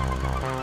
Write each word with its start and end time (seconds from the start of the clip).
Oh, 0.00 0.04
no. 0.04 0.57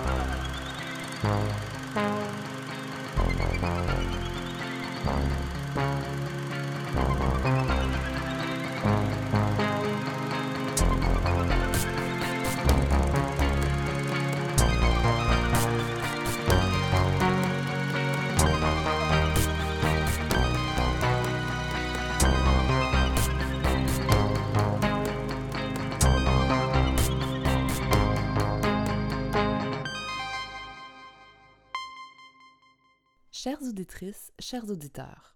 Auditrices, 33.68 34.32
chers 34.40 34.70
auditeurs, 34.70 35.36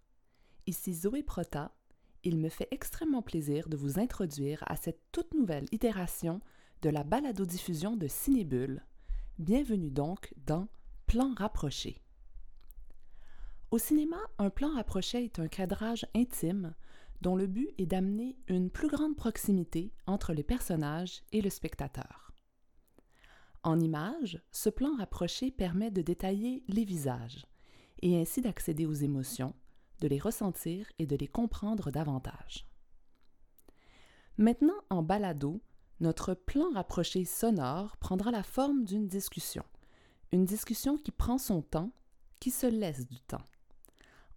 ici 0.67 0.93
Zoé 0.93 1.23
Prota. 1.23 1.71
Il 2.23 2.37
me 2.37 2.49
fait 2.49 2.67
extrêmement 2.71 3.21
plaisir 3.21 3.69
de 3.69 3.77
vous 3.77 3.99
introduire 3.99 4.63
à 4.67 4.75
cette 4.75 5.01
toute 5.11 5.33
nouvelle 5.33 5.65
itération 5.71 6.41
de 6.81 6.89
la 6.89 7.03
balado-diffusion 7.03 7.95
de 7.95 8.07
Cinébule. 8.07 8.83
Bienvenue 9.37 9.89
donc 9.89 10.33
dans 10.45 10.67
Plan 11.07 11.33
rapproché. 11.35 12.01
Au 13.71 13.77
cinéma, 13.77 14.17
un 14.37 14.49
plan 14.49 14.73
rapproché 14.75 15.23
est 15.23 15.39
un 15.39 15.47
cadrage 15.47 16.05
intime 16.15 16.75
dont 17.21 17.35
le 17.35 17.47
but 17.47 17.69
est 17.77 17.85
d'amener 17.85 18.37
une 18.47 18.69
plus 18.69 18.89
grande 18.89 19.15
proximité 19.15 19.93
entre 20.05 20.33
les 20.33 20.43
personnages 20.43 21.23
et 21.31 21.41
le 21.41 21.49
spectateur. 21.49 22.31
En 23.63 23.79
image, 23.79 24.41
ce 24.51 24.69
plan 24.69 24.95
rapproché 24.97 25.51
permet 25.51 25.91
de 25.91 26.01
détailler 26.01 26.63
les 26.67 26.85
visages, 26.85 27.45
et 28.01 28.19
ainsi 28.19 28.41
d'accéder 28.41 28.85
aux 28.85 28.93
émotions, 28.93 29.53
de 30.01 30.07
les 30.07 30.19
ressentir 30.19 30.87
et 30.99 31.05
de 31.05 31.15
les 31.15 31.27
comprendre 31.27 31.91
davantage. 31.91 32.65
Maintenant, 34.37 34.81
en 34.89 35.03
balado, 35.03 35.61
notre 35.99 36.33
plan 36.33 36.71
rapproché 36.73 37.25
sonore 37.25 37.97
prendra 37.97 38.31
la 38.31 38.43
forme 38.43 38.85
d'une 38.85 39.07
discussion, 39.07 39.63
une 40.31 40.45
discussion 40.45 40.97
qui 40.97 41.11
prend 41.11 41.37
son 41.37 41.61
temps, 41.61 41.91
qui 42.39 42.51
se 42.51 42.67
laisse 42.67 43.05
du 43.05 43.19
temps, 43.19 43.43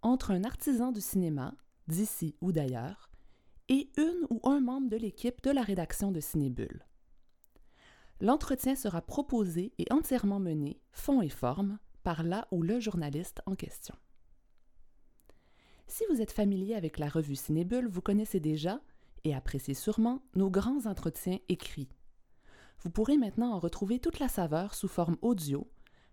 entre 0.01 0.31
un 0.31 0.43
artisan 0.43 0.91
du 0.91 0.99
cinéma, 0.99 1.55
d'ici 1.87 2.35
ou 2.41 2.51
d'ailleurs, 2.51 3.09
et 3.69 3.89
une 3.97 4.27
ou 4.29 4.41
un 4.43 4.59
membre 4.59 4.89
de 4.89 4.97
l'équipe 4.97 5.41
de 5.41 5.51
la 5.51 5.61
rédaction 5.61 6.11
de 6.11 6.19
Cinébule. 6.19 6.85
L'entretien 8.19 8.75
sera 8.75 9.01
proposé 9.01 9.73
et 9.77 9.85
entièrement 9.91 10.39
mené, 10.39 10.81
fond 10.91 11.21
et 11.21 11.29
forme, 11.29 11.79
par 12.03 12.23
là 12.23 12.47
ou 12.51 12.61
le 12.61 12.79
journaliste 12.79 13.41
en 13.45 13.55
question. 13.55 13.95
Si 15.87 16.03
vous 16.09 16.21
êtes 16.21 16.31
familier 16.31 16.75
avec 16.75 16.97
la 16.97 17.09
revue 17.09 17.35
Cinébule, 17.35 17.87
vous 17.87 18.01
connaissez 18.01 18.39
déjà 18.39 18.81
et 19.23 19.33
appréciez 19.33 19.73
sûrement 19.73 20.21
nos 20.35 20.49
grands 20.49 20.85
entretiens 20.85 21.39
écrits. 21.49 21.89
Vous 22.81 22.89
pourrez 22.89 23.17
maintenant 23.17 23.53
en 23.53 23.59
retrouver 23.59 23.99
toute 23.99 24.19
la 24.19 24.27
saveur 24.27 24.73
sous 24.73 24.87
forme 24.87 25.17
audio, 25.21 25.69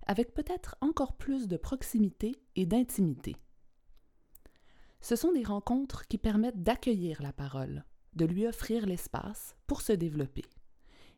avec 0.07 0.35
peut-être 0.35 0.77
encore 0.81 1.17
plus 1.17 1.49
de 1.49 1.57
proximité 1.57 2.41
et 2.57 2.67
d'intimité. 2.67 3.37
Ce 5.01 5.17
sont 5.17 5.33
des 5.33 5.45
rencontres 5.45 6.07
qui 6.07 6.19
permettent 6.19 6.63
d'accueillir 6.63 7.23
la 7.23 7.33
parole, 7.33 7.85
de 8.15 8.25
lui 8.25 8.47
offrir 8.47 8.87
l'espace 8.87 9.57
pour 9.67 9.81
se 9.81 9.93
développer, 9.93 10.45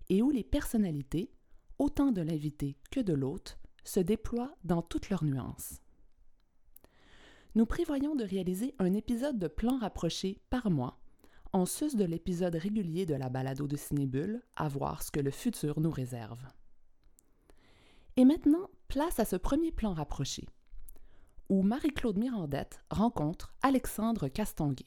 et 0.08 0.22
où 0.22 0.30
les 0.30 0.44
personnalités, 0.44 1.32
autant 1.78 2.12
de 2.12 2.22
l'invité 2.22 2.76
que 2.90 3.00
de 3.00 3.12
l'hôte, 3.12 3.58
se 3.84 4.00
déploient 4.00 4.54
dans 4.64 4.82
toutes 4.82 5.10
leurs 5.10 5.24
nuances. 5.24 5.80
Nous 7.54 7.66
prévoyons 7.66 8.14
de 8.14 8.24
réaliser 8.24 8.74
un 8.78 8.94
épisode 8.94 9.38
de 9.38 9.48
plan 9.48 9.78
rapproché 9.78 10.40
par 10.48 10.70
mois, 10.70 10.98
en 11.52 11.66
sus 11.66 11.96
de 11.96 12.04
l'épisode 12.04 12.54
régulier 12.54 13.04
de 13.04 13.14
la 13.14 13.28
balado 13.28 13.66
de 13.66 13.76
Cinébule, 13.76 14.42
à 14.56 14.68
voir 14.68 15.02
ce 15.02 15.10
que 15.10 15.20
le 15.20 15.30
futur 15.30 15.80
nous 15.80 15.90
réserve. 15.90 16.42
Et 18.16 18.24
maintenant, 18.24 18.70
place 18.88 19.20
à 19.20 19.24
ce 19.24 19.36
premier 19.36 19.70
plan 19.70 19.92
rapproché, 19.92 20.48
où 21.50 21.62
Marie-Claude 21.62 22.18
Mirandette 22.18 22.80
rencontre 22.90 23.54
Alexandre 23.60 24.28
Castonguay. 24.28 24.86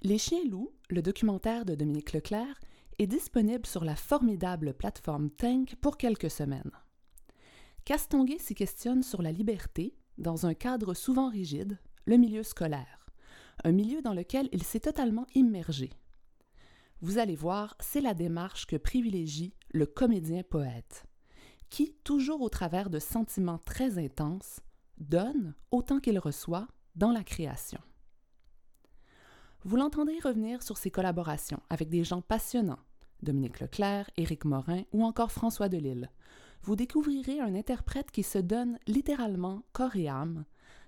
Les 0.00 0.18
chiens 0.18 0.44
loups, 0.48 0.72
le 0.88 1.02
documentaire 1.02 1.64
de 1.64 1.74
Dominique 1.74 2.12
Leclerc, 2.12 2.58
est 2.98 3.06
disponible 3.06 3.66
sur 3.66 3.84
la 3.84 3.96
formidable 3.96 4.74
plateforme 4.74 5.30
Tank 5.30 5.76
pour 5.80 5.96
quelques 5.96 6.30
semaines. 6.30 6.72
Castonguay 7.84 8.38
s'y 8.38 8.54
questionne 8.54 9.02
sur 9.02 9.22
la 9.22 9.32
liberté, 9.32 9.96
dans 10.18 10.46
un 10.46 10.54
cadre 10.54 10.94
souvent 10.94 11.28
rigide, 11.28 11.78
le 12.04 12.16
milieu 12.16 12.42
scolaire, 12.42 13.06
un 13.64 13.72
milieu 13.72 14.02
dans 14.02 14.14
lequel 14.14 14.48
il 14.52 14.62
s'est 14.62 14.80
totalement 14.80 15.26
immergé. 15.34 15.90
Vous 17.00 17.18
allez 17.18 17.34
voir, 17.34 17.76
c'est 17.80 18.00
la 18.00 18.14
démarche 18.14 18.66
que 18.66 18.76
privilégie 18.76 19.54
le 19.72 19.86
comédien-poète, 19.86 21.04
qui, 21.70 21.96
toujours 22.04 22.42
au 22.42 22.48
travers 22.48 22.90
de 22.90 22.98
sentiments 22.98 23.58
très 23.58 23.98
intenses, 23.98 24.60
donne 24.98 25.54
autant 25.70 25.98
qu'il 25.98 26.18
reçoit 26.18 26.68
dans 26.94 27.10
la 27.10 27.24
création. 27.24 27.80
Vous 29.64 29.76
l'entendrez 29.76 30.18
revenir 30.18 30.60
sur 30.60 30.76
ses 30.76 30.90
collaborations 30.90 31.60
avec 31.70 31.88
des 31.88 32.02
gens 32.02 32.20
passionnants, 32.20 32.80
Dominique 33.22 33.60
Leclerc, 33.60 34.10
Éric 34.16 34.44
Morin 34.44 34.82
ou 34.92 35.04
encore 35.04 35.30
François 35.30 35.68
Delille. 35.68 36.10
Vous 36.62 36.74
découvrirez 36.74 37.38
un 37.38 37.54
interprète 37.54 38.10
qui 38.10 38.24
se 38.24 38.38
donne 38.38 38.80
littéralement 38.88 39.62
corps 39.72 39.94
et 39.94 40.08
âme 40.08 40.44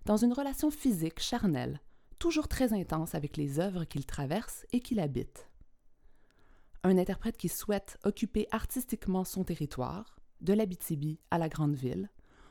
dans 0.07 0.17
une 0.17 0.33
relation 0.33 0.73
physique 0.73 1.21
charnelle, 1.21 1.81
toujours 2.19 2.49
très 2.49 2.73
intense 2.73 3.15
avec 3.15 3.37
les 3.37 3.61
œuvres 3.61 3.85
qu'il 3.85 4.07
traverse 4.07 4.67
et 4.73 4.81
qu'il 4.81 4.99
habite. 4.99 5.49
Un 6.83 6.99
interprète 6.99 7.37
qui 7.37 7.49
souhaite 7.49 7.99
occuper 8.05 8.49
artistiquement 8.51 9.25
son 9.25 9.45
territoire, 9.45 10.19
de 10.41 10.53
l'Abitibi 10.53 11.21
à 11.31 11.39
la 11.39 11.49
grande 11.49 11.77
ville, 11.77 12.11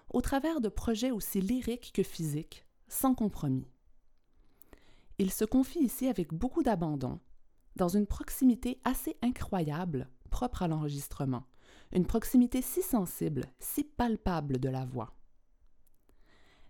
au 0.09 0.21
travers 0.21 0.61
de 0.61 0.69
projets 0.69 1.11
aussi 1.11 1.41
lyriques 1.41 1.91
que 1.93 2.01
physiques, 2.01 2.65
sans 2.87 3.13
compromis. 3.13 3.72
Il 5.19 5.31
se 5.31 5.45
confie 5.45 5.79
ici 5.79 6.07
avec 6.07 6.33
beaucoup 6.33 6.63
d'abandon, 6.63 7.19
dans 7.75 7.87
une 7.87 8.07
proximité 8.07 8.79
assez 8.83 9.15
incroyable, 9.21 10.09
propre 10.31 10.63
à 10.63 10.67
l'enregistrement, 10.67 11.45
une 11.91 12.05
proximité 12.05 12.61
si 12.61 12.81
sensible, 12.81 13.45
si 13.59 13.83
palpable 13.83 14.59
de 14.59 14.69
la 14.69 14.85
voix. 14.85 15.15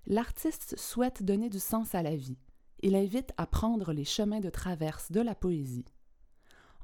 L'artiste 0.05 0.77
souhaite 0.77 1.23
donner 1.23 1.49
du 1.49 1.59
sens 1.59 1.95
à 1.95 2.03
la 2.03 2.15
vie. 2.15 2.37
Il 2.81 2.95
invite 2.95 3.31
à 3.37 3.45
prendre 3.45 3.93
les 3.93 4.03
chemins 4.03 4.41
de 4.41 4.49
traverse 4.49 5.11
de 5.11 5.21
la 5.21 5.35
poésie. 5.35 5.85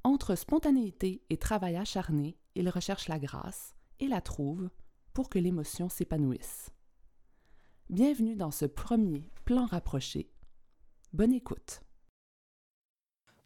Entre 0.05 0.35
spontanéité 0.35 1.21
et 1.29 1.35
travail 1.35 1.75
acharné, 1.75 2.37
il 2.55 2.69
recherche 2.69 3.09
la 3.09 3.19
grâce 3.19 3.75
et 3.99 4.07
la 4.07 4.21
trouve 4.21 4.69
pour 5.13 5.29
que 5.29 5.39
l'émotion 5.39 5.89
s'épanouisse. 5.89 6.69
Bienvenue 7.89 8.37
dans 8.37 8.51
ce 8.51 8.65
premier 8.65 9.29
plan 9.43 9.65
rapproché 9.65 10.31
Bonne 11.11 11.33
écoute. 11.33 11.81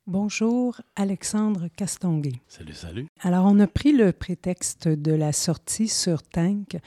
Bonjour, 0.05 0.81
Alexandre 0.97 1.69
Castonguay. 1.77 2.41
Salut, 2.49 2.73
salut. 2.73 3.07
Alors, 3.21 3.45
on 3.47 3.57
a 3.61 3.67
pris 3.67 3.93
le 3.93 4.11
prétexte 4.11 4.89
de 4.89 5.13
la 5.13 5.31
sortie 5.31 5.87
sur 5.87 6.23
Tank, 6.23 6.77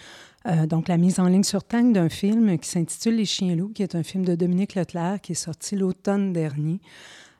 euh, 0.47 0.67
donc 0.67 0.89
la 0.89 0.99
mise 0.99 1.19
en 1.19 1.29
ligne 1.29 1.45
sur 1.45 1.65
Tank 1.65 1.95
d'un 1.95 2.11
film 2.11 2.59
qui 2.59 2.69
s'intitule 2.69 3.17
Les 3.17 3.25
Chiens 3.25 3.57
loups, 3.57 3.73
qui 3.73 3.83
est 3.83 3.95
un 3.95 4.03
film 4.03 4.27
de 4.27 4.35
Dominique 4.35 4.75
Leclerc 4.75 5.23
qui 5.23 5.33
est 5.33 5.35
sorti 5.35 5.77
l'automne 5.77 6.35
dernier. 6.35 6.81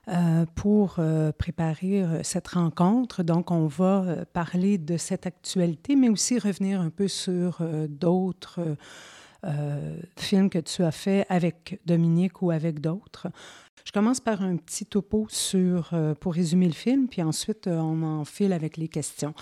Euh, 0.09 0.45
pour 0.55 0.95
euh, 0.99 1.33
préparer 1.33 2.01
cette 2.23 2.47
rencontre. 2.47 3.23
Donc, 3.23 3.51
on 3.51 3.67
va 3.67 4.25
parler 4.31 4.77
de 4.77 4.95
cette 4.95 5.25
actualité, 5.25 5.97
mais 5.97 6.07
aussi 6.07 6.39
revenir 6.39 6.79
un 6.79 6.89
peu 6.89 7.09
sur 7.09 7.59
d'autres 7.89 8.61
euh, 8.61 8.75
film 10.17 10.49
que 10.49 10.59
tu 10.59 10.83
as 10.83 10.91
fait 10.91 11.25
avec 11.29 11.79
Dominique 11.85 12.41
ou 12.41 12.51
avec 12.51 12.81
d'autres. 12.81 13.27
Je 13.87 13.93
commence 13.93 14.19
par 14.19 14.41
un 14.41 14.57
petit 14.57 14.85
topo 14.85 15.27
sur, 15.29 15.91
euh, 15.93 16.13
pour 16.13 16.33
résumer 16.33 16.65
le 16.65 16.73
film, 16.73 17.07
puis 17.07 17.21
ensuite 17.21 17.67
euh, 17.67 17.77
on 17.77 18.03
en 18.03 18.25
file 18.25 18.51
avec 18.51 18.75
les 18.75 18.89
questions. 18.89 19.33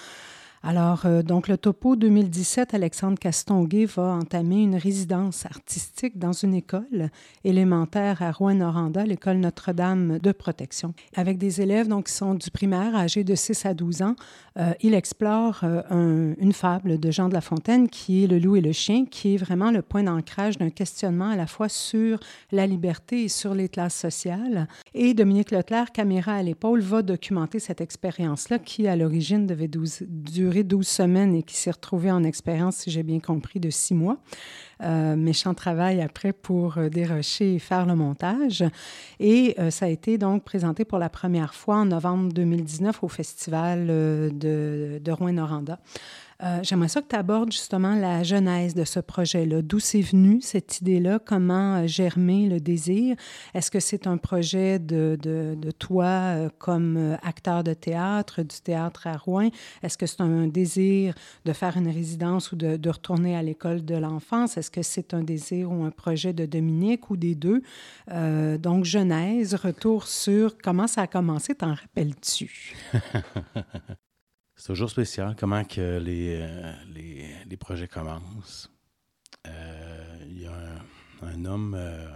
Alors, 0.67 1.05
euh, 1.05 1.21
donc, 1.21 1.47
le 1.47 1.59
topo 1.59 1.95
2017, 1.95 2.73
Alexandre 2.73 3.19
Castonguay 3.19 3.85
va 3.85 4.15
entamer 4.15 4.63
une 4.63 4.77
résidence 4.77 5.45
artistique 5.45 6.17
dans 6.17 6.31
une 6.31 6.55
école 6.55 7.11
élémentaire 7.43 8.23
à 8.23 8.31
Rouen-Noranda, 8.31 9.05
l'école 9.05 9.37
Notre-Dame 9.37 10.17
de 10.17 10.31
protection. 10.31 10.95
Avec 11.15 11.37
des 11.37 11.61
élèves 11.61 11.87
donc, 11.87 12.07
qui 12.07 12.13
sont 12.13 12.33
du 12.33 12.49
primaire, 12.49 12.95
âgés 12.95 13.23
de 13.23 13.35
6 13.35 13.63
à 13.67 13.75
12 13.75 14.01
ans, 14.01 14.15
euh, 14.57 14.73
il 14.81 14.95
explore 14.95 15.59
euh, 15.61 16.33
une 16.39 16.53
fable 16.53 16.99
de 16.99 17.11
Jean 17.11 17.29
de 17.29 17.35
La 17.35 17.41
Fontaine 17.41 17.87
qui 17.87 18.23
est 18.23 18.27
Le 18.27 18.39
loup 18.39 18.55
et 18.55 18.61
le 18.61 18.71
chien, 18.71 19.05
qui 19.05 19.35
est 19.35 19.37
vraiment 19.37 19.69
le 19.69 19.83
point 19.83 20.01
d'ancrage 20.01 20.57
d'un 20.57 20.71
questionnement 20.71 21.29
à 21.29 21.35
la 21.35 21.45
fois 21.45 21.69
sur 21.69 22.19
la 22.51 22.65
liberté 22.65 23.25
et 23.25 23.29
sur 23.29 23.53
les 23.53 23.69
classes 23.69 23.99
sociales. 23.99 24.67
Et 24.95 25.13
Dominique 25.13 25.51
Leclerc, 25.51 25.91
caméra 25.91 26.33
à 26.33 26.41
l'épaule, 26.41 26.81
va 26.81 27.03
documenter 27.03 27.59
cette 27.59 27.81
expérience-là 27.81 28.57
qui, 28.57 28.87
à 28.87 28.95
l'origine, 28.95 29.45
devait 29.45 29.69
durer 29.69 30.54
duré 30.55 30.63
12 30.63 30.87
semaines 30.87 31.35
et 31.35 31.43
qui 31.43 31.55
s'est 31.55 31.71
retrouvé 31.71 32.11
en 32.11 32.23
expérience, 32.23 32.77
si 32.77 32.91
j'ai 32.91 33.03
bien 33.03 33.19
compris, 33.19 33.59
de 33.59 33.69
six 33.69 33.93
mois. 33.93 34.17
Euh, 34.83 35.15
méchant 35.15 35.53
travail 35.53 36.01
après 36.01 36.33
pour 36.33 36.77
euh, 36.77 36.89
dérocher 36.89 37.55
et 37.55 37.59
faire 37.59 37.85
le 37.85 37.95
montage. 37.95 38.63
Et 39.19 39.55
euh, 39.57 39.71
ça 39.71 39.85
a 39.85 39.89
été 39.89 40.17
donc 40.17 40.43
présenté 40.43 40.83
pour 40.83 40.97
la 40.97 41.09
première 41.09 41.53
fois 41.53 41.77
en 41.77 41.85
novembre 41.85 42.33
2019 42.33 43.03
au 43.03 43.07
Festival 43.07 43.87
de, 43.87 44.99
de 45.01 45.11
Rouen-Noranda. 45.11 45.79
Euh, 46.43 46.59
j'aimerais 46.63 46.89
ça 46.89 47.01
que 47.01 47.07
tu 47.07 47.15
abordes 47.15 47.51
justement 47.51 47.95
la 47.95 48.23
genèse 48.23 48.73
de 48.73 48.83
ce 48.83 48.99
projet-là. 48.99 49.61
D'où 49.61 49.79
c'est 49.79 50.01
venu 50.01 50.41
cette 50.41 50.81
idée-là? 50.81 51.19
Comment 51.19 51.77
euh, 51.77 51.87
germer 51.87 52.49
le 52.49 52.59
désir? 52.59 53.15
Est-ce 53.53 53.71
que 53.71 53.79
c'est 53.79 54.05
un 54.05 54.17
projet 54.17 54.77
de, 54.77 55.17
de, 55.21 55.55
de 55.57 55.71
toi 55.71 56.05
euh, 56.05 56.49
comme 56.57 57.17
acteur 57.23 57.63
de 57.63 57.73
théâtre, 57.73 58.43
du 58.43 58.59
théâtre 58.61 59.07
à 59.07 59.15
Rouen? 59.15 59.49
Est-ce 59.81 59.97
que 59.97 60.05
c'est 60.05 60.21
un 60.21 60.47
désir 60.47 61.15
de 61.45 61.53
faire 61.53 61.77
une 61.77 61.87
résidence 61.87 62.51
ou 62.51 62.57
de, 62.57 62.89
retourner 62.89 63.37
à 63.37 63.41
l'école 63.41 63.85
de 63.85 63.95
l'enfance? 63.95 64.57
Est-ce 64.57 64.71
que 64.71 64.81
c'est 64.81 65.13
un 65.13 65.23
désir 65.23 65.71
ou 65.71 65.83
un 65.85 65.91
projet 65.91 66.33
de 66.33 66.45
Dominique 66.45 67.09
ou 67.09 67.17
des 67.17 67.35
deux? 67.35 67.61
Donc, 68.59 68.85
genèse, 68.85 69.55
retour 69.55 70.07
sur 70.07 70.57
comment 70.57 70.87
ça 70.87 71.03
a 71.03 71.07
commencé, 71.07 71.55
t'en 71.55 71.73
rappelles-tu? 71.73 72.75
C'est 74.55 74.67
toujours 74.67 74.89
spécial 74.89 75.35
comment 75.37 75.65
que 75.65 75.99
les, 75.99 76.39
euh, 76.41 76.73
les, 76.93 77.27
les, 77.45 77.57
projets 77.57 77.89
commencent. 77.89 78.71
Euh, 79.47 80.25
il 80.29 80.41
y 80.41 80.47
a 80.47 80.53
un, 81.21 81.45
homme 81.45 81.75
euh, 81.77 82.07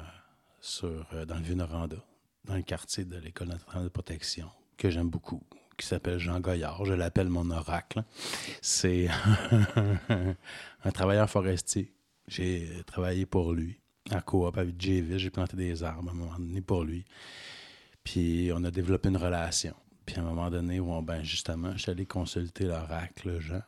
sur, 0.61 1.05
dans 1.27 1.35
le 1.35 1.41
Vieux-Noranda, 1.41 1.97
dans 2.45 2.55
le 2.55 2.61
quartier 2.61 3.03
de 3.03 3.17
l'École 3.17 3.49
nationale 3.49 3.83
de 3.83 3.89
protection, 3.89 4.49
que 4.77 4.89
j'aime 4.89 5.09
beaucoup, 5.09 5.43
qui 5.77 5.85
s'appelle 5.85 6.17
Jean 6.17 6.39
Goyard. 6.39 6.85
Je 6.85 6.93
l'appelle 6.93 7.27
mon 7.27 7.51
oracle. 7.51 8.03
C'est 8.61 9.09
un 10.09 10.91
travailleur 10.91 11.29
forestier. 11.29 11.93
J'ai 12.27 12.69
travaillé 12.85 13.25
pour 13.25 13.53
lui 13.53 13.81
en 14.11 14.21
coop 14.21 14.57
avec 14.57 14.79
JV. 14.81 15.19
J'ai 15.19 15.29
planté 15.29 15.57
des 15.57 15.83
arbres 15.83 16.09
à 16.09 16.13
un 16.13 16.15
moment 16.15 16.39
donné 16.39 16.61
pour 16.61 16.85
lui. 16.85 17.03
Puis 18.03 18.49
on 18.53 18.63
a 18.63 18.71
développé 18.71 19.09
une 19.09 19.17
relation. 19.17 19.75
Puis 20.09 20.17
à 20.17 20.23
un 20.23 20.25
moment 20.25 20.49
donné, 20.49 20.79
où 20.79 21.01
ben 21.03 21.21
justement, 21.21 21.73
je 21.73 21.83
suis 21.83 21.91
allé 21.91 22.07
consulter 22.07 22.63
l'oracle 22.63 23.39
Jean. 23.39 23.61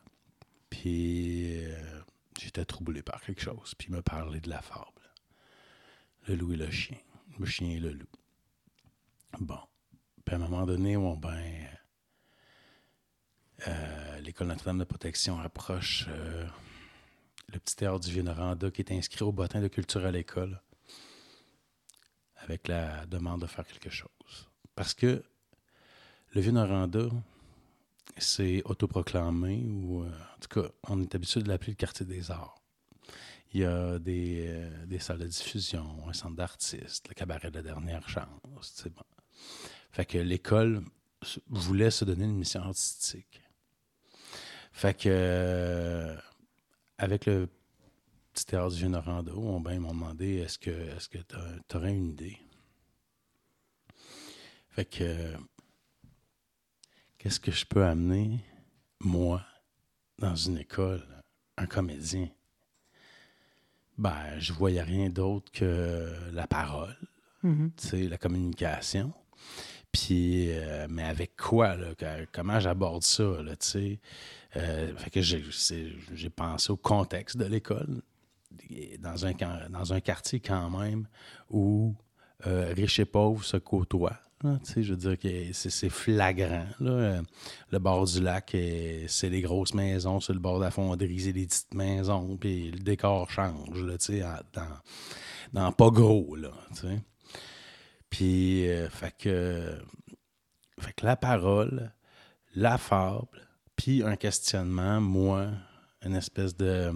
Puis 0.70 1.64
euh, 1.64 2.00
j'étais 2.36 2.64
troublé 2.64 3.00
par 3.00 3.22
quelque 3.22 3.40
chose. 3.40 3.76
Puis 3.78 3.86
il 3.88 3.94
m'a 3.94 4.02
parlé 4.02 4.40
de 4.40 4.50
la 4.50 4.60
fable. 4.60 4.90
Le 6.26 6.34
loup 6.34 6.52
et 6.52 6.56
le 6.56 6.68
chien. 6.68 6.98
Le 7.38 7.46
chien 7.46 7.68
et 7.68 7.78
le 7.78 7.92
loup. 7.92 8.08
Bon. 9.38 9.60
Puis 10.24 10.34
à 10.34 10.38
un 10.38 10.40
moment 10.40 10.66
donné, 10.66 10.96
où 10.96 11.14
ben 11.14 11.68
euh, 13.68 14.20
l'École 14.22 14.48
nationale 14.48 14.78
de 14.80 14.84
protection 14.84 15.38
approche 15.38 16.06
euh, 16.08 16.44
le 17.52 17.60
petit 17.60 17.76
théâtre 17.76 18.00
du 18.00 18.10
Vieux-Noranda 18.10 18.72
qui 18.72 18.82
est 18.82 18.90
inscrit 18.90 19.22
au 19.22 19.30
bottin 19.30 19.60
de 19.60 19.68
culture 19.68 20.04
à 20.04 20.10
l'école 20.10 20.60
avec 22.38 22.66
la 22.66 23.06
demande 23.06 23.42
de 23.42 23.46
faire 23.46 23.64
quelque 23.64 23.90
chose. 23.90 24.50
Parce 24.74 24.92
que 24.92 25.22
le 26.32 26.40
Vieux-Noranda, 26.40 27.08
c'est 28.16 28.62
autoproclamé, 28.64 29.64
ou 29.66 30.02
euh, 30.02 30.08
en 30.08 30.40
tout 30.40 30.60
cas, 30.60 30.68
on 30.88 31.00
est 31.00 31.14
habitué 31.14 31.42
de 31.42 31.48
l'appeler 31.48 31.72
le 31.72 31.76
quartier 31.76 32.06
des 32.06 32.30
arts. 32.30 32.56
Il 33.52 33.60
y 33.60 33.64
a 33.64 33.98
des, 33.98 34.46
euh, 34.48 34.86
des 34.86 34.98
salles 34.98 35.18
de 35.18 35.26
diffusion, 35.26 35.86
un 36.08 36.12
centre 36.12 36.36
d'artistes, 36.36 37.08
le 37.08 37.14
cabaret 37.14 37.50
de 37.50 37.56
la 37.56 37.62
dernière 37.62 38.08
chance. 38.08 38.86
Fait 39.90 40.06
que 40.06 40.18
l'école 40.18 40.82
voulait 41.48 41.90
se 41.90 42.04
donner 42.04 42.24
une 42.24 42.36
mission 42.36 42.62
artistique. 42.62 43.42
Fait 44.72 44.96
que, 44.96 45.08
euh, 45.08 46.16
avec 46.96 47.26
le 47.26 47.48
petit 48.32 48.46
théâtre 48.46 48.70
du 48.70 48.78
Vieux-Noranda, 48.78 49.32
on 49.34 49.60
ben, 49.60 49.78
m'ont 49.78 49.92
demandé 49.92 50.36
est-ce 50.36 50.58
que 50.58 50.70
est-ce 50.70 51.10
que 51.10 51.18
tu 51.18 51.76
aurais 51.76 51.92
une 51.92 52.06
idée? 52.06 52.38
Fait 54.70 54.86
que 54.86 55.36
qu'est-ce 57.22 57.38
que 57.38 57.52
je 57.52 57.64
peux 57.64 57.84
amener, 57.84 58.40
moi, 58.98 59.44
dans 60.18 60.34
une 60.34 60.58
école, 60.58 61.06
un 61.56 61.66
comédien? 61.66 62.28
Ben, 63.96 64.40
je 64.40 64.52
voyais 64.52 64.82
rien 64.82 65.08
d'autre 65.08 65.52
que 65.52 66.12
la 66.32 66.48
parole, 66.48 66.96
tu 67.42 67.70
sais, 67.76 68.08
la 68.08 68.18
communication. 68.18 69.12
Puis, 69.92 70.50
euh, 70.50 70.88
mais 70.90 71.04
avec 71.04 71.36
quoi, 71.36 71.76
là, 71.76 71.94
comment 72.32 72.58
j'aborde 72.58 73.04
ça, 73.04 73.40
là, 73.42 73.54
tu 73.54 73.68
sais? 73.68 74.00
Euh, 74.56 74.96
fait 74.96 75.10
que 75.10 75.20
j'ai 75.20 76.30
pensé 76.30 76.72
au 76.72 76.76
contexte 76.76 77.36
de 77.36 77.44
l'école, 77.44 78.02
un, 79.42 79.70
dans 79.70 79.92
un 79.92 80.00
quartier 80.00 80.40
quand 80.40 80.70
même 80.70 81.06
où 81.50 81.94
euh, 82.46 82.72
riches 82.74 83.00
et 83.00 83.04
pauvres 83.04 83.44
se 83.44 83.56
côtoient. 83.56 84.18
je 84.76 84.90
veux 84.90 84.96
dire 84.96 85.18
que 85.18 85.52
c'est 85.52 85.88
flagrant. 85.88 86.66
Là. 86.80 86.90
Euh, 86.90 87.22
Le 87.70 87.78
bord 87.78 88.04
du 88.04 88.20
lac, 88.20 88.54
euh, 88.54 89.04
c'est 89.08 89.28
les 89.28 89.40
grosses 89.40 89.74
maisons. 89.74 90.20
Sur 90.20 90.34
le 90.34 90.40
bord 90.40 90.58
de 90.58 90.64
la 90.64 90.70
fonderie, 90.70 91.20
c'est 91.20 91.32
des 91.32 91.46
petites 91.46 91.74
maisons. 91.74 92.36
Puis 92.36 92.70
le 92.70 92.78
décor 92.78 93.30
change, 93.30 93.84
dans, 94.52 94.62
dans 95.52 95.72
pas 95.72 95.90
gros, 95.90 96.36
là. 96.36 96.50
Puis, 98.10 98.68
euh, 98.68 98.90
fait 98.90 99.14
que, 99.16 99.78
fait 100.78 100.92
que 100.92 101.06
la 101.06 101.16
parole, 101.16 101.92
la 102.54 102.76
fable, 102.76 103.26
puis 103.74 104.02
un 104.02 104.16
questionnement, 104.16 105.00
moi, 105.00 105.48
une 106.04 106.14
espèce 106.14 106.54
de, 106.56 106.92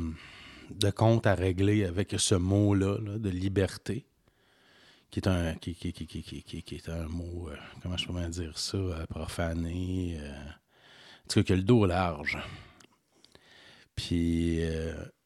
de 0.71 0.91
compte 0.91 1.27
à 1.27 1.35
régler 1.35 1.85
avec 1.85 2.15
ce 2.19 2.35
mot-là, 2.35 2.99
là, 3.01 3.19
de 3.19 3.31
liberté, 3.31 4.07
qui 5.11 5.21
est 5.21 5.29
un, 5.29 5.55
qui, 5.55 5.75
qui, 5.75 5.93
qui, 5.93 6.07
qui, 6.07 6.23
qui, 6.23 6.43
qui- 6.43 6.63
qui 6.63 6.75
est 6.77 6.89
un 6.89 7.07
mot, 7.09 7.49
euh, 7.51 7.57
comment 7.83 7.97
je 7.97 8.07
peux 8.07 8.13
bien 8.13 8.29
dire 8.29 8.59
ça, 8.59 8.77
euh, 8.77 9.07
profané, 9.07 10.19
euh, 10.21 10.31
en 10.33 11.29
tout 11.29 11.41
cas, 11.43 11.45
que 11.45 11.55
le 11.55 11.63
dos 11.63 11.87
large. 11.87 12.39
Puis, 13.95 14.61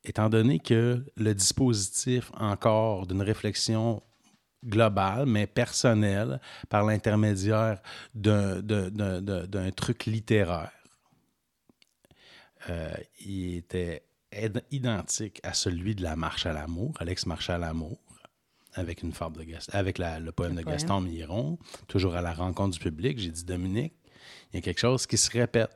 étant 0.05 0.29
donné 0.31 0.61
que 0.61 1.05
le 1.17 1.35
dispositif 1.35 2.31
encore 2.37 3.06
d'une 3.09 3.21
réflexion 3.23 4.00
globale, 4.65 5.27
mais 5.27 5.49
personnelle, 5.49 6.41
par 6.69 6.85
l'intermédiaire 6.85 7.83
d'un, 8.15 8.62
truc 9.75 10.07
littéraire, 10.07 10.71
il 13.21 13.57
était 13.57 14.04
id- 14.33 14.62
identique 14.71 15.40
à 15.43 15.52
celui 15.52 15.97
de 15.97 16.02
la 16.04 16.14
Marche 16.14 16.47
à 16.47 16.52
l'amour, 16.52 16.95
Alex 17.00 17.26
Marche 17.26 17.50
à 17.50 17.59
l'amour, 17.59 17.99
avec 18.75 19.03
une 19.03 19.12
fable 19.12 19.37
de 19.39 19.45
Gaston, 19.45 19.73
avec 19.77 19.99
la- 19.99 20.21
le 20.21 20.33
poème 20.33 20.53
Le 20.53 20.59
de 20.59 20.62
poème. 20.62 20.77
Gaston 20.77 21.00
Miron, 21.00 21.59
toujours 21.89 22.15
à 22.15 22.23
la 22.23 22.33
rencontre 22.33 22.75
du 22.75 22.79
public. 22.79 23.19
J'ai 23.19 23.31
dit 23.31 23.45
Dominique, 23.45 23.95
il 24.53 24.57
y 24.57 24.59
a 24.59 24.62
quelque 24.62 24.81
chose 24.81 25.07
qui 25.07 25.17
se 25.17 25.31
répète. 25.31 25.71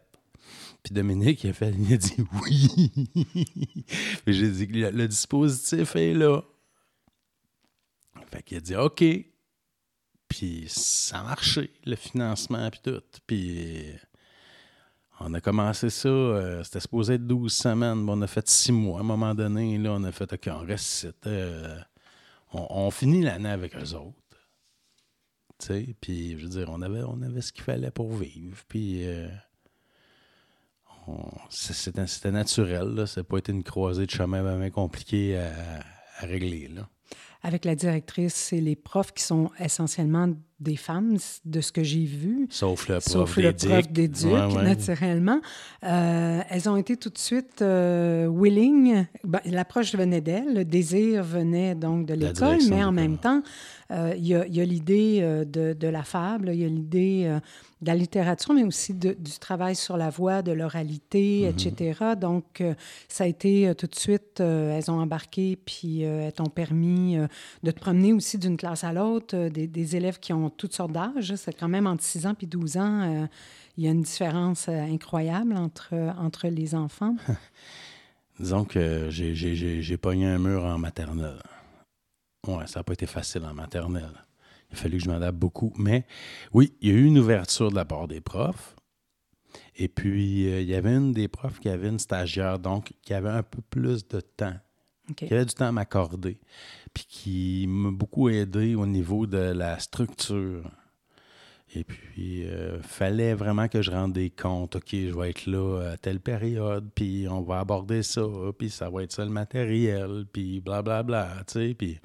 Puis 0.83 0.93
Dominique, 0.95 1.43
il 1.45 1.51
a, 1.51 1.53
fait, 1.55 1.73
il 1.79 1.93
a 1.95 1.97
dit 1.97 2.17
oui. 2.43 2.93
Puis 4.25 4.35
j'ai 4.35 4.51
dit 4.51 4.67
le, 4.67 4.91
le 4.91 5.09
dispositif 5.09 5.97
est 5.97 6.13
là. 6.15 6.43
Fait 8.31 8.43
qu'il 8.43 8.59
a 8.59 8.61
dit 8.61 8.77
OK. 8.77 9.05
Puis 10.29 10.65
ça 10.69 11.21
a 11.21 11.23
marché, 11.23 11.71
le 11.85 11.97
financement, 11.97 12.69
puis 12.71 12.81
tout. 12.83 13.03
Puis 13.27 13.85
on 15.21 15.33
a 15.35 15.41
commencé 15.41 15.91
ça, 15.91 16.09
euh, 16.09 16.65
c'était 16.65 16.81
supposé 16.81 17.15
être 17.15 17.27
12 17.27 17.53
semaines, 17.53 18.03
mais 18.03 18.13
on 18.13 18.21
a 18.23 18.27
fait 18.27 18.49
6 18.49 18.73
mois. 18.73 18.99
À 18.99 19.01
un 19.03 19.07
moment 19.07 19.35
donné, 19.35 19.79
là, 19.79 19.93
on 19.93 20.03
a 20.05 20.11
fait 20.13 20.33
OK, 20.33 20.49
on 20.49 20.59
reste. 20.67 21.07
Euh, 21.27 21.79
on, 22.55 22.91
finit 22.91 23.23
l'année 23.23 23.51
avec 23.51 23.77
eux 23.77 23.95
autres. 23.95 24.19
Puis 26.01 26.39
je 26.39 26.45
veux 26.45 26.51
dire, 26.51 26.69
on 26.71 26.83
avait, 26.83 27.03
on 27.03 27.21
avait 27.23 27.41
ce 27.41 27.53
qu'il 27.53 27.65
fallait 27.65 27.91
pour 27.91 28.13
vivre. 28.15 28.63
Puis 28.69 29.07
euh, 29.07 29.29
c'est- 31.51 31.75
c'était 32.07 32.31
naturel. 32.33 33.07
Ça 33.07 33.21
n'a 33.21 33.25
pas 33.25 33.39
été 33.39 33.53
une 33.53 33.63
croisée 33.63 34.07
de 34.07 34.11
chemin 34.11 34.43
vraiment 34.43 34.71
compliquée 34.71 35.37
à, 35.39 35.53
à 36.19 36.27
régler, 36.27 36.69
là. 36.69 36.89
Avec 37.43 37.67
la 37.67 37.75
directrice 37.75 38.55
et 38.55 38.61
les 38.63 38.75
profs 38.75 39.13
qui 39.13 39.23
sont 39.23 39.51
essentiellement 39.59 40.33
des 40.65 40.77
femmes, 40.77 41.17
de 41.45 41.61
ce 41.61 41.71
que 41.71 41.85
j'ai 41.85 42.05
vu. 42.05 42.49
Sauf 42.51 42.89
le 42.89 42.95
prof 42.97 43.05
Sauf 43.05 43.37
le 43.37 43.53
prof 43.53 43.89
d'éduc, 43.93 44.25
Ouais, 44.33 44.47
ouais. 44.57 44.63
naturellement. 44.65 45.41
Euh, 45.85 46.41
elles 46.51 46.69
ont 46.69 46.77
été 46.77 46.97
tout 46.97 47.11
de 47.11 47.19
suite 47.19 47.63
euh, 47.63 48.27
willing. 48.29 49.05
Ben, 49.23 49.41
L'approche 49.45 49.95
venait 49.95 50.21
d'elles, 50.21 50.55
le 50.55 50.65
désir 50.65 51.23
venait 51.23 51.75
donc 51.75 52.07
de 52.07 52.15
l'école, 52.15 52.59
mais 52.69 52.83
en 52.83 52.93
même 52.93 53.19
temps, 53.19 53.43
euh, 53.91 54.15
il 54.17 54.27
y 54.27 54.35
a, 54.35 54.47
il 54.47 54.57
y 54.57 54.61
a 54.61 54.65
l'idée 54.65 55.21
de, 55.47 55.75
de 55.75 55.89
la 55.89 56.03
fable, 56.03 56.51
il 56.53 56.61
y 56.61 56.65
a 56.65 56.69
l'idée 56.69 57.39
de 57.83 57.87
la 57.87 57.95
littérature, 57.95 58.55
mais 58.55 58.63
aussi 58.65 58.95
de- 58.95 59.13
du 59.19 59.33
travail 59.39 59.77
sur 59.77 59.99
la 59.99 60.09
voix, 60.09 60.41
de 60.41 60.53
l'oralité, 60.53 61.43
Mhm. 61.43 61.49
etc. 61.51 62.01
Donc, 62.19 62.63
euh, 62.63 62.73
ça 63.09 63.25
a 63.25 63.27
été 63.27 63.69
euh, 63.69 63.75
tout 63.75 63.87
de 63.87 63.95
suite, 63.95 64.41
euh, 64.41 64.75
elles 64.77 64.91
ont 64.91 64.99
embarqué, 65.01 65.59
puis 65.67 66.01
elles 66.03 66.33
t'ont 66.33 66.47
permis 66.47 67.17
de 67.63 67.71
te 67.71 67.79
promener 67.79 68.13
aussi 68.15 68.39
d'une 68.39 68.57
classe 68.57 68.85
à 68.85 68.93
l'autre, 68.93 69.49
des, 69.49 69.67
des 69.67 69.97
élèves 69.97 70.19
qui 70.19 70.33
ont 70.33 70.49
toutes 70.57 70.75
sortes 70.75 70.93
d'âges. 70.93 71.35
C'est 71.37 71.53
quand 71.53 71.69
même 71.69 71.87
entre 71.87 72.03
6 72.03 72.27
ans 72.27 72.35
et 72.41 72.47
12 72.47 72.77
ans, 72.77 73.03
euh, 73.03 73.27
il 73.77 73.85
y 73.85 73.89
a 73.89 73.91
une 73.91 74.03
différence 74.03 74.69
euh, 74.69 74.81
incroyable 74.83 75.57
entre, 75.57 75.95
entre 76.19 76.49
les 76.49 76.75
enfants. 76.75 77.17
Disons 78.41 78.65
que 78.65 79.09
j'ai 79.11 79.97
pogné 79.97 80.27
un 80.27 80.39
mur 80.39 80.65
en 80.65 80.79
maternelle. 80.79 81.41
Ouais, 82.47 82.67
ça 82.67 82.81
n'a 82.81 82.85
pas 82.85 82.93
été 82.93 83.07
facile 83.07 83.45
en 83.45 83.55
maternelle. 83.55 84.13
Il 84.71 84.75
a 84.75 84.77
fallu 84.77 84.99
que 84.99 85.05
je 85.05 85.11
m'adapte 85.11 85.39
beaucoup. 85.39 85.73
Mais 85.77 86.05
oui, 86.53 86.73
il 86.81 86.91
y 86.91 86.93
a 86.93 86.97
eu 86.97 87.05
une 87.05 87.19
ouverture 87.19 87.71
de 87.71 87.77
la 87.77 87.85
part 87.85 88.09
des 88.09 88.21
profs. 88.21 88.75
Et 89.77 89.87
puis, 89.87 90.47
il 90.61 90.69
y 90.69 90.75
avait 90.75 90.95
une 90.95 91.13
des 91.13 91.29
profs 91.29 91.61
qui 91.61 91.69
avait 91.69 91.89
une 91.89 92.01
stagiaire, 92.01 92.59
donc 92.59 92.93
qui 93.03 93.15
avait 93.15 93.31
un 93.31 93.45
peu 93.45 93.63
plus 93.71 94.07
de 94.09 94.21
temps 94.21 94.57
qui 95.17 95.33
avait 95.33 95.45
du 95.45 95.55
temps 95.55 95.67
à 95.67 95.73
m'accorder, 95.73 96.39
puis 96.95 97.07
qui 97.09 97.67
m'a 97.69 97.91
beaucoup 97.91 98.29
aidé 98.29 98.75
au 98.75 98.87
niveau 98.87 99.27
de 99.27 99.37
la 99.37 99.79
structure. 99.79 100.71
Et 101.77 101.83
puis, 101.83 101.99
il 102.17 102.47
euh, 102.47 102.81
fallait 102.81 103.35
vraiment 103.35 103.67
que 103.67 103.83
je 103.83 103.91
rende 103.91 104.13
des 104.13 104.31
comptes. 104.31 104.77
OK, 104.77 104.91
je 104.93 105.13
vais 105.13 105.31
être 105.31 105.47
là 105.47 105.91
à 105.93 105.97
telle 105.97 106.21
période, 106.21 106.89
puis 106.95 107.27
on 107.29 107.43
va 107.43 107.59
aborder 107.59 108.05
ça, 108.05 108.23
puis 108.57 108.71
ça 108.71 108.89
va 108.89 109.03
être 109.03 109.13
ça 109.13 109.25
le 109.25 109.31
matériel, 109.31 110.25
puis 110.33 110.61
blablabla, 110.61 111.43
tu 111.49 111.53
sais. 111.53 111.75
Puis 111.77 111.99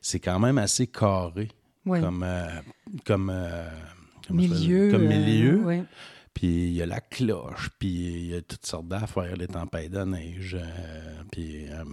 c'est 0.00 0.18
quand 0.18 0.40
même 0.40 0.58
assez 0.58 0.88
carré 0.88 1.48
comme, 1.84 2.24
euh, 2.24 2.48
comme, 3.06 3.30
euh, 3.32 3.68
milieu. 4.30 4.90
Comme 4.90 5.06
milieu. 5.06 5.84
Puis 6.34 6.46
il 6.46 6.72
y 6.72 6.82
a 6.82 6.86
la 6.86 7.00
cloche, 7.00 7.70
puis 7.78 7.88
il 7.88 8.26
y 8.26 8.34
a 8.34 8.42
toutes 8.42 8.64
sortes 8.64 8.88
d'affaires, 8.88 9.36
les 9.36 9.48
tempêtes 9.48 9.92
de 9.92 10.02
neige. 10.04 10.56
Euh, 10.58 11.22
puis 11.30 11.66
euh, 11.68 11.84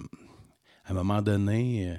à 0.89 0.91
un 0.91 0.95
moment 0.95 1.21
donné, 1.21 1.89
euh, 1.89 1.95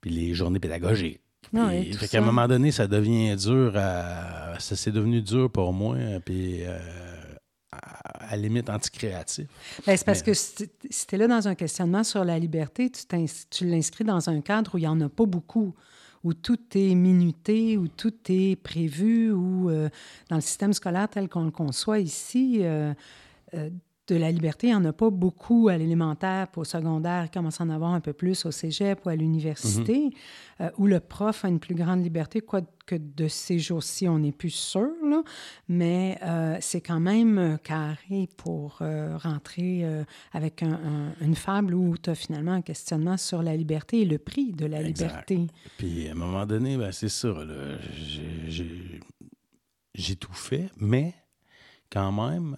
puis 0.00 0.10
les 0.10 0.34
journées 0.34 0.60
pédagogiques. 0.60 1.20
Ah 1.56 1.70
fait 1.70 2.08
qu'à 2.08 2.18
un 2.18 2.26
moment 2.26 2.46
donné, 2.46 2.72
ça 2.72 2.86
devient 2.86 3.34
dur 3.36 3.72
à. 3.76 4.58
Ça 4.58 4.76
s'est 4.76 4.92
devenu 4.92 5.22
dur 5.22 5.50
pour 5.50 5.72
moi, 5.72 5.96
puis 6.22 6.62
à, 6.64 8.30
la 8.30 8.36
limite 8.36 8.68
anti-créatif. 8.68 9.46
Ben, 9.86 9.96
c'est 9.96 10.04
parce 10.04 10.22
que 10.22 10.34
si 10.34 10.66
tu 11.06 11.14
es 11.14 11.16
là 11.16 11.26
dans 11.26 11.48
un 11.48 11.54
questionnement 11.54 12.04
sur 12.04 12.22
la 12.22 12.38
liberté, 12.38 12.90
tu, 12.90 13.02
tu 13.48 13.66
l'inscris 13.66 14.04
dans 14.04 14.28
un 14.28 14.42
cadre 14.42 14.74
où 14.74 14.78
il 14.78 14.82
n'y 14.82 14.88
en 14.88 15.00
a 15.00 15.08
pas 15.08 15.24
beaucoup 15.24 15.74
où 16.24 16.34
tout 16.34 16.58
est 16.74 16.94
minuté, 16.94 17.76
où 17.76 17.88
tout 17.88 18.14
est 18.28 18.56
prévu, 18.56 19.32
où 19.32 19.70
euh, 19.70 19.88
dans 20.28 20.36
le 20.36 20.42
système 20.42 20.72
scolaire 20.72 21.08
tel 21.08 21.28
qu'on 21.28 21.44
le 21.44 21.50
conçoit 21.50 22.00
ici, 22.00 22.58
euh, 22.60 22.92
euh, 23.54 23.70
de 24.08 24.16
la 24.16 24.32
liberté, 24.32 24.68
il 24.68 24.70
n'y 24.70 24.76
en 24.76 24.84
a 24.86 24.92
pas 24.92 25.10
beaucoup 25.10 25.68
à 25.68 25.76
l'élémentaire, 25.76 26.48
au 26.56 26.64
secondaire, 26.64 27.24
il 27.26 27.30
commence 27.30 27.60
à 27.60 27.64
en 27.64 27.70
avoir 27.70 27.92
un 27.92 28.00
peu 28.00 28.14
plus 28.14 28.46
au 28.46 28.50
cégep 28.50 29.04
ou 29.04 29.10
à 29.10 29.16
l'université, 29.16 30.06
mhm. 30.06 30.10
euh, 30.62 30.70
où 30.78 30.86
le 30.86 30.98
prof 30.98 31.44
a 31.44 31.48
une 31.48 31.60
plus 31.60 31.74
grande 31.74 32.02
liberté, 32.02 32.40
quoi 32.40 32.62
que 32.86 32.94
de 32.94 33.28
ces 33.28 33.58
jours-ci, 33.58 34.08
on 34.08 34.18
n'est 34.18 34.32
plus 34.32 34.50
sûr, 34.50 34.88
là, 35.04 35.22
mais 35.68 36.18
euh, 36.22 36.56
c'est 36.60 36.80
quand 36.80 37.00
même 37.00 37.58
carré 37.62 38.30
pour 38.38 38.78
euh, 38.80 39.18
rentrer 39.18 39.84
avec 40.32 40.62
une 40.62 41.34
fable 41.34 41.74
où 41.74 41.96
tu 41.98 42.08
as 42.08 42.14
finalement 42.14 42.52
un 42.52 42.62
questionnement 42.62 43.18
sur 43.18 43.42
la 43.42 43.54
liberté 43.56 44.00
et 44.00 44.04
le 44.06 44.16
prix 44.16 44.52
de 44.52 44.64
la 44.64 44.82
liberté. 44.82 45.48
Puis 45.76 46.08
à 46.08 46.12
un 46.12 46.14
moment 46.14 46.46
donné, 46.46 46.78
ben, 46.78 46.92
c'est 46.92 47.10
ça, 47.10 47.34
j'ai 49.94 50.16
tout 50.16 50.32
fait, 50.32 50.70
mais 50.78 51.14
quand 51.90 52.12
même, 52.12 52.56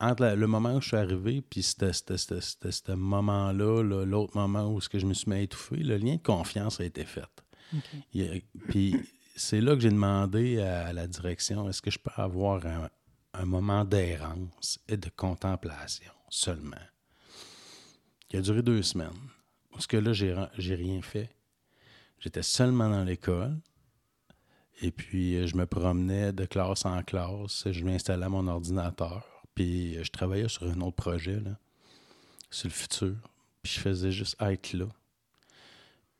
entre 0.00 0.26
le 0.26 0.46
moment 0.46 0.74
où 0.74 0.80
je 0.80 0.88
suis 0.88 0.96
arrivé 0.96 1.42
puis 1.42 1.62
ce 1.62 2.92
moment-là, 2.92 3.82
l'autre 3.82 4.36
moment 4.36 4.72
où 4.72 4.80
je 4.80 5.06
me 5.06 5.14
suis 5.14 5.30
mis 5.30 5.36
à 5.36 5.40
étouffer, 5.40 5.76
le 5.76 5.96
lien 5.96 6.16
de 6.16 6.22
confiance 6.22 6.80
a 6.80 6.84
été 6.84 7.04
fait. 7.04 7.24
puis 8.68 8.96
c'est 9.36 9.60
là 9.60 9.74
que 9.74 9.80
j'ai 9.80 9.90
demandé 9.90 10.60
à, 10.60 10.92
la 10.92 11.06
direction 11.06 11.68
est-ce 11.68 11.82
que 11.82 11.90
je 11.90 11.98
peux 11.98 12.10
avoir 12.16 12.62
un, 12.66 13.44
moment 13.44 13.84
d'errance 13.84 14.80
et 14.88 14.96
de 14.96 15.08
contemplation 15.10 16.12
seulement? 16.28 16.76
Qui 18.28 18.36
a 18.36 18.40
duré 18.40 18.62
deux 18.62 18.82
semaines. 18.82 19.10
Parce 19.70 19.86
que 19.86 19.96
là, 19.96 20.12
j'ai 20.12 20.74
rien 20.74 21.00
fait. 21.02 21.30
J'étais 22.18 22.42
seulement 22.42 22.90
dans 22.90 23.04
l'école. 23.04 23.58
Et 24.82 24.90
puis, 24.90 25.46
je 25.46 25.56
me 25.56 25.66
promenais 25.66 26.32
de 26.32 26.44
classe 26.44 26.84
en 26.84 27.02
classe. 27.02 27.70
Je 27.70 27.84
m'installais 27.84 28.26
à 28.26 28.28
mon 28.28 28.46
ordinateur. 28.48 29.37
Puis 29.58 29.96
euh, 29.96 30.04
je 30.04 30.10
travaillais 30.12 30.46
sur 30.46 30.62
un 30.70 30.80
autre 30.82 30.94
projet, 30.94 31.40
là, 31.40 31.58
sur 32.48 32.68
le 32.68 32.72
futur. 32.72 33.16
Puis 33.60 33.72
je 33.72 33.80
faisais 33.80 34.12
juste 34.12 34.36
être 34.40 34.72
là. 34.72 34.86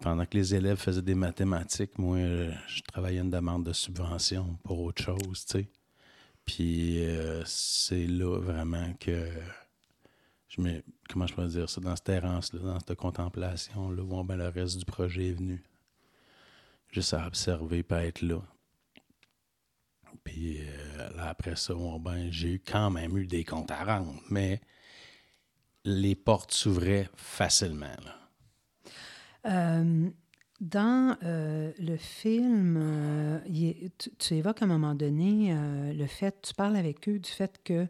Pendant 0.00 0.26
que 0.26 0.36
les 0.36 0.56
élèves 0.56 0.76
faisaient 0.78 1.02
des 1.02 1.14
mathématiques, 1.14 1.98
moi, 1.98 2.16
euh, 2.16 2.52
je 2.66 2.82
travaillais 2.82 3.20
une 3.20 3.30
demande 3.30 3.64
de 3.64 3.72
subvention 3.72 4.58
pour 4.64 4.80
autre 4.80 5.04
chose, 5.04 5.46
tu 5.46 5.58
sais. 5.58 5.68
Puis 6.44 7.04
euh, 7.04 7.44
c'est 7.44 8.08
là 8.08 8.40
vraiment 8.40 8.92
que 8.94 9.30
je 10.48 10.60
me. 10.60 10.82
Comment 11.08 11.28
je 11.28 11.34
pourrais 11.34 11.46
dire 11.46 11.70
ça? 11.70 11.80
Dans 11.80 11.94
cette 11.94 12.08
errance-là, 12.08 12.58
dans 12.58 12.80
cette 12.80 12.96
contemplation-là, 12.96 14.02
où 14.02 14.24
ben, 14.24 14.34
le 14.34 14.48
reste 14.48 14.78
du 14.78 14.84
projet 14.84 15.28
est 15.28 15.34
venu. 15.34 15.62
Juste 16.90 17.14
à 17.14 17.24
observer, 17.24 17.84
pas 17.84 18.04
être 18.04 18.22
là. 18.22 18.42
Puis 20.24 20.60
euh, 20.60 21.16
là, 21.16 21.28
après 21.28 21.56
ça, 21.56 21.74
ben, 22.00 22.30
j'ai 22.30 22.58
quand 22.58 22.90
même 22.90 23.16
eu 23.16 23.26
des 23.26 23.44
comptes 23.44 23.70
à 23.70 23.84
rendre, 23.84 24.20
mais 24.30 24.60
les 25.84 26.14
portes 26.14 26.52
s'ouvraient 26.52 27.08
facilement. 27.16 27.86
Euh, 29.46 30.10
dans 30.60 31.16
euh, 31.22 31.72
le 31.78 31.96
film, 31.96 33.40
tu, 34.18 34.34
évoques 34.34 34.60
à 34.60 34.64
un 34.64 34.68
moment 34.68 34.94
donné 34.94 35.54
le 35.94 36.06
fait, 36.06 36.42
tu 36.42 36.52
parles 36.52 36.76
avec 36.76 37.08
eux 37.08 37.18
du 37.20 37.30
fait 37.30 37.60
que, 37.62 37.86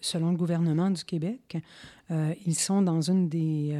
selon 0.00 0.30
le 0.30 0.36
gouvernement 0.36 0.90
du 0.90 1.04
Québec, 1.04 1.58
ils 2.10 2.56
sont 2.56 2.80
dans 2.80 3.02
une 3.02 3.28
des 3.28 3.76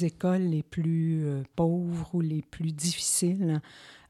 écoles 0.00 0.42
les 0.42 0.62
plus 0.62 1.26
pauvres 1.54 2.14
ou 2.14 2.22
les 2.22 2.40
plus 2.40 2.72
difficiles 2.72 3.60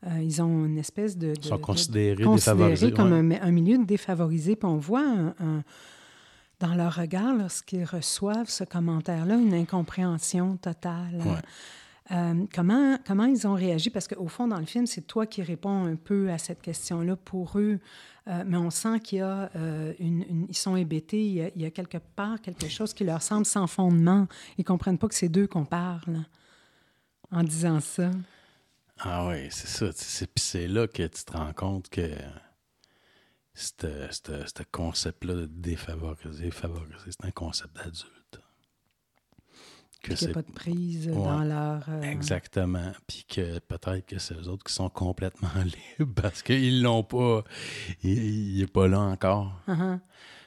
euh, 0.06 0.22
ils 0.22 0.40
ont 0.40 0.64
une 0.64 0.78
espèce 0.78 1.16
de... 1.16 1.34
ils 1.36 1.44
sont 1.44 1.58
considérés, 1.58 2.92
comme 2.92 3.12
un, 3.12 3.50
milieu 3.50 3.84
défavorisé. 3.84 4.56
Puis 4.56 4.68
on 4.68 4.78
voit 4.78 5.34
dans 6.58 6.74
leur 6.74 6.94
regard, 6.94 7.34
lorsqu'ils 7.34 7.84
reçoivent 7.84 8.48
ce 8.48 8.64
commentaire-là, 8.64 9.36
une 9.36 9.54
incompréhension 9.54 10.56
totale. 10.56 11.42
Euh, 12.12 12.34
comment, 12.52 12.98
comment 13.06 13.24
ils 13.24 13.46
ont 13.46 13.54
réagi? 13.54 13.88
Parce 13.88 14.08
qu'au 14.08 14.26
fond, 14.26 14.48
dans 14.48 14.58
le 14.58 14.66
film, 14.66 14.86
c'est 14.86 15.06
toi 15.06 15.26
qui 15.26 15.42
réponds 15.42 15.84
un 15.84 15.96
peu 15.96 16.30
à 16.30 16.38
cette 16.38 16.60
question-là 16.60 17.16
pour 17.16 17.58
eux. 17.58 17.78
Euh, 18.26 18.42
mais 18.46 18.56
on 18.56 18.70
sent 18.70 19.00
qu'il 19.00 19.18
y 19.18 19.22
a 19.22 19.50
une, 19.98 20.46
Ils 20.48 20.56
sont 20.56 20.76
hébétés. 20.76 21.22
Il 21.22 21.32
y, 21.32 21.42
a, 21.42 21.50
il 21.54 21.62
y, 21.62 21.66
a, 21.66 21.70
quelque 21.70 21.98
part 21.98 22.40
quelque 22.40 22.68
chose 22.68 22.94
qui 22.94 23.04
leur 23.04 23.22
semble 23.22 23.46
sans 23.46 23.66
fondement. 23.66 24.26
Ils 24.58 24.62
ne 24.62 24.64
comprennent 24.64 24.98
pas 24.98 25.08
que 25.08 25.14
c'est 25.14 25.28
d'eux 25.28 25.46
qu'on 25.46 25.64
parle 25.64 26.24
en 27.30 27.42
disant 27.42 27.80
ça. 27.80 28.10
Ah 29.02 29.26
oui, 29.26 29.48
c'est 29.50 29.66
ça. 29.66 30.26
Puis 30.26 30.44
c'est 30.44 30.68
là 30.68 30.86
que 30.86 31.02
tu 31.02 31.24
te 31.24 31.32
rends 31.32 31.52
compte 31.52 31.88
que 31.88 32.10
ce 33.54 34.62
concept-là 34.70 35.34
de 35.34 35.46
défavoriser, 35.46 36.50
favoriser, 36.50 37.10
c'est 37.10 37.24
un 37.24 37.30
concept 37.30 37.76
d'adulte. 37.76 38.40
Que 40.02 40.14
qu'il 40.14 40.28
n'y 40.28 40.30
a 40.30 40.34
pas 40.34 40.42
de 40.42 40.52
prise 40.52 41.08
dans 41.08 41.44
leur... 41.44 41.84
Euh, 41.90 42.00
exactement. 42.02 42.92
Puis 43.06 43.26
que 43.28 43.58
peut-être 43.58 44.06
que 44.06 44.18
c'est 44.18 44.34
eux 44.34 44.48
autres 44.48 44.64
qui 44.64 44.72
sont 44.72 44.88
complètement 44.88 45.50
libres 45.98 46.14
parce 46.14 46.42
qu'ils 46.42 46.82
l'ont 46.82 47.02
pas... 47.02 47.44
Il 48.02 48.60
n'est 48.60 48.66
pas 48.66 48.88
là 48.88 49.00
encore. 49.00 49.60
Uh-huh. 49.68 50.00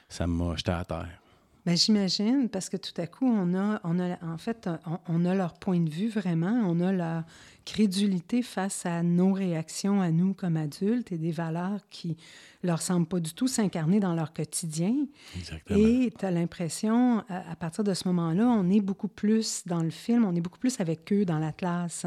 Ça 0.08 0.26
m'a 0.26 0.56
jeté 0.56 0.72
à 0.72 0.84
terre. 0.84 1.20
Bien, 1.66 1.76
j'imagine, 1.76 2.50
parce 2.50 2.68
que 2.68 2.76
tout 2.76 2.92
à 3.00 3.06
coup, 3.06 3.26
on 3.26 3.54
a, 3.54 3.80
on 3.84 3.98
a 3.98 4.22
en 4.22 4.36
fait, 4.36 4.68
on, 5.08 5.24
a 5.24 5.34
leur 5.34 5.54
point 5.54 5.80
de 5.80 5.88
vue 5.88 6.08
vraiment, 6.08 6.60
on 6.66 6.78
a 6.80 6.92
leur 6.92 7.22
crédulité 7.64 8.42
face 8.42 8.84
à 8.84 9.02
nos 9.02 9.32
réactions 9.32 10.02
à 10.02 10.10
nous 10.10 10.34
comme 10.34 10.58
adultes 10.58 11.10
et 11.10 11.16
des 11.16 11.30
valeurs 11.30 11.80
qui 11.88 12.18
leur 12.62 12.82
semblent 12.82 13.06
pas 13.06 13.18
du 13.18 13.32
tout 13.32 13.48
s'incarner 13.48 13.98
dans 13.98 14.14
leur 14.14 14.34
quotidien. 14.34 15.06
Exactement. 15.38 15.78
Et 15.78 16.12
tu 16.18 16.26
as 16.26 16.30
l'impression, 16.30 17.24
à, 17.30 17.56
partir 17.56 17.82
de 17.82 17.94
ce 17.94 18.08
moment-là, 18.08 18.46
on 18.46 18.68
est 18.68 18.82
beaucoup 18.82 19.08
plus 19.08 19.62
dans 19.64 19.82
le 19.82 19.90
film, 19.90 20.26
on 20.26 20.34
est 20.34 20.42
beaucoup 20.42 20.58
plus 20.58 20.78
avec 20.80 21.10
eux 21.14 21.24
dans 21.24 21.38
la 21.38 21.52
classe. 21.52 22.04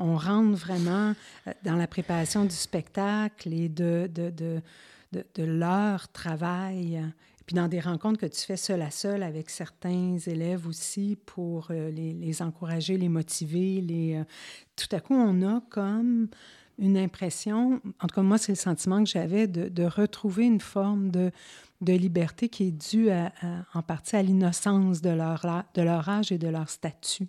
On 0.00 0.16
rentre 0.16 0.58
vraiment 0.58 1.14
euh, 1.46 1.52
dans 1.64 1.76
la 1.76 1.86
préparation 1.86 2.44
du 2.44 2.54
spectacle 2.54 3.52
et 3.52 3.68
de, 3.68 4.10
de, 4.12 4.30
de, 4.30 4.60
de, 5.12 5.24
de 5.36 5.44
leur 5.44 6.08
travail 6.08 7.00
puis 7.48 7.54
dans 7.54 7.66
des 7.66 7.80
rencontres 7.80 8.20
que 8.20 8.26
tu 8.26 8.42
fais 8.42 8.58
seul 8.58 8.82
à 8.82 8.90
seul 8.90 9.22
avec 9.22 9.48
certains 9.48 10.18
élèves 10.18 10.66
aussi 10.66 11.16
pour 11.24 11.68
euh, 11.70 11.90
les, 11.90 12.42
encourager, 12.42 12.98
les 12.98 13.08
motiver, 13.08 13.80
les, 13.80 14.16
euh, 14.16 14.24
tout 14.76 14.94
à 14.94 15.00
coup, 15.00 15.14
on 15.14 15.40
a 15.40 15.62
comme 15.70 16.28
une 16.78 16.98
impression, 16.98 17.80
en 18.02 18.06
tout 18.06 18.14
cas 18.14 18.20
moi, 18.20 18.36
c'est 18.36 18.52
le 18.52 18.56
sentiment 18.56 19.02
que 19.02 19.08
j'avais 19.08 19.46
de, 19.46 19.84
retrouver 19.84 20.44
une 20.44 20.60
forme 20.60 21.10
de, 21.10 21.32
liberté 21.80 22.50
qui 22.50 22.64
est 22.64 22.70
due 22.70 23.08
en 23.72 23.80
partie 23.80 24.16
à 24.16 24.22
l'innocence 24.22 25.00
de 25.00 25.08
leur, 25.08 25.46
de 25.72 25.80
leur 25.80 26.06
âge 26.06 26.30
et 26.30 26.36
de 26.36 26.48
leur 26.48 26.68
statut. 26.68 27.28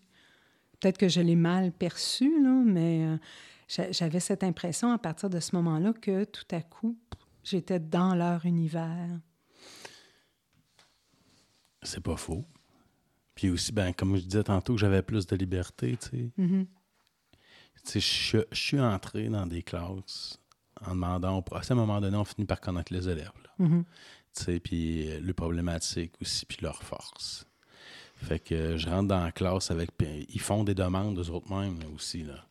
Peut-être 0.81 0.97
que 0.97 1.07
je 1.07 1.21
l'ai 1.21 1.37
mal 1.37 1.71
perçu, 1.71 2.43
là, 2.43 2.61
mais... 2.65 3.05
Euh, 3.05 3.17
j'avais 3.91 4.19
cette 4.19 4.43
impression 4.43 4.91
à 4.91 4.97
partir 4.97 5.29
de 5.29 5.39
ce 5.39 5.55
moment-là 5.55 5.93
que 5.93 6.23
tout 6.23 6.47
à 6.49 6.59
coup, 6.59 6.97
j'étais 7.43 7.79
dans 7.79 8.15
leur 8.15 8.47
univers. 8.47 9.19
C'est 11.81 12.03
pas 12.03 12.17
faux. 12.17 12.45
Puis 13.35 13.49
aussi, 13.49 13.71
ben, 13.71 13.93
comme 13.93 14.15
je 14.17 14.23
disais 14.23 14.43
tantôt, 14.43 14.73
que 14.73 14.79
j'avais 14.79 15.01
plus 15.01 15.25
de 15.25 15.35
liberté, 15.35 15.97
tu 15.97 16.09
sais. 16.09 16.29
Mm-hmm. 16.37 16.65
Je 17.95 18.43
suis 18.51 18.79
entré 18.79 19.29
dans 19.29 19.45
des 19.47 19.63
classes 19.63 20.39
en 20.85 20.91
demandant, 20.91 21.43
à 21.51 21.61
un 21.69 21.75
moment 21.75 22.01
donné, 22.01 22.17
on 22.17 22.25
finit 22.25 22.45
par 22.45 22.59
connaître 22.59 22.93
les 22.93 23.07
élèves. 23.07 23.31
Mm-hmm. 23.59 23.83
Tu 24.35 24.43
sais, 24.43 24.59
puis 24.59 25.09
euh, 25.09 25.19
les 25.21 25.33
problématiques 25.33 26.13
aussi, 26.21 26.45
puis 26.45 26.59
leurs 26.61 26.83
forces. 26.83 27.45
Fait 28.15 28.39
que 28.39 28.77
je 28.77 28.89
rentre 28.89 29.07
dans 29.07 29.23
la 29.23 29.31
classe 29.31 29.71
avec. 29.71 29.91
ils 30.01 30.41
font 30.41 30.63
des 30.63 30.75
demandes 30.75 31.17
eux 31.17 31.29
autres 31.31 31.49
mêmes 31.53 31.79
aussi. 31.95 32.23
Là. 32.23 32.45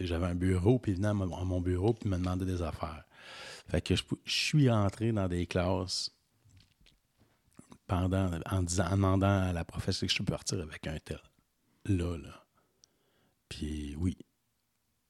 J'avais 0.00 0.26
un 0.26 0.34
bureau, 0.34 0.78
puis 0.78 0.92
ils 0.92 0.96
venaient 0.96 1.08
à 1.08 1.14
mon 1.14 1.60
bureau, 1.60 1.94
puis 1.94 2.08
ils 2.08 2.10
me 2.10 2.18
demandaient 2.18 2.44
des 2.44 2.62
affaires. 2.62 3.04
Fait 3.68 3.80
que 3.80 3.94
je, 3.94 4.02
suis 4.24 4.70
entré 4.70 5.12
dans 5.12 5.28
des 5.28 5.46
classes 5.46 6.12
pendant, 7.86 8.30
en, 8.50 8.62
disant, 8.62 8.86
en 8.86 8.96
demandant 8.96 9.48
à 9.48 9.52
la 9.52 9.64
professeure 9.64 10.08
que 10.08 10.12
je 10.12 10.18
peux 10.18 10.24
partir 10.24 10.60
avec 10.60 10.86
un 10.86 10.98
tel. 10.98 11.20
Là, 11.86 12.16
là. 12.16 12.44
Puis 13.48 13.94
oui. 13.96 14.16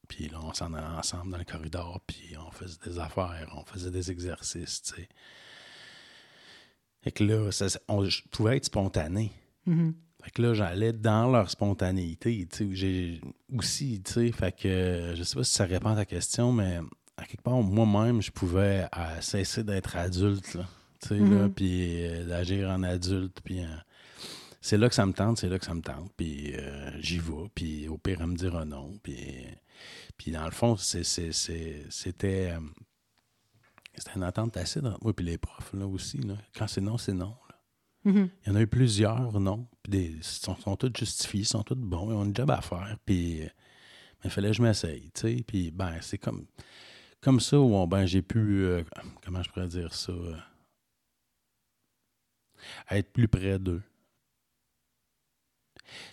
Puis 0.08 0.28
là, 0.28 0.38
on 0.42 0.52
s'en 0.52 0.72
allait 0.72 0.86
ensemble 0.86 1.32
dans 1.32 1.38
le 1.38 1.44
corridor, 1.44 2.00
puis 2.06 2.36
on 2.38 2.50
faisait 2.50 2.78
des 2.84 2.98
affaires, 2.98 3.52
on 3.56 3.64
faisait 3.64 3.90
des 3.90 4.10
exercices, 4.10 4.82
tu 4.82 4.94
sais. 4.94 5.08
Fait 7.02 7.12
que 7.12 7.24
là, 7.24 7.50
ça, 7.50 7.66
on, 7.88 8.04
je 8.04 8.22
pouvais 8.30 8.56
être 8.56 8.66
spontané. 8.66 9.32
Mm-hmm. 9.66 9.94
Fait 10.22 10.30
que 10.30 10.42
là, 10.42 10.54
j'allais 10.54 10.92
dans 10.92 11.30
leur 11.30 11.50
spontanéité, 11.50 12.46
tu 12.50 12.56
sais, 12.56 12.74
j'ai 12.74 13.20
aussi, 13.56 14.02
tu 14.02 14.12
sais, 14.12 14.32
fait 14.32 14.52
que 14.56 15.14
je 15.16 15.22
sais 15.22 15.36
pas 15.36 15.44
si 15.44 15.52
ça 15.52 15.64
répond 15.64 15.90
à 15.90 15.96
ta 15.96 16.04
question, 16.04 16.52
mais 16.52 16.80
à 17.16 17.24
quelque 17.24 17.42
part, 17.42 17.60
moi-même, 17.62 18.22
je 18.22 18.30
pouvais 18.30 18.86
euh, 18.96 19.20
cesser 19.20 19.64
d'être 19.64 19.96
adulte, 19.96 20.54
là, 20.54 20.66
tu 21.00 21.08
sais, 21.08 21.18
là, 21.18 21.24
Mhm. 21.24 21.52
puis 21.54 22.04
euh, 22.04 22.24
d'agir 22.26 22.68
en 22.70 22.82
adulte, 22.82 23.40
puis 23.44 23.60
euh, 23.62 23.66
c'est 24.60 24.76
là 24.78 24.88
que 24.88 24.94
ça 24.94 25.06
me 25.06 25.12
tente, 25.12 25.38
c'est 25.38 25.48
là 25.48 25.58
que 25.58 25.64
ça 25.64 25.74
me 25.74 25.82
tente, 25.82 26.12
puis 26.16 26.52
euh, 26.54 26.90
j'y 27.00 27.18
vais, 27.18 27.48
puis 27.54 27.88
au 27.88 27.98
pire, 27.98 28.18
elle 28.20 28.26
me 28.28 28.36
dira 28.36 28.64
non, 28.64 28.98
puis, 29.02 29.16
puis 30.16 30.30
dans 30.32 30.44
le 30.44 30.50
fond, 30.50 30.76
c'était 30.76 31.32
c'était 31.90 32.54
une 34.14 34.22
attente 34.22 34.52
tacite 34.52 34.84
entre 34.84 34.98
moi 35.02 35.12
et 35.18 35.22
les 35.22 35.38
profs, 35.38 35.72
là, 35.72 35.86
aussi, 35.86 36.18
là. 36.18 36.34
Quand 36.54 36.66
c'est 36.68 36.80
non, 36.80 36.98
c'est 36.98 37.14
non, 37.14 37.34
là. 37.48 37.54
Mhm. 38.12 38.28
Il 38.44 38.48
y 38.48 38.52
en 38.52 38.56
a 38.56 38.60
eu 38.60 38.66
plusieurs, 38.66 39.40
non. 39.40 39.66
Puis 39.82 39.90
des, 39.90 40.04
ils 40.16 40.22
sont, 40.24 40.54
sont 40.56 40.76
tous 40.76 40.92
justifiés, 40.96 41.40
ils 41.40 41.44
sont 41.46 41.62
tous 41.62 41.74
bons, 41.74 42.10
ils 42.10 42.14
ont 42.14 42.24
une 42.24 42.36
job 42.36 42.50
à 42.50 42.60
faire. 42.60 42.96
Puis, 43.04 43.40
mais 43.40 43.46
il 44.26 44.30
fallait 44.30 44.48
que 44.50 44.54
je 44.56 44.62
m'essaye, 44.62 45.10
tu 45.12 45.20
sais. 45.22 45.44
Puis, 45.46 45.70
ben, 45.70 45.94
c'est 46.02 46.18
comme, 46.18 46.46
comme 47.20 47.40
ça 47.40 47.58
où 47.58 47.74
on- 47.74 47.86
ben, 47.88 48.06
j'ai 48.06 48.22
pu, 48.22 48.38
euh, 48.64 48.84
comment 49.24 49.42
je 49.42 49.50
pourrais 49.50 49.66
dire 49.68 49.92
ça, 49.94 50.12
euh, 50.12 50.36
être 52.90 53.12
plus 53.12 53.28
près 53.28 53.58
d'eux. 53.58 53.82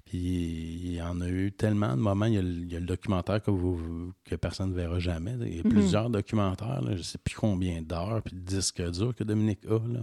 Puis, 0.06 0.20
il 0.20 0.94
y 0.96 1.02
en 1.02 1.20
a 1.22 1.28
eu 1.28 1.52
tellement 1.52 1.96
de 1.96 2.02
moments. 2.02 2.26
Il 2.28 2.34
y 2.34 2.38
a 2.38 2.42
le, 2.44 2.50
il 2.50 2.72
y 2.72 2.76
a 2.76 2.80
le 2.80 2.86
documentaire 2.86 3.42
que, 3.42 3.50
vous, 3.50 4.14
que 4.24 4.36
personne 4.36 4.70
ne 4.70 4.76
verra 4.76 5.00
jamais. 5.00 5.36
Il 5.42 5.56
y 5.56 5.60
a 5.60 5.64
Mhm. 5.64 5.72
plusieurs 5.72 6.10
documentaires, 6.10 6.82
là, 6.82 6.92
je 6.92 6.98
ne 6.98 7.04
sais 7.04 7.18
plus 7.18 7.36
combien 7.36 7.82
d'heures, 7.82 8.22
puis 8.22 8.36
de 8.36 8.40
disques 8.42 8.82
durs 8.92 9.16
que 9.16 9.24
Dominique 9.24 9.66
a. 9.66 9.80
Là. 9.88 10.02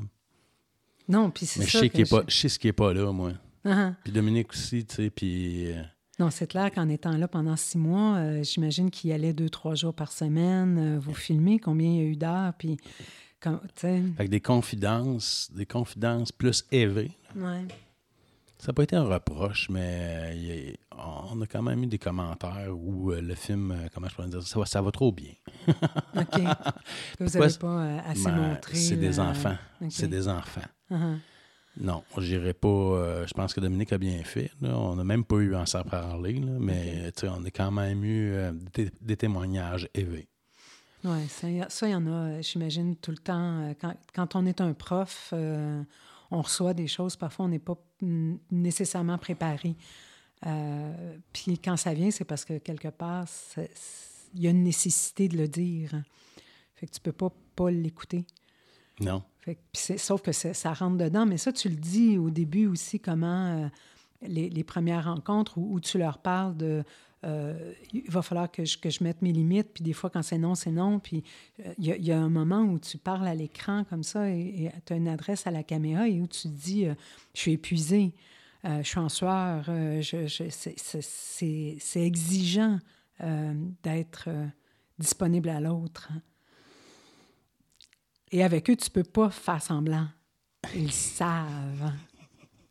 Non, 1.09 1.31
puis 1.31 1.47
c'est 1.47 1.61
Mais 1.61 1.67
je 1.67 1.71
ça. 1.73 1.81
sais, 1.81 1.91
qu'il 1.91 2.07
pas, 2.07 2.23
je- 2.27 2.35
sais 2.35 2.49
ce 2.49 2.59
qui 2.59 2.67
n'est 2.67 2.73
pas 2.73 2.93
là, 2.93 3.13
moi. 3.13 3.33
Ah, 3.65 3.93
Puis 4.03 4.13
Dominique 4.13 4.51
aussi, 4.53 4.85
tu 4.87 4.95
sais, 4.97 5.11
puis... 5.11 5.71
euh, 5.73 5.83
Non, 6.19 6.31
c'est 6.31 6.47
clair 6.49 6.71
qu'en 6.73 6.89
étant 6.89 7.17
là 7.17 7.29
pendant 7.29 7.57
six 7.57 7.79
mois, 7.79 8.17
euh, 8.17 8.43
j'imagine 8.43 8.91
qu'il 8.91 9.11
y 9.11 9.13
allait 9.13 9.33
deux, 9.35 9.51
trois 9.51 9.75
jours 9.75 9.95
par 9.95 10.11
semaine. 10.13 10.79
euh, 10.79 10.99
vous 10.99 11.15
filmez 11.15 11.59
combien 11.59 11.91
il 11.91 11.97
y 11.97 12.01
a 12.01 12.05
eu 12.05 12.17
d'heures, 12.17 12.55
puis 12.59 12.77
fait 14.17 14.25
que 14.27 14.31
des 14.31 14.41
confidences, 14.41 15.51
des 15.55 15.67
confidences 15.67 16.33
plus 16.33 16.65
élevées. 16.71 17.13
ouais. 17.37 17.67
Ça 18.59 18.67
n'a 18.69 18.73
pas 18.75 18.83
été 18.83 18.95
un 18.95 19.05
reproche, 19.05 19.71
mais 19.71 19.81
euh, 19.81 20.33
il 20.35 20.45
y 20.45 20.71
a- 20.71 20.75
on 21.33 21.41
a 21.41 21.47
quand 21.47 21.63
même 21.63 21.83
eu 21.83 21.87
des 21.87 21.99
commentaires 21.99 22.69
où 22.77 23.11
euh, 23.11 23.23
le 23.23 23.35
film, 23.35 23.71
euh, 23.71 23.89
comment 23.95 24.07
je 24.07 24.15
pourrais 24.15 24.29
dire, 24.29 24.43
ça 24.43 24.59
va, 24.59 24.67
ça 24.67 24.83
va 24.83 24.91
trop 24.91 25.11
bien. 25.13 25.33
OK. 25.67 25.75
Vous 27.19 27.25
n'avez 27.25 27.49
c'est- 27.49 27.59
pas 27.59 28.01
assez 28.01 28.25
Ben, 28.25 28.37
montré. 28.37 28.75
c'est 28.77 28.97
des 28.97 29.19
enfants. 29.19 29.57
C'est 29.89 30.09
des 30.09 30.29
enfants. 30.29 30.61
Ah, 30.91 30.95
ah. 31.01 31.15
Non, 31.81 32.03
j'irai 32.19 32.53
pas. 32.53 32.69
euh, 32.69 33.27
je 33.27 33.33
pense 33.33 33.55
que 33.55 33.61
Dominique 33.61 33.95
a 33.95 33.99
bien 33.99 34.23
fait. 34.25 34.51
là. 34.61 34.77
On 34.77 34.95
n'a 34.97 35.05
même 35.05 35.25
pas 35.25 35.37
eu 35.37 35.55
à 35.55 35.65
s'en 35.65 35.83
parler, 35.85 36.35
là, 36.35 36.53
mais 36.61 37.11
on 37.23 37.43
a 37.45 37.51
quand 37.51 37.71
même 37.71 38.05
eu 38.05 38.33
euh, 38.35 38.53
des, 38.75 38.91
des 39.01 39.17
témoignages 39.17 39.89
élevés. 39.95 40.29
Oui, 41.05 41.29
ça, 41.29 41.49
il 41.49 41.91
y 41.91 41.95
en 41.95 42.07
a, 42.07 42.11
euh, 42.11 42.43
j'imagine, 42.43 42.95
tout 42.97 43.11
le 43.11 43.17
temps. 43.19 43.61
euh, 43.63 43.75
Quand, 43.81 43.95
quand 44.15 44.37
on 44.37 44.45
est 44.47 44.61
un 44.61 44.75
prof, 44.75 45.31
euh, 45.33 45.83
on 46.31 46.43
reçoit 46.43 46.75
des 46.75 46.89
choses, 46.89 47.17
parfois 47.17 47.47
on 47.47 47.49
n'est 47.49 47.59
pas 47.59 47.79
nécessairement 48.51 49.19
préparé. 49.19 49.77
Euh, 50.47 51.17
puis 51.33 51.59
quand 51.59 51.77
ça 51.77 51.95
vient, 51.95 52.11
c'est 52.11 52.25
parce 52.25 52.45
que 52.45 52.59
quelque 52.59 52.89
part, 52.89 53.27
il 54.35 54.43
y 54.43 54.47
a 54.47 54.51
une 54.51 54.63
nécessité 54.63 55.29
de 55.29 55.37
le 55.37 55.49
dire. 55.49 55.91
Fait 56.75 56.87
que 56.87 56.93
tu 56.93 57.01
peux 57.01 57.13
pas 57.13 57.31
pas 57.57 57.71
l'écouter. 57.71 58.27
Non. 59.01 59.23
Fait 59.41 59.57
que- 59.57 59.97
sauf 59.99 60.23
que 60.23 60.33
ça 60.33 60.73
rentre 60.73 60.97
dedans. 60.99 61.27
Mais 61.27 61.37
ça, 61.39 61.53
tu 61.53 61.69
le 61.69 61.77
dis 61.77 62.17
au 62.19 62.31
début 62.31 62.67
aussi, 62.67 63.01
comment 63.01 63.47
euh, 63.65 63.69
les, 64.23 64.49
les 64.49 64.65
premières 64.65 65.05
rencontres 65.05 65.59
où, 65.59 65.75
où 65.75 65.81
tu 65.81 65.99
leur 65.99 66.19
parles 66.19 66.57
de 66.57 66.85
euh, 67.25 67.73
il 67.93 68.11
va 68.11 68.23
falloir 68.23 68.51
que 68.51 68.65
je, 68.65 68.79
que 68.79 68.89
je 68.91 69.05
mette 69.05 69.21
mes 69.23 69.33
limites, 69.33 69.69
puis 69.75 69.85
des 69.85 69.93
fois, 69.93 70.09
quand 70.11 70.23
c'est 70.23 70.39
non, 70.39 70.55
c'est 70.55 70.71
non. 70.71 70.99
Puis 71.01 71.23
euh, 71.67 71.75
il 71.79 71.87
y, 71.87 72.13
a- 72.13 72.19
un 72.19 72.31
moment 72.31 72.63
où 72.63 72.79
tu 72.79 72.97
parles 72.99 73.27
à 73.29 73.35
l'écran 73.35 73.85
comme 73.85 74.03
ça 74.03 74.29
et 74.31 74.71
tu 74.87 74.93
as 74.93 74.97
une 74.97 75.09
adresse 75.09 75.47
à 75.47 75.51
la 75.51 75.63
caméra 75.63 76.09
et 76.09 76.21
où 76.21 76.27
tu 76.27 76.49
dis 76.49 76.87
euh, 76.87 76.95
Je 77.35 77.41
suis 77.41 77.53
épuisé, 77.53 78.15
je 78.65 78.83
suis 78.83 78.99
en 78.99 79.09
sueur, 79.09 79.65
je, 79.65 80.27
c'est- 81.01 82.01
exigeant 82.03 82.79
d'être 83.83 84.29
disponible 84.99 85.49
à 85.51 85.61
l'autre. 85.61 86.11
Et 88.33 88.43
avec 88.45 88.71
eux, 88.71 88.77
tu 88.77 88.91
peux 88.91 89.03
pas 89.03 89.31
faire 89.31 89.63
semblant. 89.63 90.07
Ils 90.75 90.93
savent. 90.93 91.93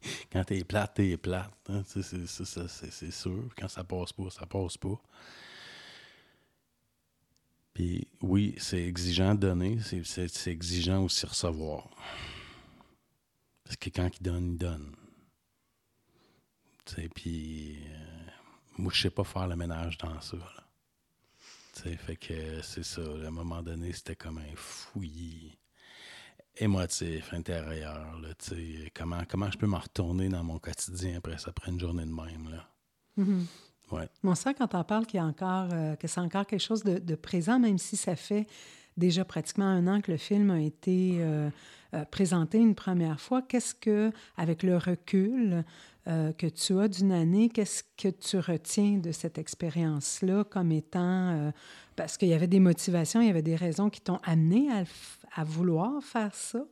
Quand 0.32 0.44
t'es 0.44 0.64
plate, 0.64 0.94
t'es 0.96 1.18
plate. 1.18 1.52
hein. 1.70 1.84
C'est 1.86 3.12
sûr. 3.12 3.50
Quand 3.58 3.68
ça 3.68 3.84
passe 3.84 4.14
pas, 4.14 4.30
ça 4.30 4.46
passe 4.46 4.78
pas. 4.78 5.00
Puis 7.74 8.08
oui, 8.22 8.56
c'est 8.58 8.84
exigeant 8.84 9.36
de 9.36 9.40
donner, 9.42 9.80
c'est- 9.80 10.48
exigeant 10.48 11.04
aussi 11.04 11.26
recevoir. 11.26 11.90
Parce 13.64 13.78
que 13.78 13.90
quand 13.90 14.10
il 14.20 14.24
donne, 14.24 14.52
il 14.54 14.58
donne. 14.58 14.96
Puis 17.16 17.78
euh, 17.88 18.30
moi, 18.78 18.92
je 18.94 19.02
sais 19.04 19.10
pas 19.12 19.24
faire 19.24 19.48
le 19.48 19.56
ménage 19.56 19.98
dans 20.00 20.20
ça. 20.22 20.38
là. 20.38 20.64
Fait 21.98 22.18
que 22.18 22.62
c'est 22.62 22.84
ça. 22.84 23.02
à 23.02 23.28
un 23.28 23.32
moment 23.32 23.62
donné, 23.62 23.94
c'était 23.94 24.16
comme 24.16 24.40
un 24.40 24.56
fouillis 24.56 25.58
émotif, 26.60 27.34
intérieur. 27.34 28.20
Là, 28.22 28.30
tu 28.38 28.56
sais, 28.56 28.92
comment, 28.94 29.22
comment 29.28 29.50
je 29.50 29.58
peux 29.58 29.68
m'en 29.68 29.80
retourner 29.80 30.30
dans 30.30 30.44
mon 30.44 30.60
quotidien 30.60 31.18
après 31.18 31.38
ça, 31.38 31.50
après 31.50 31.72
une 31.72 31.80
journée 31.80 32.06
de 32.06 32.12
même. 32.12 32.50
Là? 32.52 32.70
Mhm. 33.18 33.46
Ouais. 33.92 34.08
Mais 34.24 34.30
on 34.30 34.36
sent 34.36 34.54
quand 34.56 34.76
on 34.76 34.84
parle 34.84 35.06
qu'il 35.08 35.18
y 35.18 35.22
a 35.22 35.26
encore, 35.26 35.70
euh, 35.74 35.96
que 35.96 36.08
c'est 36.08 36.20
encore 36.20 36.46
quelque 36.46 36.62
chose 36.62 36.84
de, 36.84 37.00
de 37.00 37.16
présent, 37.16 37.60
même 37.60 37.78
si 37.80 37.98
ça 37.98 38.16
fait 38.16 38.46
déjà 38.98 39.26
pratiquement 39.26 39.66
un 39.66 39.88
an 39.88 40.02
que 40.02 40.12
le 40.12 40.18
film 40.18 40.52
a 40.52 40.60
été 40.62 41.18
euh, 41.20 41.50
euh, 41.96 42.06
présenté 42.06 42.60
une 42.60 42.76
première 42.76 43.20
fois. 43.20 43.42
Qu'est-ce 43.42 43.74
que, 43.74 44.12
avec 44.38 44.62
le 44.64 44.78
recul 44.78 45.64
que 46.40 46.48
tu 46.48 46.80
as 46.80 46.88
d'une 46.88 47.12
année, 47.12 47.50
qu'est-ce 47.50 47.84
que 47.96 48.08
tu 48.08 48.40
retiens 48.40 48.98
de 48.98 49.12
cette 49.12 49.38
expérience-là 49.38 50.44
comme 50.44 50.72
étant... 50.72 51.54
parce 51.96 52.18
qu'il 52.18 52.30
y 52.30 52.34
avait 52.34 52.48
des 52.48 52.60
motivations, 52.60 53.22
il 53.22 53.28
y 53.28 53.30
avait 53.30 53.44
des 53.44 53.56
raisons 53.56 53.92
qui 53.92 54.02
t'ont 54.02 54.20
amené 54.24 54.72
à, 54.72 54.80
le 54.80 54.86
f- 54.86 55.19
à 55.36 55.44
vouloir 55.44 56.02
faire 56.04 56.34
ça, 56.34 56.64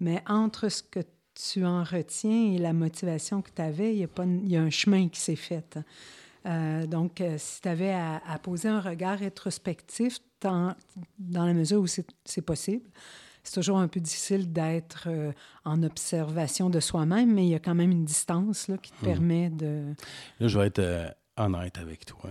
mais 0.00 0.22
entre 0.28 0.68
ce 0.68 0.82
que 0.82 1.00
tu 1.34 1.64
en 1.64 1.82
retiens 1.84 2.52
et 2.52 2.58
la 2.58 2.72
motivation 2.72 3.40
que 3.42 3.50
tu 3.54 3.62
avais, 3.62 3.94
il 3.94 4.00
y, 4.00 4.04
a 4.04 4.08
pas, 4.08 4.24
une- 4.24 4.44
il 4.44 4.50
y 4.52 4.56
a 4.56 4.62
un 4.62 4.70
chemin 4.70 5.08
qui 5.08 5.20
s'est 5.20 5.36
fait. 5.36 5.78
Euh, 6.44 6.86
donc, 6.86 7.20
euh, 7.20 7.36
si 7.38 7.60
tu 7.62 7.68
avais 7.68 7.92
à, 7.92 8.20
à 8.26 8.38
poser 8.38 8.68
un 8.68 8.80
regard 8.80 9.18
rétrospectif 9.18 10.18
dans, 10.40 10.74
dans 11.18 11.46
la 11.46 11.54
mesure 11.54 11.80
où 11.80 11.86
c'est 11.86 12.42
possible, 12.42 12.84
c'est 13.44 13.54
toujours 13.54 13.78
un 13.78 13.88
peu 13.88 14.00
difficile 14.00 14.52
d'être 14.52 15.04
euh, 15.06 15.32
en 15.64 15.82
observation 15.82 16.68
de 16.68 16.80
soi-même, 16.80 17.32
mais 17.32 17.46
il 17.46 17.50
y 17.50 17.54
a 17.54 17.58
quand 17.60 17.74
même 17.74 17.90
une 17.92 18.04
distance 18.04 18.68
là, 18.68 18.76
qui 18.76 18.90
te 18.92 18.96
Mhm. 19.06 19.12
permet 19.12 19.50
de... 19.50 19.94
Là, 20.40 20.48
je 20.48 20.58
vais 20.58 20.66
être 20.66 21.16
honnête 21.36 21.78
avec 21.78 22.04
toi. 22.06 22.30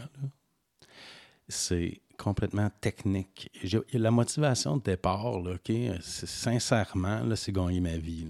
C'est 1.47 1.99
complètement 2.21 2.69
technique. 2.81 3.49
La 3.93 4.11
motivation 4.11 4.77
de 4.77 4.83
départ, 4.83 5.39
là, 5.39 5.55
sincèrement, 6.01 7.35
c'est 7.35 7.51
gagner 7.51 7.79
ma 7.79 7.97
vie. 7.97 8.27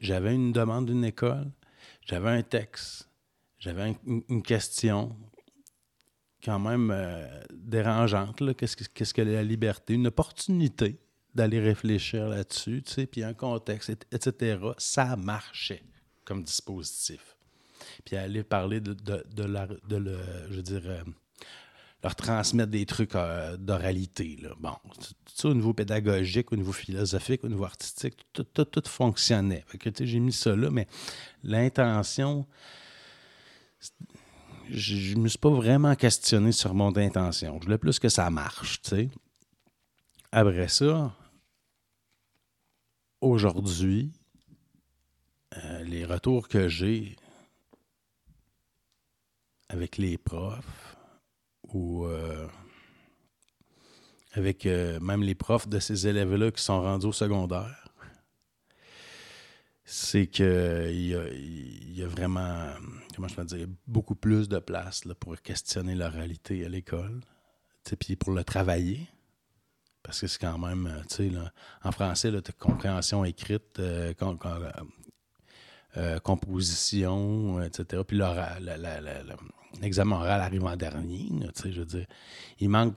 J'avais 0.00 0.34
une 0.34 0.52
demande 0.52 0.86
d'une 0.86 1.04
école, 1.04 1.50
j'avais 2.06 2.30
un 2.30 2.42
texte, 2.42 3.08
j'avais 3.58 3.82
un- 3.82 4.20
une, 4.28 4.42
question 4.42 5.16
quand 6.44 6.60
même 6.60 6.92
euh, 6.92 7.26
dérangeante. 7.52 8.56
Qu'est-ce 8.56 8.76
que, 8.76 8.84
qu'est-ce 8.94 9.12
que 9.14 9.22
la 9.22 9.42
liberté? 9.42 9.94
Une 9.94 10.06
opportunité 10.06 11.00
d'aller 11.34 11.58
réfléchir 11.58 12.28
là-dessus, 12.28 12.84
puis 13.10 13.24
un 13.24 13.34
contexte, 13.34 13.90
etc. 14.12 14.60
Ça 14.78 15.16
marchait 15.16 15.82
comme 16.24 16.44
dispositif. 16.44 17.36
Puis 18.04 18.16
aller 18.16 18.44
parler 18.44 18.80
de, 18.80 18.92
de, 18.92 19.26
de, 19.34 19.42
la, 19.42 19.66
je 20.50 20.60
veux 20.60 20.90
euh, 20.90 21.02
leur 22.04 22.14
transmettre 22.14 22.70
des 22.70 22.84
trucs 22.84 23.14
euh, 23.14 23.56
d'oralité. 23.56 24.38
Bon, 24.60 24.76
tout 25.24 25.46
au 25.48 25.54
niveau 25.54 25.72
pédagogique, 25.72 26.52
au 26.52 26.56
niveau 26.56 26.72
philosophique, 26.72 27.42
au 27.44 27.48
niveau 27.48 27.64
artistique, 27.64 28.26
tout, 28.34 28.44
tout, 28.44 28.66
tout 28.66 28.86
fonctionnait. 28.86 29.64
Fait 29.66 29.78
que, 29.78 30.04
j'ai 30.04 30.20
mis 30.20 30.32
ça 30.32 30.54
là, 30.54 30.70
mais 30.70 30.86
l'intention, 31.42 32.46
je 34.68 35.16
ne 35.16 35.22
me 35.22 35.28
suis 35.28 35.38
pas 35.38 35.48
vraiment 35.48 35.94
questionné 35.96 36.52
sur 36.52 36.74
mon 36.74 36.94
intention. 36.94 37.58
Je 37.58 37.64
voulais 37.64 37.78
plus 37.78 37.98
que 37.98 38.10
ça 38.10 38.28
marche, 38.28 38.82
tu 38.82 38.90
sais. 38.90 39.08
Après 40.30 40.68
ça, 40.68 41.16
aujourd'hui, 43.22 44.12
euh, 45.56 45.82
les 45.84 46.04
retours 46.04 46.48
que 46.48 46.68
j'ai 46.68 47.16
avec 49.70 49.96
les 49.96 50.18
profs 50.18 50.93
ou 51.74 52.06
euh, 52.06 52.46
avec 54.32 54.64
euh, 54.64 54.98
même 55.00 55.22
les 55.22 55.34
profs 55.34 55.68
de 55.68 55.80
ces 55.80 56.06
élèves-là 56.06 56.50
qui 56.52 56.62
sont 56.62 56.80
rendus 56.80 57.06
au 57.06 57.12
secondaire, 57.12 57.88
c'est 59.84 60.28
qu'il 60.28 60.44
y 60.46 61.14
a, 61.14 61.28
y 61.28 62.02
a 62.02 62.06
vraiment, 62.06 62.70
comment 63.14 63.28
je 63.28 63.42
dire, 63.42 63.66
beaucoup 63.86 64.14
plus 64.14 64.48
de 64.48 64.58
place 64.58 65.04
là, 65.04 65.14
pour 65.14 65.40
questionner 65.42 65.94
la 65.94 66.08
réalité 66.08 66.64
à 66.64 66.68
l'école, 66.68 67.20
puis 67.98 68.16
pour 68.16 68.32
le 68.32 68.44
travailler. 68.44 69.06
Parce 70.02 70.20
que 70.20 70.26
c'est 70.26 70.38
quand 70.38 70.58
même, 70.58 70.86
euh, 70.86 71.02
tu 71.08 71.30
sais, 71.30 71.32
en 71.82 71.92
français, 71.92 72.30
tu 72.30 72.36
as 72.36 72.52
compréhension 72.52 73.24
écrite, 73.24 73.80
composition, 76.22 77.62
etc. 77.62 78.02
Puis 78.06 78.18
l'examen 79.80 80.16
oral 80.16 80.40
arrive 80.40 80.64
en 80.64 80.76
dernier, 80.76 81.28
je 81.64 81.80
veux 81.80 81.86
dire. 81.86 82.06
Il 82.60 82.68
manque, 82.68 82.96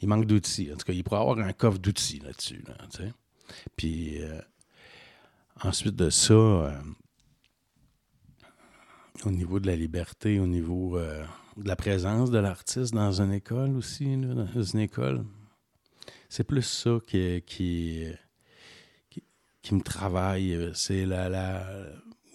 il 0.00 0.08
manque 0.08 0.26
d'outils. 0.26 0.72
En 0.72 0.76
tout 0.76 0.86
cas, 0.86 0.92
il 0.92 1.04
pourrait 1.04 1.20
avoir 1.20 1.38
un 1.38 1.52
coffre 1.52 1.78
d'outils 1.78 2.20
là-dessus, 2.20 2.64
sais. 2.90 3.12
Puis 3.76 4.20
Ensuite 5.62 5.96
de 5.96 6.10
ça, 6.10 6.34
euh, 6.34 6.70
au 9.24 9.30
niveau 9.30 9.58
de 9.58 9.66
la 9.66 9.74
liberté, 9.74 10.38
au 10.38 10.46
niveau 10.46 10.98
euh, 10.98 11.24
de 11.56 11.66
la 11.66 11.76
présence 11.76 12.30
de 12.30 12.38
l'artiste 12.38 12.92
dans 12.92 13.22
une 13.22 13.32
école 13.32 13.74
aussi, 13.74 14.18
dans 14.18 14.62
une 14.62 14.80
école, 14.80 15.24
c'est 16.28 16.44
plus 16.44 16.62
ça 16.62 16.98
qui, 17.06 17.42
qui, 17.46 18.04
qui, 19.62 19.74
me 19.74 19.80
travaille. 19.80 20.72
C'est 20.74 21.06
la, 21.06 21.64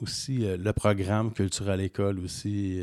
aussi 0.01 0.43
euh, 0.43 0.57
le 0.57 0.73
programme 0.73 1.31
culturel 1.31 1.73
à 1.73 1.77
l'école 1.77 2.19
aussi, 2.19 2.81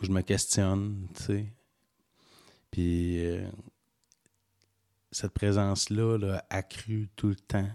où 0.00 0.04
je 0.04 0.10
me 0.10 0.22
questionne, 0.22 1.08
tu 1.14 1.22
sais. 1.22 1.52
Puis 2.70 3.20
cette 5.16 5.32
présence-là 5.32 6.18
là, 6.18 6.44
accrue 6.50 7.08
tout 7.16 7.28
le 7.28 7.36
temps. 7.36 7.68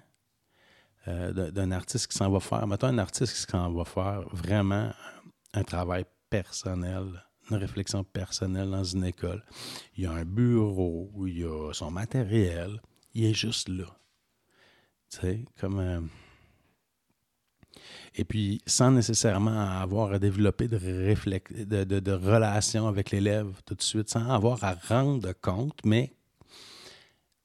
Euh, 1.07 1.49
d'un 1.49 1.71
artiste 1.71 2.11
qui 2.11 2.17
s'en 2.17 2.29
va 2.29 2.39
faire, 2.39 2.67
mettons 2.67 2.85
un 2.85 2.99
artiste 2.99 3.33
qui 3.33 3.51
s'en 3.51 3.73
va 3.73 3.85
faire 3.85 4.21
vraiment 4.31 4.93
un 5.51 5.63
travail 5.63 6.05
personnel, 6.29 7.23
une 7.49 7.57
réflexion 7.57 8.03
personnelle 8.03 8.69
dans 8.69 8.83
une 8.83 9.05
école. 9.05 9.43
Il 9.97 10.03
y 10.03 10.05
a 10.05 10.11
un 10.11 10.25
bureau, 10.25 11.11
il 11.25 11.39
y 11.39 11.43
a 11.43 11.73
son 11.73 11.89
matériel, 11.89 12.79
il 13.15 13.25
est 13.25 13.33
juste 13.33 13.67
là. 13.67 13.87
Tu 15.09 15.19
sais, 15.19 15.45
comme. 15.59 15.79
Euh, 15.79 16.01
et 18.15 18.25
puis, 18.25 18.61
sans 18.65 18.91
nécessairement 18.91 19.79
avoir 19.81 20.11
à 20.11 20.19
développer 20.19 20.67
de, 20.67 20.77
de, 20.77 21.83
de, 21.83 21.99
de 21.99 22.11
relations 22.11 22.87
avec 22.87 23.11
l'élève 23.11 23.61
tout 23.65 23.75
de 23.75 23.81
suite, 23.81 24.09
sans 24.09 24.29
avoir 24.29 24.63
à 24.63 24.73
rendre 24.73 25.31
compte, 25.41 25.79
mais 25.85 26.13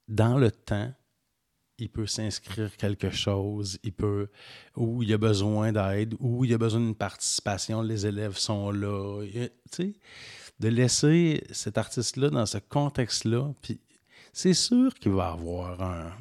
dans 0.08 0.38
le 0.38 0.50
temps, 0.50 0.92
il 1.78 1.90
peut 1.90 2.06
s'inscrire 2.06 2.74
quelque 2.76 3.10
chose, 3.10 3.78
il 3.82 3.92
peut, 3.92 4.28
ou 4.76 5.02
il 5.02 5.12
a 5.12 5.18
besoin 5.18 5.72
d'aide, 5.72 6.14
ou 6.20 6.44
il 6.44 6.54
a 6.54 6.58
besoin 6.58 6.80
d'une 6.80 6.94
participation, 6.94 7.82
les 7.82 8.06
élèves 8.06 8.36
sont 8.36 8.70
là. 8.70 9.22
Tu 9.24 9.50
sais, 9.70 9.92
de 10.58 10.68
laisser 10.68 11.44
cet 11.50 11.76
artiste-là 11.76 12.30
dans 12.30 12.46
ce 12.46 12.58
contexte-là, 12.58 13.52
puis 13.60 13.78
c'est 14.32 14.54
sûr 14.54 14.94
qu'il 14.94 15.12
va 15.12 15.28
avoir 15.28 15.82
un. 15.82 16.12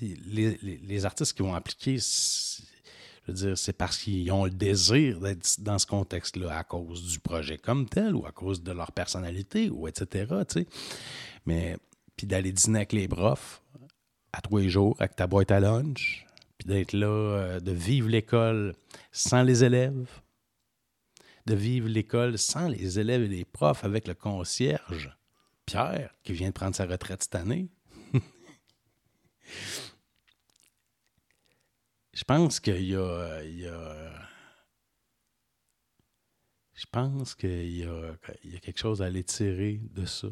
Les, 0.00 0.56
les, 0.82 1.04
artistes 1.04 1.34
qui 1.34 1.42
vont 1.42 1.54
appliquer, 1.54 1.98
je 3.26 3.32
veux 3.32 3.38
dire, 3.38 3.58
c'est 3.58 3.72
parce 3.72 3.96
qu'ils 3.98 4.30
ont 4.32 4.44
le 4.44 4.50
désir 4.50 5.18
d'être 5.20 5.60
dans 5.60 5.78
ce 5.78 5.86
contexte-là 5.86 6.58
à 6.58 6.64
cause 6.64 7.10
du 7.10 7.20
projet 7.20 7.56
comme 7.56 7.88
tel 7.88 8.14
ou 8.14 8.26
à 8.26 8.32
cause 8.32 8.62
de 8.62 8.72
leur 8.72 8.92
personnalité 8.92 9.70
ou 9.70 9.88
etc. 9.88 10.26
Mais 11.46 11.76
puis 12.16 12.26
d'aller 12.26 12.52
dîner 12.52 12.80
avec 12.80 12.92
les 12.92 13.08
profs, 13.08 13.62
à 14.32 14.40
tous 14.40 14.58
les 14.58 14.68
jours 14.68 14.96
avec 14.98 15.16
ta 15.16 15.26
boîte 15.26 15.50
à 15.50 15.60
lunch, 15.60 16.26
puis 16.58 16.68
d'être 16.68 16.92
là, 16.92 17.06
euh, 17.06 17.60
de 17.60 17.72
vivre 17.72 18.08
l'école 18.08 18.74
sans 19.10 19.42
les 19.42 19.64
élèves, 19.64 20.08
de 21.46 21.54
vivre 21.54 21.88
l'école 21.88 22.38
sans 22.38 22.68
les 22.68 22.98
élèves 22.98 23.22
et 23.22 23.28
les 23.28 23.44
profs 23.44 23.84
avec 23.84 24.06
le 24.06 24.14
concierge, 24.14 25.16
Pierre, 25.66 26.14
qui 26.22 26.32
vient 26.32 26.48
de 26.48 26.52
prendre 26.52 26.76
sa 26.76 26.86
retraite 26.86 27.22
cette 27.22 27.34
année. 27.34 27.68
Je 32.14 32.24
pense 32.24 32.60
qu'il 32.60 32.84
y 32.84 32.96
a, 32.96 33.40
je 36.74 36.86
pense 36.90 37.34
qu'il 37.34 37.50
y, 37.50 37.78
y 37.80 37.86
a, 37.86 38.60
quelque 38.60 38.78
chose 38.78 39.02
à 39.02 39.06
aller 39.06 39.24
tirer 39.24 39.80
de 39.90 40.06
ça 40.06 40.28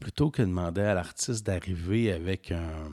plutôt 0.00 0.30
que 0.30 0.42
de 0.42 0.46
demander 0.46 0.80
à 0.80 0.94
l'artiste 0.94 1.44
d'arriver 1.44 2.10
avec 2.10 2.50
un, 2.50 2.90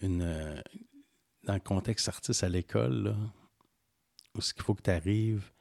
une, 0.00 0.22
euh, 0.22 0.60
dans 1.44 1.54
le 1.54 1.60
contexte 1.60 2.08
artiste 2.08 2.42
à 2.42 2.48
l'école, 2.48 3.14
où 4.34 4.40
ce 4.40 4.54
qu'il 4.54 4.62
faut 4.62 4.74
que 4.74 4.82
tu 4.82 4.90
arrives, 4.90 5.52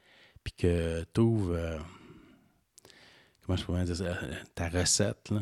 puis 0.44 0.54
que 0.54 1.06
tu 1.14 1.22
ouvres, 1.22 1.56
euh, 1.56 1.80
comment 3.42 3.58
je 3.58 3.66
pourrais 3.66 3.84
dire 3.84 3.98
ça, 3.98 4.18
ta 4.56 4.70
recette, 4.70 5.30
là. 5.30 5.42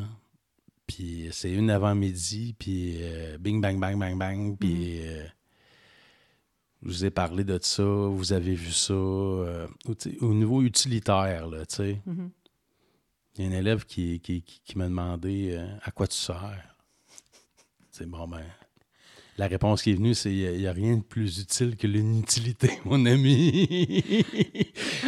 Puis 0.86 1.28
c'est 1.32 1.52
une 1.52 1.70
avant-midi, 1.70 2.54
puis 2.58 2.98
euh, 3.00 3.38
bing, 3.38 3.60
bang, 3.60 3.78
bang, 3.78 3.98
bang, 3.98 4.16
bang, 4.16 4.56
puis 4.58 5.00
mm-hmm. 5.00 5.30
Je 6.82 6.88
vous 6.88 7.04
ai 7.04 7.10
parlé 7.10 7.42
de 7.42 7.58
ça, 7.60 7.82
vous 7.82 8.32
avez 8.32 8.54
vu 8.54 8.70
ça. 8.70 8.92
Euh, 8.94 9.66
au, 10.20 10.34
niveau 10.34 10.62
utilitaire, 10.62 11.48
là, 11.48 11.64
tu 11.66 11.74
sais. 11.74 12.02
Mm-hmm. 12.06 12.30
Il 13.38 13.44
y 13.44 13.48
a 13.48 13.50
un 13.50 13.58
élève 13.58 13.84
qui, 13.84 14.20
qui, 14.20 14.42
qui, 14.42 14.78
m'a 14.78 14.84
demandé 14.84 15.50
euh, 15.52 15.66
à 15.82 15.90
quoi 15.90 16.06
tu 16.06 16.16
sers? 16.16 16.76
C'est 17.90 18.06
bon, 18.06 18.28
ben, 18.28 18.44
la 19.38 19.48
réponse 19.48 19.82
qui 19.82 19.90
est 19.90 19.94
venue, 19.94 20.14
c'est 20.14 20.32
il 20.32 20.58
n'y 20.58 20.66
a, 20.66 20.72
rien 20.72 20.96
de 20.96 21.02
plus 21.02 21.40
utile 21.40 21.76
que 21.76 21.86
l'inutilité, 21.86 22.70
mon 22.84 23.04
ami. 23.04 24.24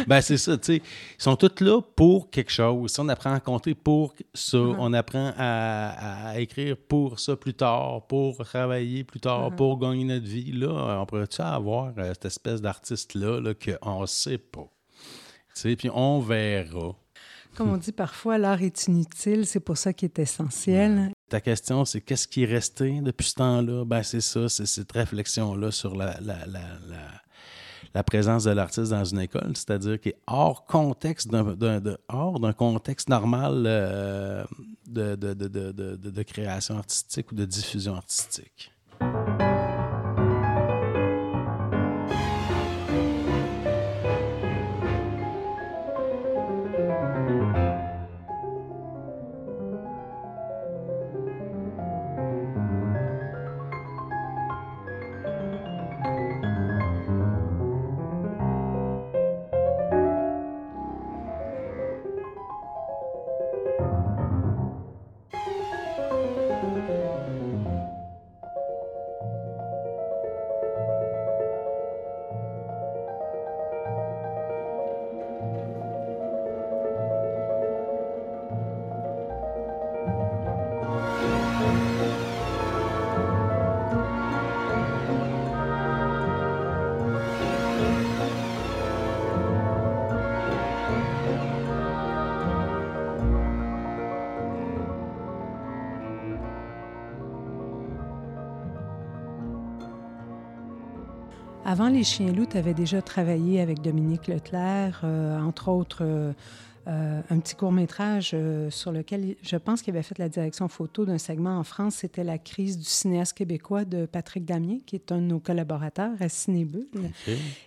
ben, 0.07 0.21
c'est 0.21 0.37
ça, 0.37 0.57
tu 0.57 0.65
sais. 0.65 0.75
Ils 0.77 1.23
sont 1.23 1.35
tous 1.35 1.63
là 1.63 1.81
pour 1.81 2.29
quelque 2.29 2.51
chose. 2.51 2.97
on 2.99 3.09
apprend 3.09 3.33
à 3.33 3.39
compter 3.39 3.73
pour 3.73 4.13
ça, 4.33 4.57
uh-huh. 4.57 4.75
on 4.77 4.93
apprend 4.93 5.33
à, 5.37 6.39
écrire 6.39 6.77
pour 6.77 7.19
ça 7.19 7.35
plus 7.35 7.55
tard, 7.55 8.05
pour 8.07 8.37
travailler 8.45 9.03
plus 9.03 9.19
tard, 9.19 9.51
uh-huh. 9.51 9.55
pour 9.55 9.79
gagner 9.79 10.03
notre 10.03 10.27
vie. 10.27 10.51
Là, 10.51 10.99
on 11.01 11.05
pourrait-tu 11.05 11.41
avoir 11.41 11.93
euh, 11.97 12.09
cette 12.13 12.25
espèce 12.25 12.61
d'artiste-là 12.61 13.41
-là, 13.41 13.79
qu'on 13.79 14.01
ne 14.01 14.05
sait 14.05 14.37
pas? 14.37 14.67
Tu 15.55 15.61
sais, 15.61 15.75
puis 15.75 15.89
on 15.91 16.19
verra. 16.19 16.95
Comme 17.55 17.71
on 17.71 17.77
dit 17.77 17.91
parfois, 17.91 18.37
l'art 18.37 18.61
est 18.61 18.87
inutile, 18.87 19.45
c'est 19.45 19.59
pour 19.59 19.77
ça 19.77 19.91
qu'il 19.91 20.05
est 20.05 20.19
essentiel. 20.19 21.11
Ta 21.29 21.41
question, 21.41 21.85
c'est 21.85 22.01
qu'est-ce 22.01 22.27
qui 22.27 22.43
est 22.43 22.47
resté 22.47 23.01
depuis 23.01 23.27
ce 23.27 23.35
temps-là? 23.35 23.85
Ben, 23.85 24.01
c'est 24.01 24.21
ça, 24.21 24.49
c'est 24.49 24.65
cette 24.65 24.91
réflexion-là 24.91 25.69
sur 25.69 25.95
la, 25.95 26.13
présence 28.03 28.45
de 28.45 28.51
l'artiste 28.51 28.89
dans 28.91 29.05
une 29.05 29.19
école, 29.19 29.51
c'est-à-dire 29.53 29.99
qu'il 30.01 30.13
est 30.13 30.19
hors 30.25 30.65
contexte, 30.65 31.29
d'un, 31.29 31.55
hors 32.07 32.39
d'un 32.39 32.53
contexte 32.53 33.09
normal 33.09 33.63
euh, 33.67 34.43
de, 34.87 35.15
de 35.15 36.23
création 36.23 36.77
artistique 36.77 37.31
ou 37.31 37.35
de 37.35 37.45
diffusion 37.45 37.93
artistique. 37.93 38.71
Avant 101.89 101.97
Les 101.97 102.03
Chiens 102.03 102.31
Loups, 102.31 102.45
tu 102.45 102.55
avais 102.55 102.75
déjà 102.75 103.01
travaillé 103.01 103.61
avec 103.61 103.81
Dominique 103.81 104.27
Leclerc, 104.27 105.01
euh, 105.03 105.39
entre 105.39 105.69
autres 105.69 106.03
euh, 106.03 106.33
euh, 106.85 107.19
un 107.31 107.39
petit 107.39 107.55
court-métrage 107.55 108.35
sur 108.69 108.91
lequel 108.91 109.35
je 109.41 109.55
pense 109.55 109.81
qu'il 109.81 109.95
avait 109.95 110.03
fait 110.03 110.19
la 110.19 110.29
direction 110.29 110.67
photo 110.67 111.03
d'un 111.03 111.17
segment 111.17 111.57
en 111.57 111.63
France. 111.63 111.95
C'était 111.95 112.23
La 112.23 112.37
crise 112.37 112.77
du 112.77 112.85
cinéaste 112.85 113.35
québécois 113.35 113.85
de 113.85 114.05
Patrick 114.05 114.45
Damien, 114.45 114.77
qui 114.85 114.97
est 114.97 115.11
un 115.11 115.17
de 115.17 115.23
nos 115.23 115.39
collaborateurs 115.39 116.11
à 116.19 116.29
Cinébulle. 116.29 117.09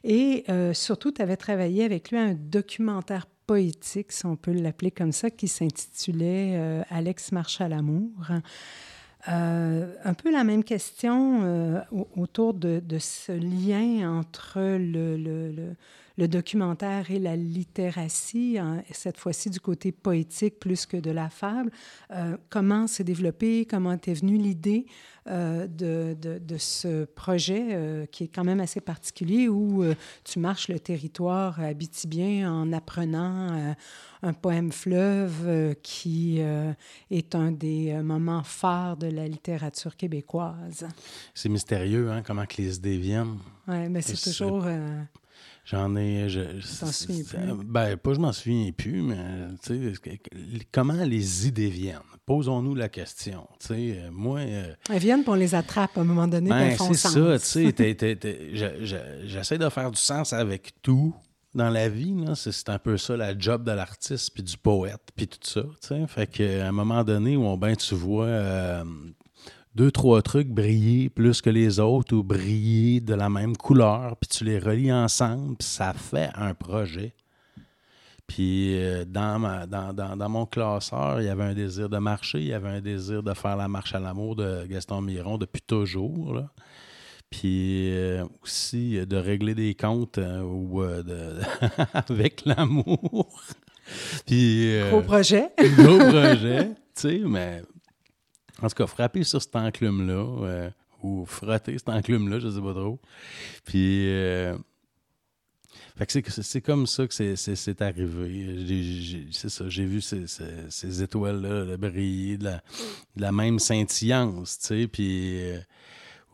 Et 0.04 0.44
surtout, 0.72 1.10
tu 1.10 1.20
avais 1.20 1.36
travaillé 1.36 1.82
avec 1.82 2.12
lui 2.12 2.18
un 2.18 2.34
documentaire 2.34 3.26
poétique, 3.48 4.12
si 4.12 4.24
on 4.24 4.36
peut 4.36 4.52
l'appeler 4.52 4.92
comme 4.92 5.10
ça, 5.10 5.30
qui 5.30 5.48
s'intitulait 5.48 6.84
Alex 6.90 7.32
marche 7.32 7.60
à 7.60 7.66
l'amour. 7.66 8.12
Euh, 9.28 9.94
un 10.04 10.14
peu 10.14 10.32
la 10.32 10.42
même 10.42 10.64
question 10.64 11.42
euh, 11.44 11.80
autour 12.16 12.54
de, 12.54 12.82
ce 12.98 13.32
lien 13.32 14.18
entre 14.18 14.58
le, 14.58 15.16
le, 15.16 15.52
le, 15.52 15.76
documentaire 16.18 17.10
et 17.10 17.18
la 17.18 17.36
littératie, 17.36 18.58
hein, 18.58 18.82
cette 18.90 19.18
fois-ci 19.18 19.50
du 19.50 19.60
côté 19.60 19.92
poétique 19.92 20.58
plus 20.58 20.86
que 20.86 20.96
de 20.96 21.10
la 21.10 21.28
fable. 21.28 21.70
Euh, 22.10 22.36
comment 22.50 22.86
s'est 22.86 23.04
développé, 23.04 23.66
comment 23.66 23.92
est 23.92 24.14
venue 24.14 24.38
l'idée 24.38 24.86
de, 25.24 25.68
de, 25.68 26.40
de, 26.40 26.58
ce 26.58 27.04
projet 27.04 28.08
qui 28.10 28.24
est 28.24 28.28
quand 28.28 28.42
même 28.42 28.58
assez 28.58 28.80
particulier 28.80 29.48
où 29.48 29.84
tu 30.24 30.40
marches 30.40 30.66
le 30.66 30.80
territoire 30.80 31.60
abitibien 31.60 32.52
en 32.52 32.72
apprenant 32.72 33.74
un 34.22 34.32
poème 34.32 34.70
fleuve 34.70 35.42
euh, 35.46 35.74
qui 35.82 36.36
euh, 36.40 36.72
est 37.10 37.34
un 37.34 37.50
des 37.50 37.90
euh, 37.90 38.02
moments 38.02 38.44
phares 38.44 38.96
de 38.96 39.08
la 39.08 39.26
littérature 39.26 39.96
québécoise? 39.96 40.86
C'est 41.34 41.48
mystérieux, 41.48 42.10
hein, 42.10 42.22
comment 42.24 42.46
que 42.46 42.62
les 42.62 42.76
idées 42.76 42.98
viennent. 42.98 43.38
Oui, 43.66 43.88
mais 43.88 44.00
c'est 44.00 44.30
toujours... 44.30 44.64
J'en 45.64 45.94
ai. 45.96 46.28
Je, 46.28 46.60
souviens 46.60 47.22
plus? 47.24 47.64
Ben, 47.64 47.96
pas 47.96 48.14
je 48.14 48.18
m'en 48.18 48.32
souviens 48.32 48.72
plus, 48.72 49.02
mais 49.02 49.16
comment 50.72 50.94
les 51.04 51.46
idées 51.46 51.70
viennent? 51.70 51.98
Posons-nous 52.26 52.74
la 52.74 52.88
question. 52.88 53.46
sais, 53.58 53.98
moi. 54.10 54.40
Elles 54.40 54.98
viennent, 54.98 55.24
pour 55.24 55.34
on 55.34 55.36
les 55.36 55.54
attrape 55.54 55.96
à 55.96 56.00
un 56.00 56.04
moment 56.04 56.28
donné, 56.28 56.50
ben, 56.50 56.76
C'est 56.76 56.94
ça, 56.94 57.38
tu 57.38 57.72
sais. 57.72 59.22
J'essaie 59.24 59.58
de 59.58 59.68
faire 59.68 59.90
du 59.90 60.00
sens 60.00 60.32
avec 60.32 60.72
tout 60.82 61.14
dans 61.54 61.70
la 61.70 61.88
vie. 61.88 62.14
C'est 62.34 62.68
un 62.68 62.78
peu 62.78 62.96
ça, 62.96 63.16
la 63.16 63.38
job 63.38 63.64
de 63.64 63.72
l'artiste, 63.72 64.30
puis 64.34 64.42
du 64.42 64.56
poète, 64.56 65.08
puis 65.14 65.26
tout 65.26 65.38
ça. 65.42 65.62
T'sais. 65.80 66.06
Fait 66.06 66.26
qu'à 66.26 66.68
un 66.68 66.72
moment 66.72 67.04
donné 67.04 67.36
où 67.36 67.56
ben, 67.56 67.76
tu 67.76 67.94
vois 67.94 68.26
euh, 68.26 68.84
deux, 69.74 69.90
trois 69.90 70.22
trucs 70.22 70.48
briller 70.48 71.08
plus 71.08 71.40
que 71.40 71.50
les 71.50 71.80
autres 71.80 72.14
ou 72.14 72.22
briller 72.22 73.00
de 73.00 73.14
la 73.14 73.28
même 73.28 73.56
couleur, 73.56 74.16
puis 74.16 74.28
tu 74.28 74.44
les 74.44 74.58
relis 74.58 74.92
ensemble, 74.92 75.56
puis 75.56 75.68
ça 75.68 75.92
fait 75.92 76.30
un 76.34 76.54
projet. 76.54 77.14
Puis 78.26 78.76
euh, 78.76 79.04
dans, 79.04 79.38
ma, 79.38 79.66
dans, 79.66 79.92
dans, 79.92 80.16
dans, 80.16 80.28
mon 80.28 80.46
classeur, 80.46 81.20
il 81.20 81.26
y 81.26 81.28
avait 81.28 81.44
un 81.44 81.54
désir 81.54 81.88
de 81.88 81.98
marcher, 81.98 82.38
il 82.38 82.46
y 82.46 82.52
avait 82.54 82.68
un 82.68 82.80
désir 82.80 83.22
de 83.22 83.34
faire 83.34 83.56
la 83.56 83.68
marche 83.68 83.94
à 83.94 84.00
l'amour 84.00 84.36
de 84.36 84.64
Gaston 84.66 85.02
Miron 85.02 85.38
depuis 85.38 85.62
toujours. 85.62 86.34
Là 86.34 86.50
puis 87.32 87.90
euh, 87.90 88.24
aussi 88.44 88.98
euh, 88.98 89.06
de 89.06 89.16
régler 89.16 89.54
des 89.54 89.74
comptes 89.74 90.18
euh, 90.18 90.42
ou 90.42 90.82
avec 91.94 92.44
l'amour. 92.44 93.28
puis 94.26 94.78
gros 94.90 95.00
projet. 95.00 95.48
gros 95.76 95.98
projet, 95.98 96.68
tu 96.68 96.74
sais, 96.94 97.20
mais 97.24 97.62
en 98.62 98.68
tout 98.68 98.74
cas, 98.74 98.86
frapper 98.86 99.24
sur 99.24 99.42
cet 99.42 99.56
enclume-là 99.56 100.70
ou 101.02 101.26
frotter 101.26 101.76
cet 101.78 101.88
enclume-là, 101.88 102.38
je 102.38 102.48
sais 102.48 102.60
pas 102.60 102.74
trop. 102.74 103.00
Puis 103.64 104.08
fait 105.96 106.22
que 106.22 106.30
c'est 106.30 106.60
comme 106.60 106.86
ça 106.86 107.06
que 107.06 107.34
c'est 107.34 107.82
arrivé. 107.82 109.28
C'est 109.30 109.48
ça, 109.48 109.68
j'ai 109.68 109.84
vu 109.84 110.00
ces, 110.00 111.02
étoiles-là 111.02 111.76
briller 111.76 112.38
de 112.38 112.50
la, 113.16 113.32
même 113.32 113.58
scintillance, 113.58 114.58
tu 114.58 114.66
sais, 114.66 114.86
puis 114.86 115.40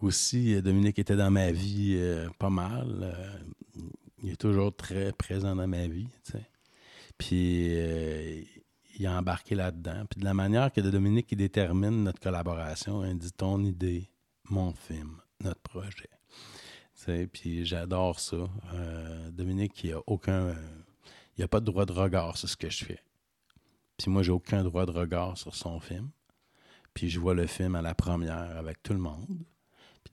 aussi, 0.03 0.55
euh, 0.55 0.63
Dominique 0.63 0.99
était 0.99 1.17
dans 1.17 1.31
ma 1.31 1.51
vie 1.51 1.97
euh, 1.99 2.29
pas 2.39 2.51
mal. 2.51 2.99
Euh, 3.03 3.83
il 4.23 4.31
est 4.33 4.37
toujours 4.37 4.75
très 4.75 5.13
présent 5.13 5.55
dans 5.55 5.67
ma 5.67 5.87
vie. 5.87 6.09
Puis 7.17 7.71
il 8.99 9.07
a 9.07 9.17
embarqué 9.19 9.55
là-dedans. 9.55 10.05
Puis 10.11 10.21
de 10.21 10.25
la 10.25 10.35
manière 10.35 10.73
que 10.73 10.81
Dominique 10.81 11.35
détermine 11.37 12.05
notre 12.05 12.21
collaboration, 12.21 13.05
il 13.05 13.19
dit 13.19 13.33
ton 13.33 13.63
idée, 13.65 14.11
mon 14.51 14.73
film, 14.73 15.21
notre 15.43 15.61
projet. 15.61 16.11
puis 17.33 17.65
j'adore 17.65 18.21
ça. 18.21 18.49
Dominique, 19.33 19.83
il 19.85 19.93
a 19.93 20.01
aucun. 20.07 20.55
il 21.37 21.45
a 21.45 21.49
pas 21.49 21.61
de 21.61 21.67
droit 21.67 21.87
de 21.87 21.93
regard 21.93 22.37
sur 22.37 22.49
ce 22.49 22.57
que 22.57 22.71
je 22.71 22.85
fais. 22.85 23.01
Puis 23.97 24.11
moi, 24.11 24.23
j'ai 24.23 24.33
aucun 24.33 24.63
droit 24.63 24.87
de 24.87 24.93
regard 24.93 25.37
sur 25.37 25.55
son 25.55 25.81
film. 25.81 26.11
Puis 26.95 27.11
je 27.11 27.21
vois 27.21 27.35
le 27.35 27.47
film 27.47 27.75
à 27.75 27.83
la 27.83 27.95
première 27.95 28.57
avec 28.57 28.83
tout 28.83 28.93
le 28.93 28.99
monde. 28.99 29.45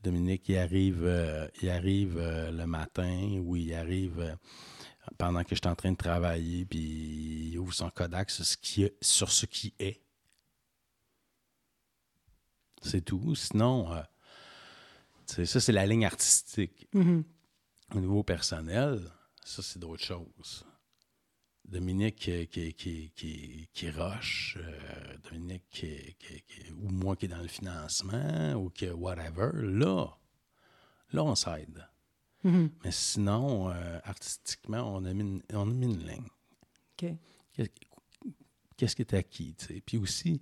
Dominique, 0.06 0.48
il 0.50 0.58
arrive, 0.58 1.02
euh, 1.04 1.48
il 1.63 1.69
arrive 1.71 2.17
euh, 2.19 2.52
le 2.52 2.67
matin 2.67 3.39
ou 3.43 3.56
il 3.56 3.74
arrive 3.74 4.19
euh, 4.19 4.36
pendant 5.18 5.44
que 5.44 5.56
je 5.56 5.62
suis 5.62 5.68
en 5.68 5.76
train 5.76 5.91
de 5.91 5.98
travailler, 5.98 6.65
puis 6.65 7.52
il 7.52 7.60
ouvre 7.60 7.74
son 7.74 7.89
Kodak 7.89 8.30
sur 8.30 8.46
ce 8.46 8.58
qui 8.58 8.84
est. 8.84 8.96
Sur 9.02 9.32
ce 9.32 9.46
qui 9.46 9.74
est. 9.80 10.02
C'est 12.82 13.02
tout. 13.02 13.36
Sinon, 13.36 13.89
ça, 15.26 15.60
c'est 15.60 15.72
la 15.72 15.86
ligne 15.86 16.06
artistique. 16.06 16.88
Mm-hmm. 16.94 17.24
Au 17.96 18.00
niveau 18.00 18.24
personnel, 18.24 19.12
ça, 19.44 19.62
c'est 19.62 19.80
d'autres 19.80 20.04
choses. 20.04 20.65
Dominique 21.63 22.15
qui, 22.18 22.48
qui, 22.48 23.13
qui, 23.13 23.70
qui 23.74 23.89
rush, 23.89 24.58
euh, 24.60 25.18
Dominique 25.24 25.63
qui, 25.72 26.15
ou 26.74 26.89
moi 26.89 27.15
qui 27.15 27.26
est 27.26 27.30
dans 27.30 27.41
le 27.41 27.48
financement, 27.48 28.54
ou 28.54 28.70
que 28.70 28.91
whatever, 28.91 29.50
là, 29.54 30.08
là, 31.12 31.24
on 31.24 31.36
s'aide. 31.36 31.88
Mm-hmm. 32.46 32.70
Mais 32.84 32.92
sinon, 32.92 33.70
euh, 33.70 34.00
artistiquement, 34.04 34.96
on 34.96 35.04
a, 35.06 35.14
mis 35.14 35.22
une, 35.22 35.42
on 35.54 35.64
a 35.64 35.74
mis 35.74 35.86
une 35.88 36.06
ligne. 36.06 36.28
Qu'est-ce 38.78 38.96
qui 38.96 39.02
est 39.02 39.14
acquis? 39.14 39.56
Puis 39.86 39.98
aussi, 39.98 40.42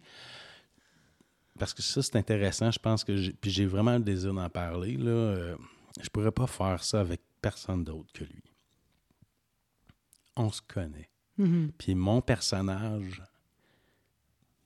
parce 1.57 1.73
que 1.73 1.81
ça, 1.81 2.01
c'est 2.01 2.15
intéressant, 2.15 2.71
je 2.71 2.79
pense 2.79 3.03
que 3.03 3.15
j'ai, 3.15 3.33
puis 3.33 3.51
j'ai 3.51 3.65
vraiment 3.65 3.93
le 3.93 4.03
désir 4.03 4.33
d'en 4.33 4.49
parler, 4.49 4.97
là, 4.97 5.11
euh, 5.11 5.57
je 6.01 6.09
pourrais 6.09 6.31
pas 6.31 6.47
faire 6.47 6.83
ça 6.83 6.99
avec 6.99 7.21
personne 7.41 7.83
d'autre 7.83 8.11
que 8.11 8.23
lui. 8.23 8.43
On 10.35 10.51
se 10.51 10.61
connaît. 10.61 11.09
Mm-hmm. 11.39 11.71
Puis 11.77 11.95
mon 11.95 12.21
personnage 12.21 13.21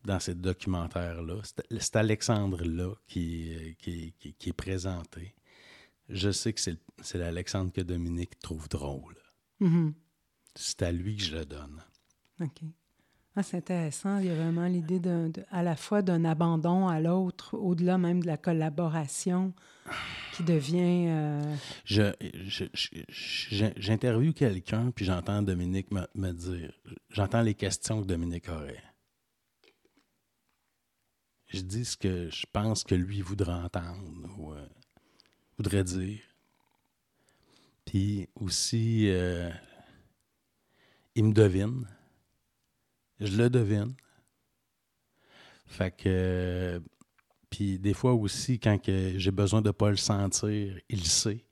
dans 0.05 0.19
ce 0.19 0.31
documentaire-là, 0.31 1.41
c'est 1.79 1.95
Alexandre-là 1.97 2.93
qui, 3.07 3.75
qui, 3.79 4.13
qui, 4.13 4.49
est 4.49 4.53
présenté. 4.53 5.35
Je 6.09 6.31
sais 6.31 6.53
que 6.53 6.61
c'est 6.61 7.17
l'Alexandre 7.17 7.71
que 7.71 7.81
Dominique 7.81 8.39
trouve 8.39 8.69
drôle. 8.69 9.17
Mm-hmm. 9.61 9.93
C'est 10.55 10.81
à 10.81 10.91
lui 10.91 11.17
que 11.17 11.23
je 11.23 11.35
le 11.35 11.45
donne. 11.45 11.83
OK. 12.41 12.61
Ah, 13.39 13.43
c'est 13.43 13.57
intéressant. 13.57 14.17
Il 14.17 14.25
y 14.25 14.31
a 14.31 14.35
vraiment 14.35 14.65
l'idée 14.65 14.99
à 15.51 15.61
la 15.61 15.75
fois 15.75 16.01
d'un 16.01 16.25
abandon 16.25 16.87
à 16.87 16.99
l'autre, 16.99 17.55
au-delà 17.55 17.99
même 17.99 18.19
de 18.21 18.25
la 18.25 18.37
collaboration 18.37 19.53
qui 20.33 20.41
devient. 20.41 21.05
Euh... 21.09 21.55
J'interviewe 23.77 24.33
quelqu'un, 24.33 24.89
puis 24.89 25.05
j'entends 25.05 25.43
Dominique 25.43 25.89
me, 25.91 26.31
dire 26.31 26.73
j'entends 27.11 27.43
les 27.43 27.53
questions 27.53 28.01
que 28.01 28.07
Dominique 28.07 28.49
aurait. 28.49 28.83
Je 31.49 31.61
dis 31.61 31.85
ce 31.85 31.95
que 31.95 32.31
je 32.31 32.47
pense 32.51 32.83
que 32.83 32.95
lui 32.95 33.21
voudrait 33.21 33.53
entendre 33.53 34.01
ou 34.39 34.53
euh, 34.53 34.67
voudrait 35.57 35.83
dire. 35.83 36.19
Puis 37.85 38.27
aussi, 38.35 39.09
euh, 39.09 39.49
il 41.15 41.25
me 41.25 41.33
devine 41.33 41.85
je 43.19 43.37
le 43.37 43.49
devine. 43.49 43.93
Fait 45.65 45.91
que. 45.91 46.81
Puis 47.49 47.79
des 47.79 47.93
fois 47.93 48.13
aussi, 48.13 48.59
quand 48.59 48.77
j'ai 48.85 49.31
besoin 49.31 49.61
de 49.61 49.67
ne 49.67 49.71
pas 49.71 49.89
le 49.89 49.97
sentir, 49.97 50.79
il 50.89 51.05
sait. 51.05 51.45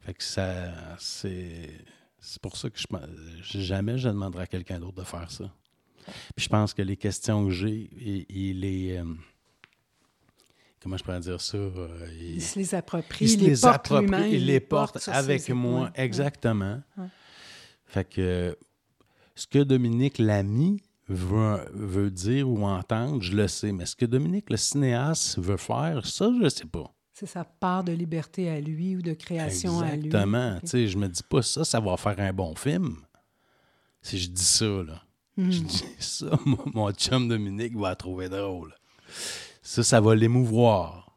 Fait 0.00 0.14
que 0.14 0.22
ça. 0.22 0.96
C'est. 0.98 1.70
Pour 2.40 2.56
ça 2.56 2.70
que 2.70 2.78
je 2.78 3.60
jamais 3.60 3.98
je 3.98 4.08
demanderai 4.08 4.44
à 4.44 4.46
quelqu'un 4.46 4.80
d'autre 4.80 4.96
de 4.96 5.04
faire 5.04 5.30
ça. 5.30 5.52
Puis 6.34 6.44
je 6.44 6.48
pense 6.48 6.72
que 6.72 6.80
les 6.80 6.96
questions 6.96 7.44
que 7.46 7.50
j'ai, 7.50 7.90
il, 8.30 8.60
les. 8.60 8.96
Euh, 8.96 9.14
comment 10.84 10.98
je 10.98 11.02
pourrais 11.02 11.20
dire 11.20 11.40
ça? 11.40 11.56
Euh, 11.56 12.06
il, 12.20 12.42
se 12.42 12.58
les 12.58 12.74
approprie, 12.74 13.24
il, 13.24 13.40
les, 13.40 13.56
porte 13.56 13.74
approprie, 13.74 14.32
il 14.32 14.46
les 14.46 14.60
porte, 14.60 15.08
avec 15.08 15.48
moi, 15.48 15.90
exactement. 15.94 16.80
Fait 17.86 18.04
que 18.04 18.56
ce 19.34 19.46
que 19.46 19.60
Dominique 19.60 20.18
Lamy 20.18 20.80
veut, 21.08 21.64
veut 21.72 22.10
dire 22.10 22.48
ou 22.48 22.64
entendre, 22.64 23.22
je 23.22 23.34
le 23.34 23.48
sais. 23.48 23.72
Mais 23.72 23.86
ce 23.86 23.96
que 23.96 24.04
Dominique, 24.04 24.50
le 24.50 24.56
cinéaste, 24.56 25.38
veut 25.38 25.56
faire, 25.56 26.06
ça, 26.06 26.26
je 26.26 26.44
ne 26.44 26.48
sais 26.48 26.66
pas. 26.66 26.92
C'est 27.12 27.26
sa 27.26 27.44
part 27.44 27.84
de 27.84 27.92
liberté 27.92 28.50
à 28.50 28.60
lui 28.60 28.96
ou 28.96 29.02
de 29.02 29.14
création 29.14 29.80
à 29.80 29.96
lui. 29.96 30.06
Exactement. 30.06 30.58
Tu 30.60 30.66
sais, 30.66 30.88
je 30.88 30.98
me 30.98 31.08
dis 31.08 31.22
pas 31.22 31.42
ça, 31.42 31.64
ça 31.64 31.80
va 31.80 31.96
faire 31.96 32.18
un 32.18 32.32
bon 32.32 32.54
film. 32.54 32.96
Si 34.02 34.18
je 34.18 34.28
dis 34.28 34.44
ça, 34.44 34.66
là. 34.66 35.02
Mhm. 35.36 35.52
Je 35.52 35.60
dis 35.60 35.84
ça, 35.98 36.26
mon, 36.44 36.64
mon 36.74 36.92
chum 36.92 37.28
Dominique 37.28 37.76
va 37.76 37.90
la 37.90 37.96
trouver 37.96 38.28
drôle. 38.28 38.74
Ça, 39.64 39.82
ça 39.82 40.00
va 40.00 40.14
l'émouvoir. 40.14 41.10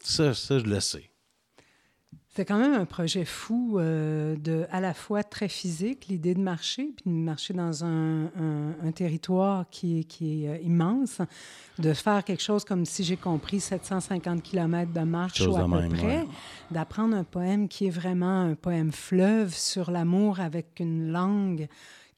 Ça, 0.00 0.34
ça, 0.34 0.58
je 0.58 0.64
le 0.64 0.78
sais. 0.80 1.08
C'est 2.34 2.46
quand 2.46 2.58
même 2.58 2.72
un 2.72 2.86
projet 2.86 3.26
fou, 3.26 3.78
euh, 3.78 4.36
de, 4.36 4.66
à 4.70 4.80
la 4.80 4.94
fois 4.94 5.22
très 5.22 5.48
physique, 5.48 6.06
l'idée 6.08 6.32
de 6.34 6.40
marcher, 6.40 6.84
puis 6.96 7.04
de 7.06 7.10
marcher 7.10 7.52
dans 7.52 7.84
un, 7.84 8.24
un- 8.26 8.74
un 8.82 8.90
territoire 8.92 9.66
qui 9.70 10.00
est, 10.00 10.04
qui 10.04 10.44
est 10.44 10.48
euh, 10.48 10.58
immense, 10.62 11.20
de 11.78 11.92
faire 11.92 12.24
quelque 12.24 12.42
chose 12.42 12.64
comme, 12.64 12.86
si 12.86 13.04
j'ai 13.04 13.18
compris, 13.18 13.60
750 13.60 14.42
km 14.42 14.92
de 14.94 15.00
marche 15.00 15.40
ou 15.42 15.56
à 15.56 15.64
peu 15.64 15.88
près, 15.94 16.06
ouais. 16.22 16.28
d'apprendre 16.70 17.14
un 17.16 17.24
poème 17.24 17.68
qui 17.68 17.86
est 17.86 17.90
vraiment 17.90 18.40
un 18.42 18.54
poème 18.54 18.92
fleuve 18.92 19.54
sur 19.54 19.90
l'amour 19.90 20.40
avec 20.40 20.80
une 20.80 21.12
langue 21.12 21.68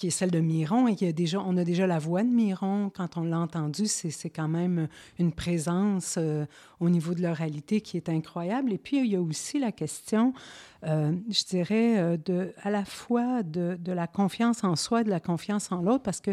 qui 0.05 0.09
est 0.09 0.11
celle 0.11 0.31
de 0.31 0.41
Miron 0.41 0.87
et 0.87 0.97
qui 0.97 1.07
a 1.07 1.13
déjà, 1.13 1.41
on 1.41 1.57
a 1.57 1.65
déjà 1.65 1.87
la 1.87 1.99
voix 1.99 2.23
de 2.23 2.29
Miron 2.29 2.91
quand 2.95 3.17
on 3.17 3.23
l'a 3.23 3.39
entendu, 3.39 3.87
c'est 3.87 4.29
quand 4.29 4.49
même 4.49 4.87
une 5.19 5.33
présence 5.33 6.17
euh, 6.19 6.45
au 6.79 6.91
niveau 6.91 7.15
de 7.15 7.23
l'oralité 7.23 7.81
qui 7.81 7.97
est 7.97 8.11
incroyable. 8.11 8.75
Et 8.75 8.77
puis 8.77 8.99
il 8.99 9.07
y 9.07 9.17
a 9.17 9.23
aussi 9.23 9.59
la 9.59 9.73
question, 9.73 10.35
euh, 10.87 11.13
je 11.31 11.45
dirais, 11.45 11.99
euh, 11.99 12.19
de, 12.23 12.53
à 12.63 12.69
la 12.69 12.85
fois 12.85 13.43
de, 13.43 13.79
de 13.81 13.93
la 13.93 14.07
confiance 14.07 14.63
en 14.63 14.77
soi 14.77 15.05
de 15.05 15.09
la 15.09 15.21
confiance 15.21 15.73
en 15.73 15.81
l'autre, 15.81 16.03
parce 16.03 16.21
que 16.21 16.33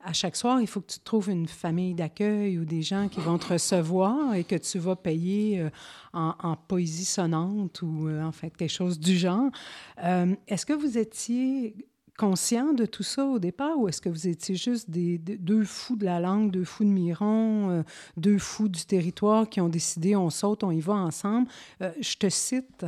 à 0.00 0.12
chaque 0.12 0.34
soir, 0.34 0.60
il 0.60 0.66
faut 0.66 0.80
que 0.80 0.92
tu 0.92 0.98
trouves 0.98 1.30
une 1.30 1.46
famille 1.46 1.94
d'accueil 1.94 2.58
ou 2.58 2.64
des 2.64 2.82
gens 2.82 3.08
qui 3.08 3.20
vont 3.20 3.38
te 3.38 3.52
recevoir 3.52 4.34
et 4.34 4.42
que 4.42 4.56
tu 4.56 4.80
vas 4.80 4.96
payer 4.96 5.66
en, 6.12 6.56
poésie 6.68 7.06
sonnante 7.06 7.80
ou 7.80 8.10
en 8.10 8.32
fait 8.32 8.54
quelque 8.54 8.68
chose 8.68 9.00
du 9.00 9.16
genre. 9.16 9.50
Est-ce 9.96 10.66
que 10.66 10.74
vous 10.74 10.98
étiez 10.98 11.74
conscient 12.16 12.72
de 12.72 12.86
tout 12.86 13.02
ça 13.02 13.26
au 13.26 13.38
départ 13.38 13.78
ou 13.78 13.88
est-ce 13.88 14.00
que 14.00 14.08
vous 14.08 14.28
étiez 14.28 14.54
juste 14.54 14.90
des, 14.90 15.18
deux 15.18 15.64
fous 15.64 15.96
de 15.96 16.04
la 16.04 16.20
langue, 16.20 16.50
deux 16.50 16.64
fous 16.64 16.84
de 16.84 16.90
Miron, 16.90 17.70
euh, 17.70 17.82
deux 18.16 18.38
fous 18.38 18.68
du 18.68 18.84
territoire 18.84 19.48
qui 19.48 19.60
ont 19.60 19.68
décidé 19.68 20.14
on 20.14 20.30
saute, 20.30 20.62
on 20.64 20.70
y 20.70 20.80
va 20.80 20.94
ensemble? 20.94 21.48
Euh, 21.82 21.90
je 22.00 22.16
te 22.16 22.28
cite. 22.28 22.86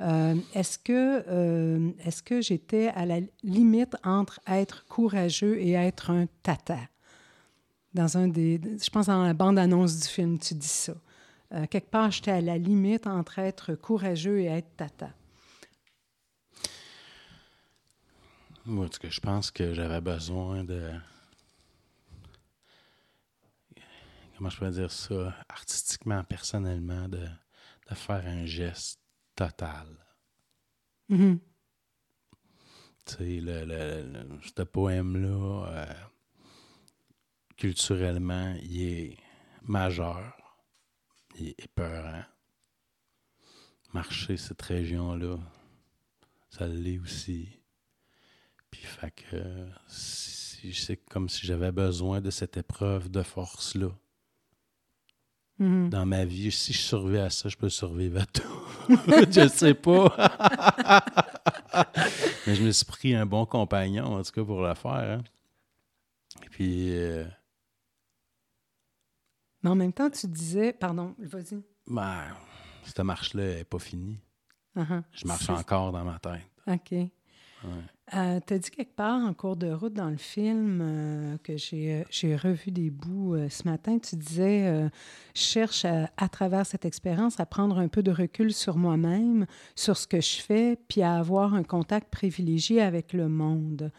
euh, 0.00 0.34
est-ce 0.54 0.78
que, 0.78 1.94
est-ce 2.04 2.22
que 2.22 2.40
j'étais 2.40 2.88
à 2.88 3.06
la 3.06 3.20
limite 3.44 3.94
entre 4.02 4.40
être 4.46 4.84
courageux 4.86 5.60
et 5.60 5.72
être 5.72 6.10
un 6.10 6.26
tata? 6.42 6.78
Dans 7.92 8.18
un 8.18 8.26
des, 8.26 8.60
je 8.82 8.90
pense 8.90 9.06
dans 9.06 9.22
la 9.22 9.34
bande-annonce 9.34 10.00
du 10.00 10.08
film, 10.08 10.38
tu 10.38 10.54
dis 10.54 10.66
ça. 10.66 10.94
Quelque 11.70 11.90
part, 11.90 12.10
j'étais 12.10 12.32
à 12.32 12.40
la 12.40 12.58
limite 12.58 13.06
entre 13.06 13.38
être 13.38 13.74
courageux 13.74 14.40
et 14.40 14.46
être 14.46 14.76
tata. 14.76 15.10
Moi, 18.66 18.88
cas, 18.88 19.10
je 19.10 19.20
pense 19.20 19.50
que 19.50 19.74
j'avais 19.74 20.00
besoin 20.00 20.64
de. 20.64 20.92
Comment 24.36 24.50
je 24.50 24.58
peux 24.58 24.70
dire 24.70 24.90
ça? 24.90 25.34
Artistiquement, 25.48 26.24
personnellement, 26.24 27.08
de, 27.08 27.26
de 27.88 27.94
faire 27.94 28.26
un 28.26 28.46
geste 28.46 29.00
total. 29.36 29.86
Mhm. 31.08 31.40
Tu 33.06 33.14
sais, 33.14 33.40
le, 33.40 33.64
le, 33.66 34.02
le- 34.12 34.40
ce 34.42 34.62
poème-là, 34.62 35.66
euh, 35.68 35.94
culturellement, 37.56 38.54
il 38.62 38.82
est 38.82 39.16
majeur. 39.62 40.36
Il 41.36 41.48
est 41.48 41.64
épeurant. 41.64 42.24
Marcher 43.92 44.36
cette 44.36 44.62
région-là, 44.62 45.36
ça 46.50 46.66
l'est 46.66 46.98
aussi. 46.98 47.48
Puis, 48.74 48.82
fait 48.86 49.10
que 49.12 49.36
c'est 49.88 50.96
comme 50.96 51.28
si 51.28 51.46
j'avais 51.46 51.70
besoin 51.70 52.20
de 52.20 52.30
cette 52.30 52.56
épreuve 52.56 53.08
de 53.10 53.22
force-là 53.22 53.90
Mhm. 55.60 55.88
dans 55.90 56.04
ma 56.04 56.24
vie. 56.24 56.50
Si 56.50 56.72
je 56.72 56.78
survivais 56.80 57.20
à 57.20 57.30
ça, 57.30 57.48
je 57.48 57.56
peux 57.56 57.68
survivre 57.68 58.20
à 58.20 58.26
tout. 58.26 58.42
je 59.30 59.46
sais 59.48 59.74
pas. 59.74 60.08
Mais 62.46 62.56
je 62.56 62.64
me 62.64 62.72
suis 62.72 62.84
pris 62.84 63.14
un 63.14 63.24
bon 63.26 63.46
compagnon, 63.46 64.06
en 64.16 64.22
tout 64.24 64.32
cas, 64.32 64.44
pour 64.44 64.62
le 64.62 64.74
faire. 64.74 64.90
hein. 65.20 65.22
Et 66.44 66.48
puis, 66.48 66.96
euh, 66.98 67.24
Mais 69.62 69.70
en 69.70 69.76
même 69.76 69.92
temps, 69.92 70.10
tu 70.10 70.26
disais, 70.26 70.72
pardon, 70.72 71.14
vas-y. 71.18 71.62
ben, 71.86 72.24
cette 72.84 72.98
marche-là 73.00 73.54
n'est 73.54 73.64
pas 73.64 73.78
finie. 73.78 74.18
Uh-huh. 74.76 75.04
Je 75.12 75.24
marche 75.26 75.48
encore 75.50 75.92
dans 75.92 76.04
ma 76.04 76.18
tête. 76.18 76.42
OK. 76.66 76.94
Euh, 78.14 78.38
tu 78.46 78.54
as 78.54 78.58
dit 78.58 78.70
quelque 78.70 78.94
part 78.94 79.24
en 79.24 79.32
cours 79.32 79.56
de 79.56 79.70
route 79.70 79.94
dans 79.94 80.10
le 80.10 80.18
film 80.18 80.80
euh, 80.82 81.38
que 81.42 81.56
j'ai 81.56 81.94
euh, 81.94 82.04
j'ai 82.10 82.36
revu 82.36 82.70
des 82.70 82.90
bouts 82.90 83.34
euh, 83.34 83.48
ce 83.48 83.66
matin, 83.66 83.98
tu 83.98 84.16
disais 84.16 84.66
euh, 84.66 84.88
Je 85.34 85.40
cherche 85.40 85.86
à, 85.86 86.10
à 86.18 86.28
travers 86.28 86.66
cette 86.66 86.84
expérience 86.84 87.40
à 87.40 87.46
prendre 87.46 87.78
un 87.78 87.88
peu 87.88 88.02
de 88.02 88.10
recul 88.10 88.52
sur 88.52 88.76
moi-même, 88.76 89.46
sur 89.74 89.96
ce 89.96 90.06
que 90.06 90.20
je 90.20 90.36
fais, 90.42 90.76
puis 90.88 91.00
à 91.00 91.14
avoir 91.14 91.54
un 91.54 91.62
contact 91.62 92.10
privilégié 92.10 92.82
avec 92.82 93.14
le 93.14 93.28
monde. 93.28 93.90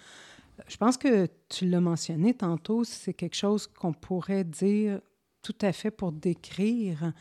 Je 0.68 0.78
pense 0.78 0.98
que 0.98 1.28
tu 1.50 1.68
l'as 1.68 1.82
mentionné 1.82 2.34
tantôt, 2.34 2.84
c'est 2.84 3.14
quelque 3.14 3.36
chose 3.36 3.68
qu'on 3.68 3.94
pourrait 3.94 4.44
dire 4.44 5.00
tout 5.42 5.56
à 5.62 5.72
fait 5.72 5.92
pour 5.92 6.12
décrire 6.12 7.14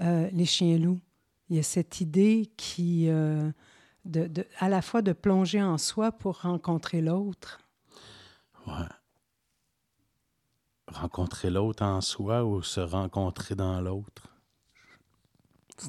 euh, 0.00 0.28
les 0.32 0.44
chiens-loups. 0.44 1.00
Il 1.48 1.56
y 1.56 1.58
a 1.58 1.62
cette 1.62 2.00
idée 2.00 2.50
qui, 2.56 3.08
euh, 3.08 3.50
à 4.58 4.68
la 4.68 4.82
fois 4.82 5.02
de 5.02 5.12
plonger 5.12 5.62
en 5.62 5.78
soi 5.78 6.12
pour 6.12 6.42
rencontrer 6.42 7.00
l'autre. 7.00 7.60
Ouais. 8.66 8.88
Rencontrer 10.88 11.50
l'autre 11.50 11.84
en 11.84 12.00
soi 12.00 12.44
ou 12.44 12.62
se 12.62 12.80
rencontrer 12.80 13.54
dans 13.54 13.80
l'autre? 13.80 14.28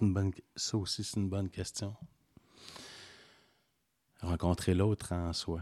Une 0.02 0.14
bonne... 0.14 0.32
Ça 0.56 0.78
aussi, 0.78 1.04
c'est 1.04 1.20
une 1.20 1.30
bonne 1.30 1.50
question. 1.50 1.96
Rencontrer 4.22 4.74
l'autre 4.74 5.12
en 5.12 5.34
soi. 5.34 5.62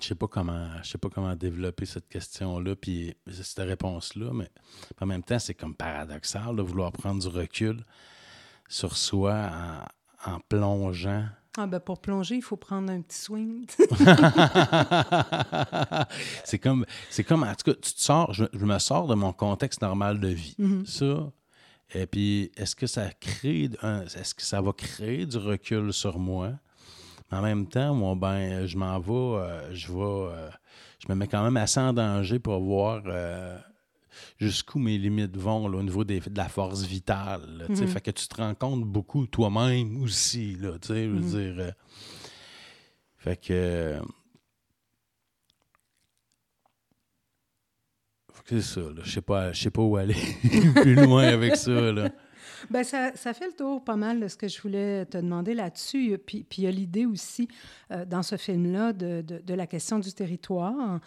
Je 0.00 0.08
sais 0.08 0.14
sais 0.14 0.98
pas 0.98 1.08
comment 1.08 1.36
développer 1.36 1.86
cette 1.86 2.08
question-là, 2.08 2.76
puis 2.76 3.16
cette 3.30 3.66
réponse-là, 3.66 4.32
mais 4.32 4.50
en 5.00 5.06
même 5.06 5.22
temps, 5.22 5.38
c'est 5.38 5.54
comme 5.54 5.74
paradoxal 5.74 6.56
de 6.56 6.62
vouloir 6.62 6.92
prendre 6.92 7.22
du 7.22 7.28
recul 7.28 7.84
sur 8.68 8.96
soi 8.96 9.50
en, 10.26 10.32
en 10.32 10.40
plongeant 10.48 11.24
Ah 11.56 11.66
ben 11.66 11.80
pour 11.80 12.00
plonger, 12.00 12.36
il 12.36 12.42
faut 12.42 12.56
prendre 12.56 12.90
un 12.90 13.00
petit 13.00 13.18
swing. 13.18 13.66
c'est 16.44 16.58
comme, 16.58 16.86
c'est 17.10 17.24
comme, 17.24 17.42
en 17.42 17.54
tout 17.54 17.72
cas, 17.72 17.78
tu 17.80 17.92
te 17.92 18.00
sors, 18.00 18.32
je, 18.32 18.44
je 18.52 18.64
me 18.64 18.78
sors 18.78 19.06
de 19.06 19.14
mon 19.14 19.32
contexte 19.32 19.82
normal 19.82 20.20
de 20.20 20.28
vie. 20.28 20.54
Mhm. 20.58 20.86
Ça, 20.86 21.30
et 21.94 22.06
puis, 22.06 22.50
est-ce 22.56 22.74
que 22.74 22.86
ça 22.86 23.10
crée, 23.20 23.70
est-ce 24.16 24.34
que 24.34 24.42
ça 24.42 24.60
va 24.60 24.72
créer 24.72 25.26
du 25.26 25.36
recul 25.36 25.92
sur 25.92 26.18
moi? 26.18 26.52
Mais 27.30 27.38
en 27.38 27.42
même 27.42 27.66
temps, 27.66 27.94
moi, 27.94 28.14
ben, 28.16 28.66
je 28.66 28.76
m'en 28.76 28.98
vais, 28.98 29.12
euh, 29.12 29.74
je 29.74 29.92
vais, 29.92 30.00
euh, 30.00 30.50
je 30.98 31.06
me 31.08 31.14
mets 31.14 31.28
quand 31.28 31.42
même 31.42 31.56
assez 31.56 31.80
en 31.80 31.92
danger 31.92 32.38
pour 32.38 32.60
voir 32.60 33.02
euh, 33.06 33.58
jusqu'où 34.38 34.78
mes 34.78 34.98
limites 34.98 35.36
vont 35.36 35.68
là, 35.68 35.78
au 35.78 35.82
niveau 35.82 36.04
des- 36.04 36.20
de 36.20 36.36
la 36.36 36.48
force 36.48 36.82
vitale. 36.84 37.42
là. 37.58 37.64
Mhm. 37.68 37.86
Fait 37.88 38.00
que 38.00 38.10
tu 38.10 38.26
te 38.28 38.36
rends 38.36 38.54
compte 38.54 38.84
beaucoup 38.84 39.26
toi-même 39.26 40.02
aussi, 40.02 40.56
là, 40.56 40.72
je 40.86 40.92
veux 40.92 41.06
Mhm. 41.08 41.20
dire. 41.30 41.54
euh, 41.58 41.70
fait 43.18 43.36
que. 43.40 43.52
euh, 43.52 44.00
Fait 48.32 48.42
que 48.42 48.60
c'est 48.60 48.74
ça, 48.74 48.80
là. 48.80 49.02
Je 49.04 49.10
sais 49.10 49.22
pas, 49.22 49.54
sais 49.54 49.70
pas 49.70 49.82
où 49.82 49.96
aller 49.96 50.14
plus 50.82 50.94
loin 50.96 51.24
avec 51.24 51.56
ça, 51.56 51.70
là. 51.92 52.10
Ben 52.70 52.82
ça, 52.84 53.12
fait 53.12 53.46
le 53.46 53.52
tour 53.52 53.82
pas 53.84 53.96
mal 53.96 54.20
de 54.20 54.28
ce 54.28 54.36
que 54.36 54.48
je 54.48 54.60
voulais 54.62 55.04
te 55.06 55.18
demander 55.18 55.54
là-dessus. 55.54 56.18
Puis, 56.24 56.44
puis 56.44 56.62
il 56.62 56.64
y 56.64 56.68
a 56.68 56.70
l'idée 56.70 57.06
aussi 57.06 57.48
euh, 57.90 58.04
dans 58.04 58.22
ce 58.22 58.36
film-là 58.36 58.92
de, 58.92 59.22
de- 59.22 59.54
la 59.54 59.66
question 59.66 59.98
du 59.98 60.12
territoire, 60.12 61.00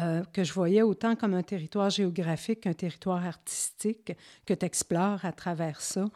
euh, 0.00 0.22
que 0.32 0.44
je 0.44 0.52
voyais 0.52 0.82
autant 0.82 1.16
comme 1.16 1.34
un 1.34 1.42
territoire 1.42 1.88
géographique 1.90 2.62
qu'un 2.62 2.74
territoire 2.74 3.24
artistique 3.24 4.12
que 4.44 4.54
tu 4.54 4.66
explores 4.66 5.24
à 5.24 5.32
travers 5.32 5.80
ça. 5.80 6.06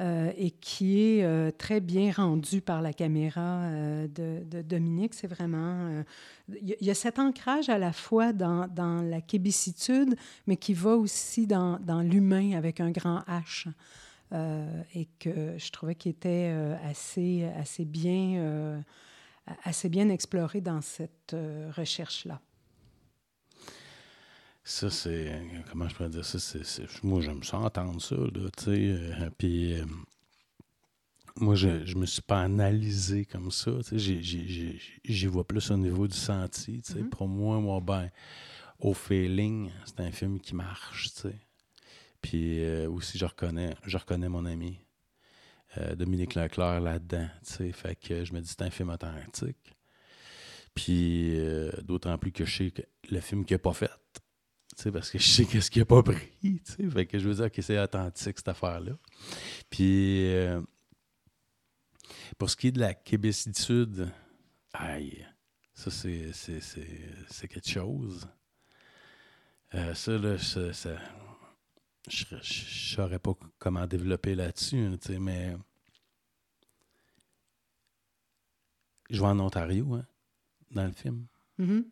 euh, 0.00 0.32
et 0.36 0.50
qui 0.50 0.98
est 1.00 1.52
très 1.56 1.78
bien 1.80 2.10
rendu 2.10 2.60
par 2.60 2.82
la 2.82 2.92
caméra 2.92 3.60
de, 4.08 4.62
Dominique. 4.62 5.14
C'est 5.14 5.28
vraiment... 5.28 6.02
Il 6.48 6.68
y, 6.68 6.72
a- 6.72 6.76
il 6.80 6.86
y 6.88 6.90
a 6.90 6.94
cet 6.94 7.18
ancrage 7.20 7.68
à 7.68 7.78
la 7.78 7.92
fois 7.92 8.32
dans, 8.32 8.66
dans 8.66 9.02
la 9.02 9.20
québécitude, 9.20 10.16
mais 10.48 10.56
qui 10.56 10.74
va 10.74 10.96
aussi 10.96 11.46
dans, 11.46 11.78
dans 11.78 12.00
l'humain 12.00 12.56
avec 12.56 12.80
un 12.80 12.90
grand 12.90 13.20
H. 13.28 13.68
Euh, 14.34 14.82
et 14.94 15.06
que 15.20 15.56
je 15.58 15.70
trouvais 15.70 15.94
qu'il 15.94 16.10
était 16.10 16.50
euh, 16.52 16.76
assez, 16.82 17.44
assez, 17.56 17.84
bien, 17.84 18.38
euh, 18.38 18.80
assez 19.62 19.88
bien 19.88 20.08
exploré 20.08 20.60
dans 20.60 20.80
cette 20.80 21.36
recherche-là. 21.76 22.40
Ça, 24.64 24.90
c'est. 24.90 25.40
Comment 25.70 25.88
je 25.88 25.94
pourrais 25.94 26.08
dire 26.08 26.24
ça? 26.24 26.38
C'est, 26.40 27.04
moi, 27.04 27.20
j'aime 27.20 27.44
ça 27.44 27.58
entendre 27.58 28.00
ça, 28.00 28.16
là, 28.16 28.48
tu 28.56 28.64
sais. 28.64 29.30
Puis. 29.38 29.76
Moi, 31.36 31.56
je, 31.56 31.84
je 31.84 31.96
me 31.96 32.06
suis 32.06 32.22
pas 32.22 32.42
analysé 32.42 33.24
comme 33.24 33.50
ça. 33.50 33.72
Tu 33.84 33.98
sais, 33.98 34.78
j'y 35.04 35.26
vois 35.26 35.44
plus 35.44 35.70
au 35.70 35.76
niveau 35.76 36.06
du 36.08 36.16
senti. 36.16 36.80
Tu 36.80 36.92
sais. 36.92 37.00
Mm-hmm. 37.00 37.08
Pour 37.08 37.28
moi, 37.28 37.60
moi, 37.60 37.80
ben, 37.80 38.08
au 38.78 38.94
feeling, 38.94 39.70
c'est 39.84 40.00
un 40.00 40.12
film 40.12 40.40
qui 40.40 40.54
marche. 40.54 41.12
Tu 41.14 41.22
sais. 41.22 41.36
Puis 42.24 42.64
euh, 42.64 42.88
aussi, 42.88 43.18
je 43.18 43.26
reconnais, 43.26 43.74
je 43.84 43.98
reconnais 43.98 44.28
mon 44.28 44.44
ami 44.46 44.80
Dominique 45.96 46.36
Leclerc 46.36 46.80
là-dedans. 46.80 47.28
Fait 47.42 47.96
que 47.96 48.24
je 48.24 48.32
me 48.32 48.40
dis, 48.40 48.48
c'est 48.48 48.62
un 48.62 48.70
film 48.70 48.90
authentique. 48.90 49.74
Puis 50.72 51.36
d'autant 51.82 52.16
plus 52.16 52.30
que 52.30 52.44
je 52.44 52.56
sais 52.56 52.70
que 52.70 52.82
le 53.10 53.18
film 53.18 53.44
qu'il 53.44 53.56
n'a 53.56 53.58
pas 53.58 53.72
fait, 53.72 53.90
parce 54.92 55.10
que 55.10 55.18
je 55.18 55.26
sais 55.26 55.44
qu'est-ce 55.44 55.70
qu'il 55.70 55.82
n'a 55.82 55.86
pas 55.86 56.02
pris. 56.02 56.60
Fait 56.90 57.06
que 57.06 57.18
je 57.18 57.28
veux 57.28 57.34
dire 57.34 57.50
que 57.50 57.62
c'est 57.62 57.78
authentique, 57.78 58.38
cette 58.38 58.48
affaire-là. 58.48 58.92
Puis, 59.70 60.32
euh, 60.32 60.60
pour 62.38 62.50
ce 62.50 62.56
qui 62.56 62.68
est 62.68 62.72
de 62.72 62.80
la 62.80 62.94
québécitude, 62.94 64.10
aïe, 64.72 65.26
ça, 65.74 65.90
c'est 65.90 67.48
quelque 67.48 67.68
chose. 67.68 68.28
Euh, 69.74 69.94
ça, 69.94 70.12
là, 70.18 70.38
ça, 70.38 70.72
je 72.08 72.34
ne 72.34 72.40
saurais 72.42 73.18
pas 73.18 73.32
comment 73.58 73.86
développer 73.86 74.34
là-dessus, 74.34 74.90
mais 75.18 75.56
je 79.10 79.20
vais 79.20 79.26
en 79.26 79.38
Ontario, 79.40 79.94
hein, 79.94 80.06
dans 80.70 80.86
le 80.86 80.92
film. 80.92 81.26
Mm-hmm. 81.58 81.84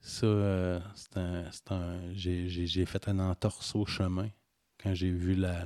Ça, 0.00 0.26
euh, 0.26 0.80
c'est 0.94 1.72
un. 1.72 2.12
j'ai 2.12 2.86
fait 2.86 3.08
un 3.08 3.18
entorse 3.18 3.74
au 3.74 3.86
chemin 3.86 4.30
quand 4.78 4.94
j'ai 4.94 5.10
vu 5.10 5.34
la, 5.34 5.64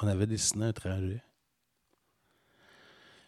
On 0.00 0.06
avait 0.06 0.26
dessiné 0.26 0.66
un 0.66 0.72
trajet. 0.72 1.22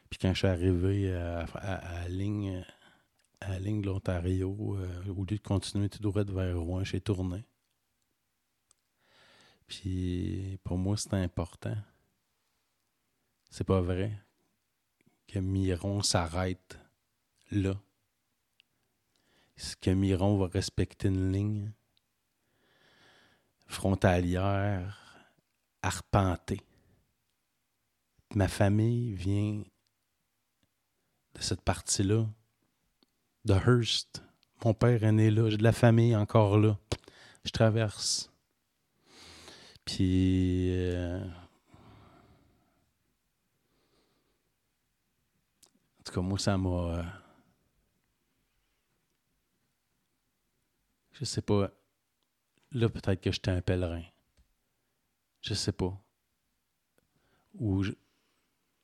Puis 0.08 0.18
quand 0.20 0.32
je 0.32 0.38
suis 0.38 0.46
arrivé 0.46 1.12
à, 1.12 1.46
la 1.64 2.08
ligne, 2.08 2.64
à 3.40 3.50
la 3.50 3.58
ligne 3.58 3.80
de 3.80 3.86
l'Ontario, 3.86 4.76
euh, 4.78 5.08
au 5.08 5.24
lieu 5.24 5.36
de 5.36 5.42
continuer 5.42 5.88
tout 5.88 5.98
droit 6.00 6.22
vers 6.22 6.56
Rouen, 6.56 6.84
j'ai 6.84 7.00
tourné. 7.00 7.44
Puis 9.66 10.58
pour 10.64 10.78
moi, 10.78 10.96
c'était 10.96 11.16
important. 11.16 11.76
C'est 13.50 13.64
pas 13.64 13.80
vrai 13.80 14.12
que 15.26 15.38
Miron 15.38 16.02
s'arrête 16.02 16.78
là 17.50 17.74
que 19.80 19.90
Miron 19.90 20.36
va 20.36 20.46
respecter 20.48 21.08
une 21.08 21.32
ligne 21.32 21.72
frontalière, 23.66 25.26
arpentée? 25.82 26.60
Ma 28.34 28.48
famille 28.48 29.14
vient 29.14 29.62
de 31.34 31.40
cette 31.40 31.62
partie-là, 31.62 32.26
de 33.44 33.54
Hearst. 33.54 34.22
Mon 34.64 34.74
père 34.74 35.04
est 35.04 35.12
né 35.12 35.30
là, 35.30 35.48
j'ai 35.50 35.56
de 35.56 35.62
la 35.62 35.72
famille 35.72 36.16
encore 36.16 36.58
là. 36.58 36.78
Je 37.44 37.50
traverse. 37.50 38.30
Puis. 39.86 40.70
Euh, 40.72 41.18
en 46.00 46.02
tout 46.04 46.12
cas, 46.12 46.20
moi, 46.20 46.38
ça 46.38 46.58
m'a. 46.58 46.68
Euh, 46.98 47.02
Je 51.18 51.24
sais 51.24 51.40
pas. 51.42 51.70
Là, 52.72 52.88
peut-être 52.88 53.20
que 53.20 53.32
j'étais 53.32 53.50
un 53.50 53.62
pèlerin. 53.62 54.02
Je 55.40 55.54
sais 55.54 55.72
pas. 55.72 55.98
Ou 57.58 57.84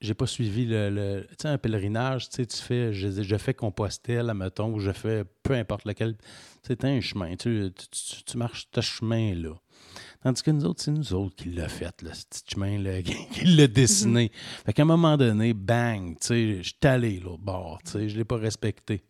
j'ai 0.01 0.15
pas 0.15 0.27
suivi 0.27 0.65
le. 0.67 1.27
tu 1.31 1.37
sais, 1.43 1.49
un 1.49 1.59
pèlerinage, 1.59 2.31
tu 2.31 2.37
sais, 2.37 2.47
tu 2.47 2.57
fais. 2.57 2.93
Je, 2.93 3.23
je 3.23 3.37
fais 3.37 3.55
Compostelle, 3.55 4.33
mettons, 4.35 4.73
ou 4.73 4.81
je 4.81 4.93
fais 4.93 5.25
peu 5.43 5.55
importe 5.55 5.85
lequel. 5.85 6.17
C'est 6.63 6.85
un 6.85 7.01
chemin. 7.01 7.37
Tu, 7.37 7.71
tu, 7.75 8.25
tu 8.25 8.37
marches 8.39 8.69
ce 8.75 8.81
chemin-là. 8.81 9.55
Tandis 10.23 10.43
que 10.43 10.53
nous 10.53 10.65
autres, 10.65 10.81
c'est 10.83 10.93
nous 10.93 11.15
autres 11.15 11.35
qui 11.35 11.51
l'a 11.51 11.69
fait, 11.69 12.01
là, 12.03 12.15
ce 12.15 12.25
petit 12.25 12.55
chemin-là, 12.55 13.03
qui 13.03 13.45
l'a 13.45 13.67
dessiné. 13.67 14.27
Mm-hmm. 14.27 14.65
Fait 14.67 14.73
qu'à 14.73 14.83
un 14.83 14.87
moment 14.87 15.17
donné, 15.17 15.53
bang, 15.53 16.17
tu 16.21 16.27
sais, 16.27 16.63
je 16.63 16.69
suis 16.69 16.77
allé 16.83 17.19
l'autre 17.19 17.43
bord, 17.43 17.81
tu 17.85 17.93
sais, 17.93 18.09
je 18.09 18.17
l'ai 18.17 18.25
pas 18.25 18.37
respecté. 18.37 19.03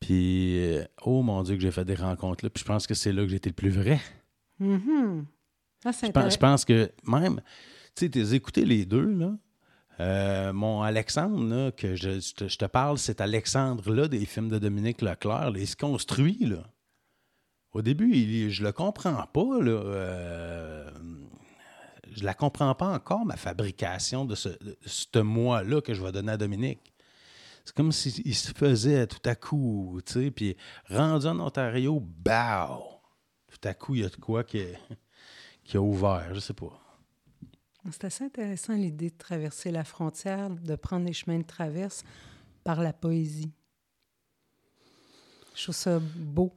Puis, 0.00 0.58
euh, 0.58 0.84
oh 1.02 1.22
mon 1.22 1.42
Dieu, 1.42 1.54
que 1.56 1.62
j'ai 1.62 1.70
fait 1.70 1.84
des 1.84 1.94
rencontres 1.94 2.44
là. 2.44 2.50
Puis 2.50 2.62
je 2.62 2.66
pense 2.66 2.86
que 2.86 2.94
c'est 2.94 3.12
là 3.12 3.22
que 3.22 3.28
j'étais 3.28 3.50
le 3.50 3.54
plus 3.54 3.70
vrai. 3.70 4.00
Mm-hmm. 4.60 5.24
Ah, 5.84 5.90
je, 5.92 6.10
pense, 6.10 6.32
je, 6.32 6.38
pense, 6.38 6.64
que 6.64 6.90
même, 7.06 7.40
tu 7.94 8.06
sais, 8.06 8.08
t'es 8.08 8.34
écouté 8.34 8.64
les 8.64 8.84
deux, 8.84 9.14
là. 9.14 9.36
Euh, 10.00 10.52
mon 10.54 10.80
Alexandre, 10.80 11.44
là, 11.44 11.70
que 11.72 11.94
je, 11.94 12.32
te, 12.32 12.64
parle, 12.64 12.96
c'est 12.96 13.20
Alexandre-là 13.20 14.08
des 14.08 14.24
films 14.24 14.48
de 14.48 14.58
Dominique 14.58 15.02
Leclerc. 15.02 15.52
il 15.56 15.66
se 15.66 15.76
construit, 15.76 16.38
là. 16.40 16.64
Au 17.72 17.82
début, 17.82 18.14
il, 18.14 18.50
je 18.50 18.62
le 18.62 18.72
comprends 18.72 19.26
pas, 19.26 19.60
là. 19.60 19.70
Euh, 19.70 20.90
je 22.12 22.24
la 22.24 22.34
comprends 22.34 22.74
pas 22.74 22.88
encore, 22.88 23.24
ma 23.24 23.36
fabrication 23.36 24.24
de 24.24 24.34
ce, 24.34 25.18
moi-là 25.18 25.80
que 25.80 25.94
je 25.94 26.02
vais 26.02 26.10
donner 26.12 26.32
à 26.32 26.36
Dominique. 26.36 26.92
C'est 27.64 27.74
comme 27.74 27.92
s'il 27.92 28.34
se 28.34 28.52
faisait 28.52 29.06
tout 29.06 29.22
à 29.24 29.36
coup, 29.36 30.00
tu 30.04 30.12
sais, 30.12 30.30
puis 30.30 30.56
rendu 30.88 31.26
en 31.26 31.38
Ontario, 31.38 32.00
bao! 32.00 32.82
Tout 33.48 33.68
à 33.68 33.74
coup, 33.74 33.94
il 33.94 34.00
y 34.00 34.04
a 34.04 34.08
de 34.08 34.16
quoi 34.16 34.42
qui, 34.42 34.64
qui 35.64 35.76
a 35.76 35.80
ouvert, 35.80 36.34
je 36.34 36.40
sais 36.40 36.54
pas. 36.54 36.80
C'est 37.90 38.04
assez 38.04 38.24
intéressant 38.24 38.74
l'idée 38.74 39.10
de 39.10 39.16
traverser 39.16 39.70
la 39.70 39.84
frontière, 39.84 40.50
de 40.50 40.76
prendre 40.76 41.06
les 41.06 41.12
chemins 41.12 41.38
de 41.38 41.44
traverse 41.44 42.04
par 42.62 42.82
la 42.82 42.92
poésie. 42.92 43.52
Je 45.54 45.62
trouve 45.62 45.74
ça 45.74 45.98
beau. 45.98 46.52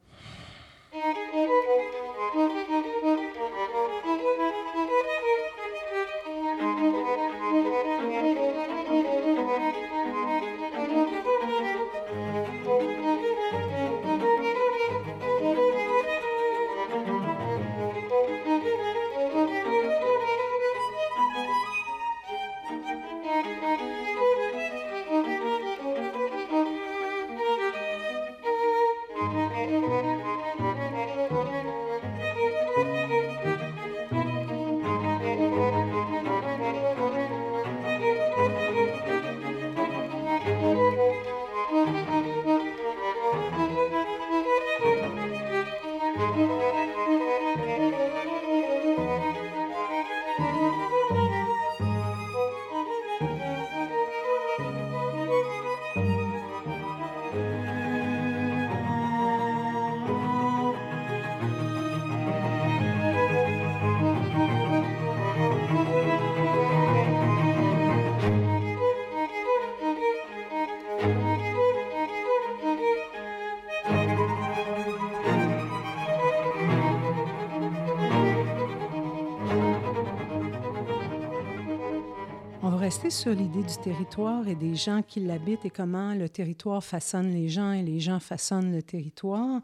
Sur 83.09 83.31
l'idée 83.31 83.63
du 83.63 83.77
territoire 83.83 84.47
et 84.47 84.55
des 84.55 84.75
gens 84.75 85.01
qui 85.01 85.19
l'habitent 85.19 85.65
et 85.65 85.69
comment 85.69 86.13
le 86.13 86.29
territoire 86.29 86.83
façonne 86.83 87.31
les 87.31 87.49
gens 87.49 87.71
et 87.71 87.81
les 87.81 87.99
gens 87.99 88.19
façonnent 88.19 88.71
le 88.71 88.83
territoire. 88.83 89.61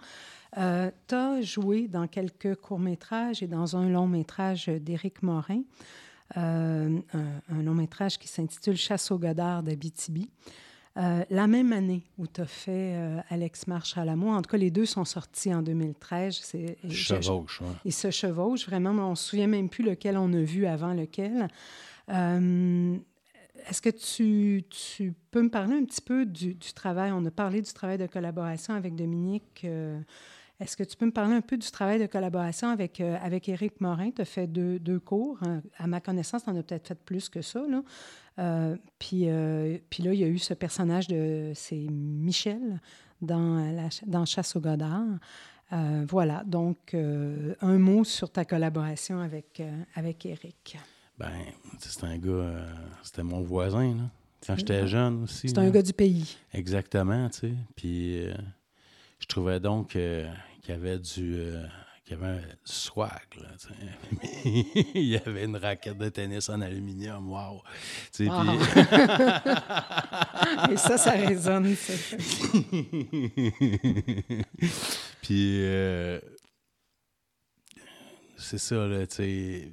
Euh, 0.58 0.90
tu 1.08 1.16
as 1.16 1.42
joué 1.42 1.88
dans 1.88 2.08
quelques 2.08 2.56
courts-métrages 2.56 3.44
et 3.44 3.48
dans 3.48 3.76
un 3.76 3.88
long-métrage 3.88 4.68
d'Éric 4.68 5.22
Morin, 5.22 5.62
euh, 6.38 7.00
un, 7.14 7.62
long-métrage 7.62 8.18
qui 8.18 8.28
s'intitule 8.28 8.76
Chasse 8.76 9.12
au 9.12 9.20
Godard 9.20 9.64
d'Abitibi. 9.64 10.30
Euh, 10.98 11.24
la 11.30 11.48
même 11.48 11.72
année 11.72 12.04
où 12.18 12.26
tu 12.26 12.42
as 12.42 12.46
fait 12.46 12.96
euh, 12.96 13.20
Alex 13.30 13.68
Marche 13.68 13.98
à 13.98 14.06
l'amour, 14.06 14.32
en 14.32 14.42
tout 14.42 14.50
cas, 14.50 14.58
les 14.58 14.72
deux 14.72 14.86
sont 14.86 15.06
sortis 15.06 15.54
en 15.54 15.62
2013. 15.62 16.40
C'est, 16.42 16.78
chevauche, 16.90 17.62
Ils 17.86 17.94
se 17.94 18.12
chevauchent, 18.12 18.66
vraiment. 18.68 18.92
On 18.92 19.12
ne 19.12 19.16
se 19.16 19.30
souvient 19.30 19.48
même 19.48 19.70
plus 19.70 19.84
lequel 19.84 20.18
on 20.18 20.34
a 20.34 20.42
vu 20.42 20.66
avant 20.66 20.94
lequel. 20.94 21.48
Euh, 22.10 22.98
est-ce 23.68 23.82
que 23.82 23.90
tu, 23.90 25.14
peux 25.32 25.42
me 25.42 25.50
parler 25.50 25.76
un 25.76 25.86
petit 25.86 26.02
peu 26.02 26.26
du, 26.26 26.58
travail? 26.76 27.12
On 27.12 27.26
a 27.26 27.32
parlé 27.32 27.62
du 27.62 27.74
travail 27.74 27.98
de 27.98 28.08
collaboration 28.08 28.74
avec 28.74 28.96
Dominique. 28.96 29.66
Est-ce 30.60 30.76
que 30.76 30.84
tu 30.84 30.98
peux 30.98 31.06
me 31.06 31.12
parler 31.12 31.36
un 31.36 31.42
peu 31.42 31.58
du 31.58 31.72
travail 31.72 32.00
de 32.00 32.06
collaboration 32.06 32.68
avec, 32.70 33.00
avec 33.00 33.48
Éric 33.48 33.80
Morin? 33.80 34.12
Tu 34.12 34.22
as 34.22 34.26
fait 34.26 34.46
deux, 34.46 35.00
cours. 35.00 35.38
Hein. 35.44 35.62
À 35.78 35.88
ma 35.88 36.02
connaissance, 36.02 36.44
tu 36.44 36.50
en 36.50 36.56
as 36.58 36.64
peut-être 36.64 36.88
fait 36.88 37.00
plus 37.00 37.30
que 37.30 37.42
ça. 37.42 37.64
Euh, 38.40 38.76
puis, 38.98 39.30
euh, 39.30 39.78
là, 40.00 40.14
il 40.14 40.20
y 40.20 40.24
a 40.24 40.28
eu 40.28 40.38
ce 40.38 40.54
personnage 40.54 41.08
de. 41.08 41.52
C'est 41.56 41.88
Michel 41.90 42.82
dans, 43.22 43.90
dans 44.06 44.26
Chasse 44.26 44.56
au 44.56 44.60
Godard. 44.60 45.06
Euh, 45.72 46.06
voilà, 46.10 46.44
donc 46.46 46.94
un 46.96 47.78
mot 47.78 48.04
sur 48.04 48.32
ta 48.32 48.44
collaboration 48.44 49.20
avec, 49.20 49.62
avec 49.96 50.26
Eric. 50.26 50.78
Ben, 51.20 51.32
c'est 51.80 52.04
un 52.06 52.18
gars, 52.18 52.66
c'était 53.04 53.24
mon 53.24 53.42
voisin, 53.42 53.96
là, 53.96 54.10
quand 54.48 54.56
j'étais 54.56 54.88
jeune 54.88 55.24
aussi. 55.24 55.50
C'est 55.50 55.58
un 55.58 55.70
gars 55.70 55.82
du 55.82 55.94
pays. 55.94 56.38
Exactement, 56.54 57.30
tu 57.30 57.40
sais. 57.40 57.54
Puis 57.76 58.24
je 59.20 59.26
trouvais 59.28 59.60
donc 59.60 59.90
qu'il 59.90 60.32
y 60.68 60.72
avait 60.72 60.98
du 60.98 61.36
il 62.10 62.14
y 62.14 62.16
avait 62.16 62.40
un 62.40 62.42
swag. 62.64 63.22
Là, 63.40 63.50
il 64.96 65.04
y 65.04 65.16
avait 65.16 65.46
une 65.46 65.58
raquette 65.58 66.00
de 66.00 66.10
tennis 66.10 66.50
en 66.50 66.60
aluminium. 66.60 67.30
Wow! 67.30 67.62
Puis... 68.12 68.26
Et 70.72 70.78
ça, 70.78 70.98
ça 70.98 71.12
résonne. 71.12 71.66
puis, 75.22 75.60
euh, 75.62 76.20
c'est 78.38 78.58
ça, 78.58 78.88
là, 78.88 79.06
tu 79.06 79.16
sais. 79.16 79.72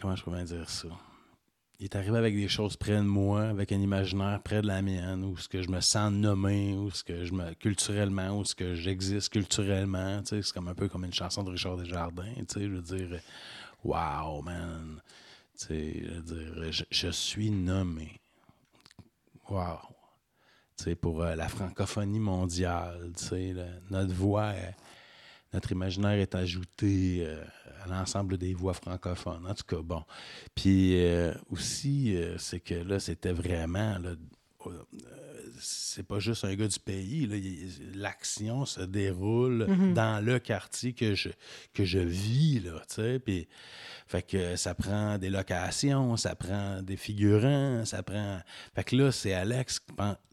Comment 0.00 0.16
je 0.16 0.22
pourrais 0.22 0.44
dire 0.44 0.68
ça? 0.68 0.88
il 1.80 1.84
est 1.84 1.96
arrivé 1.96 2.18
avec 2.18 2.34
des 2.34 2.46
choses 2.46 2.76
près 2.76 2.96
de 2.96 3.00
moi, 3.00 3.44
avec 3.44 3.72
un 3.72 3.80
imaginaire 3.80 4.42
près 4.42 4.60
de 4.60 4.66
la 4.66 4.82
mienne, 4.82 5.24
où 5.24 5.38
ce 5.38 5.48
que 5.48 5.62
je 5.62 5.70
me 5.70 5.80
sens 5.80 6.12
nommé, 6.12 6.74
où 6.74 6.90
ce 6.90 7.02
que 7.02 7.24
je 7.24 7.32
me 7.32 7.54
culturellement, 7.54 8.38
où 8.38 8.44
ce 8.44 8.54
que 8.54 8.74
j'existe 8.74 9.30
culturellement. 9.30 10.20
c'est 10.26 10.46
comme 10.52 10.68
un 10.68 10.74
peu 10.74 10.88
comme 10.88 11.06
une 11.06 11.14
chanson 11.14 11.42
de 11.42 11.50
Richard 11.50 11.78
Desjardins. 11.78 12.34
je 12.54 12.66
veux 12.66 12.82
dire, 12.82 13.20
wow, 13.82 14.42
man. 14.42 15.00
je 15.58 15.74
veux 15.74 16.22
dire, 16.22 16.84
je, 16.90 17.08
suis 17.08 17.50
nommé. 17.50 18.20
Wow. 19.48 19.78
pour 21.00 21.22
euh, 21.22 21.34
la 21.34 21.48
francophonie 21.48 22.20
mondiale, 22.20 23.10
notre 23.88 24.12
voix, 24.12 24.52
notre 25.54 25.72
imaginaire 25.72 26.20
est 26.20 26.34
ajouté. 26.34 27.24
Euh, 27.26 27.42
à 27.82 27.88
l'ensemble 27.88 28.38
des 28.38 28.54
voix 28.54 28.74
francophones. 28.74 29.46
En 29.46 29.54
tout 29.54 29.64
cas, 29.64 29.82
bon. 29.82 30.02
Puis 30.54 31.04
euh, 31.04 31.32
aussi, 31.50 32.16
euh, 32.16 32.36
c'est 32.38 32.60
que 32.60 32.74
là, 32.74 33.00
c'était 33.00 33.32
vraiment. 33.32 33.98
Là, 33.98 34.10
euh, 34.66 34.70
c'est 35.58 36.06
pas 36.06 36.18
juste 36.18 36.44
un 36.44 36.54
gars 36.54 36.68
du 36.68 36.78
pays. 36.78 37.28
L'action 37.94 38.64
se 38.64 38.80
déroule 38.80 39.66
mm-hmm. 39.68 39.92
dans 39.92 40.24
le 40.24 40.38
quartier 40.38 40.92
que 40.92 41.14
je, 41.14 41.28
que 41.74 41.84
je 41.84 41.98
vis. 41.98 42.60
Là, 42.60 42.82
fait 44.06 44.22
que 44.22 44.56
ça 44.56 44.74
prend 44.74 45.18
des 45.18 45.30
locations, 45.30 46.16
ça 46.16 46.34
prend 46.34 46.82
des 46.82 46.96
figurants, 46.96 47.84
ça 47.84 48.02
prend. 48.02 48.40
Fait 48.74 48.84
que 48.84 48.96
là, 48.96 49.12
c'est 49.12 49.34
Alex 49.34 49.80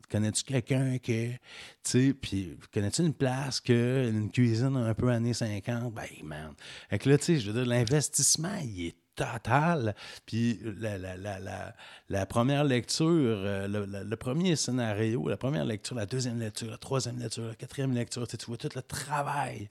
Connais-tu 0.09 0.43
quelqu'un 0.43 0.97
qui, 0.99 1.31
tu 1.31 1.37
sais, 1.83 2.13
puis 2.13 2.57
connais-tu 2.73 3.01
une 3.01 3.13
place 3.13 3.59
que 3.59 4.09
une 4.09 4.31
cuisine 4.31 4.77
un 4.77 4.93
peu 4.93 5.09
années 5.09 5.33
50? 5.33 5.93
Ben, 5.93 6.07
man. 6.23 6.53
Fait 6.89 6.97
que 6.97 7.09
là, 7.09 7.17
tu 7.17 7.25
sais, 7.25 7.39
je 7.39 7.51
veux 7.51 7.61
dire, 7.61 7.69
l'investissement, 7.69 8.57
il 8.63 8.87
est 8.87 8.95
total. 9.17 9.95
Puis 10.25 10.61
la, 10.63 10.97
la, 10.97 11.17
la, 11.17 11.75
la 12.07 12.25
première 12.25 12.63
lecture, 12.63 13.07
euh, 13.09 13.67
le, 13.67 14.15
premier 14.15 14.55
scénario, 14.55 15.27
la 15.27 15.37
première 15.37 15.65
lecture, 15.65 15.95
la 15.95 16.05
deuxième 16.05 16.39
lecture, 16.39 16.69
la 16.69 16.77
troisième 16.77 17.19
lecture, 17.19 17.45
la 17.45 17.55
quatrième 17.55 17.93
lecture, 17.93 18.25
tu 18.27 18.37
vois 18.45 18.57
tout 18.57 18.69
le 18.73 18.81
travail. 18.81 19.67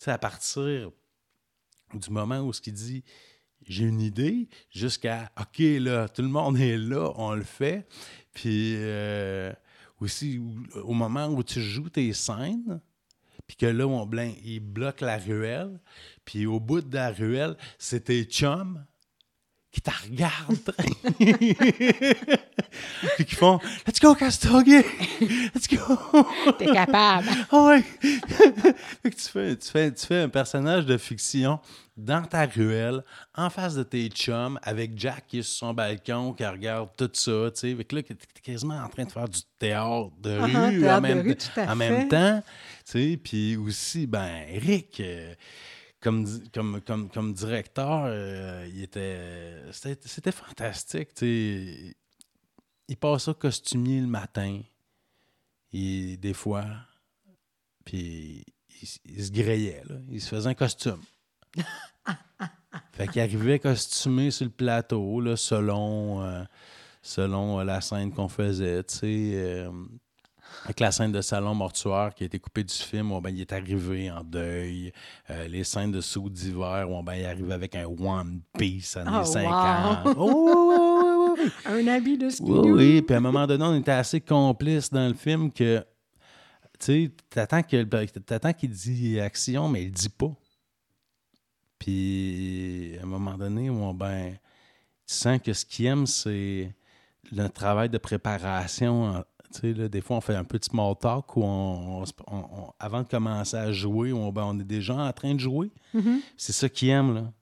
Tu 0.00 0.10
à 0.10 0.18
partir 0.18 0.90
du 1.94 2.10
moment 2.10 2.40
où 2.40 2.52
ce 2.52 2.60
qu'il 2.60 2.74
dit 2.74 3.04
j'ai 3.66 3.84
une 3.84 4.00
idée, 4.00 4.48
jusqu'à 4.70 5.30
OK, 5.38 5.58
là, 5.58 6.08
tout 6.08 6.22
le 6.22 6.28
monde 6.28 6.58
est 6.58 6.78
là, 6.78 7.12
on 7.16 7.34
le 7.34 7.42
fait. 7.44 7.86
Puis 8.32 8.74
euh, 8.76 9.52
aussi 10.00 10.40
au 10.74 10.92
moment 10.92 11.26
où 11.28 11.42
tu 11.42 11.60
joues 11.60 11.90
tes 11.90 12.12
scènes, 12.12 12.80
puis 13.46 13.56
que 13.56 13.66
là, 13.66 13.86
on 13.86 14.06
blanc, 14.06 14.30
il 14.44 14.60
bloque 14.60 15.00
la 15.00 15.18
ruelle, 15.18 15.80
puis 16.24 16.46
au 16.46 16.60
bout 16.60 16.82
de 16.82 16.94
la 16.94 17.10
ruelle, 17.10 17.56
c'est 17.78 18.04
tes 18.04 18.24
chums 18.24 18.84
qui 19.70 19.80
te 19.80 19.90
regardent. 19.90 20.74
puis 23.16 23.24
qui 23.24 23.34
font 23.34 23.58
Let's 23.86 24.00
go, 24.00 24.14
Castorgay! 24.14 24.84
Let's 25.54 25.68
go! 25.68 25.98
T'es 26.58 26.66
capable! 26.66 27.28
Ah 27.50 27.66
ouais! 27.66 27.84
tu, 29.04 29.10
fais, 29.10 29.56
tu, 29.56 29.70
fais, 29.70 29.92
tu 29.92 30.06
fais 30.06 30.22
un 30.22 30.28
personnage 30.28 30.86
de 30.86 30.96
fiction 30.96 31.60
dans 31.98 32.24
ta 32.24 32.46
ruelle, 32.46 33.04
en 33.34 33.50
face 33.50 33.74
de 33.74 33.82
tes 33.82 34.08
chums, 34.08 34.58
avec 34.62 34.96
Jack 34.96 35.26
qui 35.26 35.40
est 35.40 35.42
sur 35.42 35.58
son 35.58 35.74
balcon, 35.74 36.32
qui 36.32 36.46
regarde 36.46 36.90
tout 36.96 37.10
ça, 37.12 37.50
tu 37.50 37.60
sais. 37.60 37.74
Fait 37.74 37.84
que 37.84 37.96
là, 37.96 38.02
tu 38.02 38.12
es 38.12 38.40
quasiment 38.40 38.78
en 38.78 38.88
train 38.88 39.04
de 39.04 39.10
faire 39.10 39.28
du 39.28 39.40
théâtre 39.58 40.12
de 40.20 40.38
ah, 40.40 40.44
rue, 40.44 40.88
en, 40.88 41.00
même, 41.00 41.36
en 41.56 41.76
même, 41.76 42.08
temps, 42.08 42.42
tu 42.86 42.92
sais. 42.92 43.20
Puis 43.22 43.56
aussi, 43.56 44.06
ben, 44.06 44.46
Eric... 44.48 45.00
Euh, 45.00 45.34
comme, 46.00 46.26
comme, 46.54 46.80
comme, 46.82 47.08
comme 47.08 47.32
directeur, 47.32 48.04
euh, 48.06 48.68
il 48.72 48.84
était. 48.84 49.56
C'était 49.72 50.30
fantastique. 50.30 51.08
sais. 51.16 51.96
Il 52.86 52.96
passait 52.96 53.32
au 53.32 53.34
costumier 53.34 54.00
le 54.00 54.06
matin. 54.06 54.60
Et 55.72 56.16
des 56.16 56.34
fois. 56.34 56.66
Puis 57.84 58.44
il, 59.04 59.24
se 59.24 59.32
grayait. 59.32 59.82
Là. 59.88 59.96
Il 60.10 60.20
se 60.20 60.28
faisait 60.28 60.48
un 60.48 60.54
costume. 60.54 61.00
fait 62.92 63.08
qu'il 63.08 63.22
arrivait 63.22 63.58
costumé 63.58 64.30
sur 64.30 64.46
le 64.46 64.50
plateau, 64.50 65.20
là, 65.20 65.36
selon, 65.36 66.22
euh, 66.22 66.44
selon 67.02 67.58
la 67.60 67.80
scène 67.80 68.12
qu'on 68.12 68.28
faisait. 68.28 68.82
Tu 68.84 68.94
sais. 68.94 69.30
Euh, 69.34 69.70
avec 70.64 70.80
la 70.80 70.90
scène 70.90 71.12
de 71.12 71.20
salon 71.20 71.54
mortuaire 71.54 72.12
qui 72.14 72.24
a 72.24 72.26
été 72.26 72.38
coupée 72.38 72.64
du 72.64 72.74
film, 72.74 73.12
ben, 73.22 73.30
il 73.30 73.40
est 73.40 73.52
arrivé 73.52 74.10
en 74.10 74.22
deuil. 74.22 74.92
Euh, 75.30 75.46
les 75.48 75.64
scènes 75.64 75.92
de 75.92 76.00
sous 76.00 76.28
d'hiver, 76.28 76.86
ben, 77.02 77.14
il 77.14 77.22
est 77.22 77.26
arrivé 77.26 77.52
avec 77.52 77.74
un 77.74 77.86
One 77.86 78.40
Piece 78.56 78.96
années 78.96 79.10
oh, 79.20 79.24
50. 79.24 80.08
Oh, 80.18 81.36
un 81.66 81.86
habit 81.86 82.18
de 82.18 82.30
ski. 82.30 82.42
Oui, 82.44 82.70
oui. 82.70 83.02
Puis 83.02 83.14
à 83.14 83.18
un 83.18 83.20
moment 83.20 83.46
donné, 83.46 83.64
on 83.64 83.76
était 83.76 83.92
assez 83.92 84.20
complices 84.20 84.90
dans 84.90 85.06
le 85.06 85.14
film 85.14 85.52
que 85.52 85.84
tu 86.80 87.06
sais, 87.06 87.12
t'attends 87.30 88.52
qu'il 88.52 88.70
dit 88.70 89.20
action, 89.20 89.68
mais 89.68 89.84
il 89.84 89.92
dit 89.92 90.08
pas. 90.08 90.32
Puis 91.78 92.96
à 93.00 93.04
un 93.04 93.06
moment 93.06 93.36
donné, 93.36 93.70
ben, 93.94 94.32
tu 95.06 95.14
sens 95.14 95.40
que 95.40 95.52
ce 95.52 95.64
qu'il 95.64 95.86
aime, 95.86 96.06
c'est 96.06 96.72
le 97.30 97.48
travail 97.48 97.88
de 97.88 97.98
préparation 97.98 99.24
des 99.62 100.00
fois, 100.00 100.18
on 100.18 100.20
fait 100.20 100.34
un 100.34 100.44
petit 100.44 100.68
small 100.70 100.94
talk 100.96 101.36
où 101.36 101.42
on, 101.42 102.04
avant 102.78 103.02
de 103.02 103.08
commencer 103.08 103.56
à 103.56 103.72
jouer, 103.72 104.12
on, 104.12 104.30
ben, 104.32 104.44
on 104.44 104.58
est 104.58 104.64
déjà 104.64 104.94
en 104.94 105.12
train 105.12 105.34
de 105.34 105.40
jouer. 105.40 105.70
Mm-hmm. 105.94 106.20
C'est 106.36 106.52
ça 106.52 106.68
qu'ils 106.68 106.90
aiment. 106.90 107.14
Là. 107.14 107.32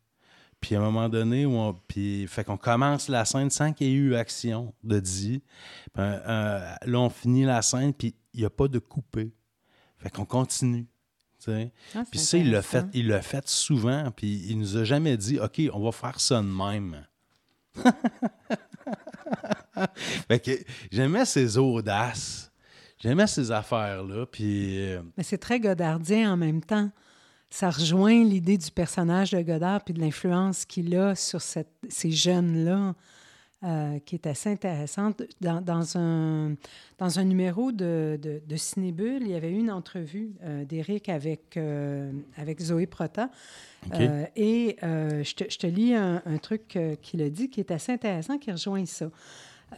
Puis 0.60 0.74
à 0.74 0.80
un 0.80 0.82
moment 0.82 1.08
donné, 1.08 1.46
on, 1.46 1.74
puis, 1.86 2.26
fait 2.26 2.44
qu'on 2.44 2.56
commence 2.56 3.08
la 3.08 3.24
scène 3.24 3.50
sans 3.50 3.72
qu'il 3.72 3.88
y 3.88 3.90
ait 3.90 3.94
eu 3.94 4.14
action 4.14 4.72
de 4.82 5.00
dit. 5.00 5.42
Ben, 5.94 6.20
euh, 6.26 6.74
là, 6.84 6.98
on 6.98 7.10
finit 7.10 7.44
la 7.44 7.62
scène, 7.62 7.92
puis 7.92 8.14
il 8.32 8.40
n'y 8.40 8.46
a 8.46 8.50
pas 8.50 8.68
de 8.68 8.78
coupé. 8.78 9.32
Fait 9.98 10.10
qu'on 10.10 10.24
continue. 10.24 10.86
Ah, 11.94 12.02
puis 12.10 12.18
ça, 12.18 12.38
il 12.38 12.50
l'a 12.50 12.62
fait, 12.62 12.84
il 12.94 13.08
l'a 13.08 13.22
fait 13.22 13.48
souvent, 13.48 14.10
puis 14.14 14.44
il 14.48 14.58
nous 14.58 14.76
a 14.76 14.84
jamais 14.84 15.16
dit 15.16 15.38
OK, 15.38 15.60
on 15.72 15.80
va 15.80 15.92
faire 15.92 16.20
ça 16.20 16.40
de 16.40 16.46
même. 16.46 17.04
j'aimais 20.90 21.24
ces 21.24 21.58
audaces. 21.58 22.50
J'aimais 22.98 23.26
ces 23.26 23.50
affaires-là. 23.50 24.26
Puis. 24.26 24.80
Euh, 24.92 25.02
Mais 25.16 25.22
c'est 25.22 25.38
très 25.38 25.60
godardien 25.60 26.32
en 26.32 26.36
même 26.36 26.62
temps. 26.62 26.90
Ça 27.50 27.70
rejoint 27.70 28.24
l'idée 28.24 28.58
du 28.58 28.70
personnage 28.70 29.30
de 29.30 29.40
Godard 29.40 29.84
puis 29.84 29.94
de 29.94 30.00
l'influence 30.00 30.64
qu'il 30.64 30.96
a 30.96 31.14
sur 31.14 31.40
ces 31.40 32.10
jeunes-là. 32.10 32.94
Euh, 33.64 33.98
qui 34.04 34.16
est 34.16 34.26
assez 34.26 34.50
intéressante. 34.50 35.22
Dans, 35.40 35.62
dans, 35.62 35.96
un, 35.96 36.54
dans 36.98 37.18
un 37.18 37.24
numéro 37.24 37.72
de, 37.72 38.18
de, 38.20 38.42
de 38.46 38.56
Cinébule, 38.56 39.22
il 39.22 39.30
y 39.30 39.34
avait 39.34 39.50
eu 39.50 39.58
une 39.58 39.70
entrevue 39.70 40.32
euh, 40.44 40.66
d'Éric 40.66 41.08
avec, 41.08 41.58
avec 42.36 42.60
Zoé 42.60 42.86
Prota. 42.86 43.30
et 44.36 44.76
je 44.82 45.34
te, 45.34 45.44
je, 45.50 45.58
te, 45.58 45.66
lis 45.66 45.94
un, 45.94 46.22
un 46.26 46.36
truc 46.36 46.78
qu'il 47.00 47.22
a 47.22 47.30
dit 47.30 47.48
qui 47.48 47.60
est 47.60 47.70
assez 47.70 47.92
intéressant, 47.92 48.36
qui 48.36 48.52
rejoint 48.52 48.84
ça. 48.84 49.10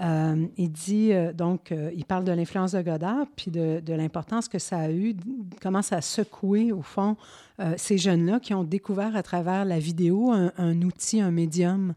Euh, 0.00 0.46
il 0.56 0.70
dit, 0.70 1.12
euh, 1.12 1.32
donc, 1.32 1.72
euh, 1.72 1.90
il 1.96 2.04
parle 2.04 2.24
de 2.24 2.32
l'influence 2.32 2.72
de 2.72 2.82
Godard, 2.82 3.26
puis 3.36 3.50
de, 3.50 3.92
l'importance 3.92 4.48
que 4.48 4.58
ça 4.58 4.78
a 4.78 4.90
eu, 4.90 5.16
comment 5.62 5.82
ça 5.82 5.96
a 5.96 6.00
secoué, 6.00 6.72
au 6.72 6.82
fond, 6.82 7.16
ces 7.76 7.98
jeunes-là 7.98 8.38
qui 8.38 8.54
ont 8.54 8.62
découvert 8.62 9.16
à 9.16 9.22
travers 9.24 9.64
la 9.64 9.80
vidéo 9.80 10.30
un, 10.30 10.52
un 10.58 10.80
outil, 10.82 11.20
un 11.20 11.32
médium 11.32 11.92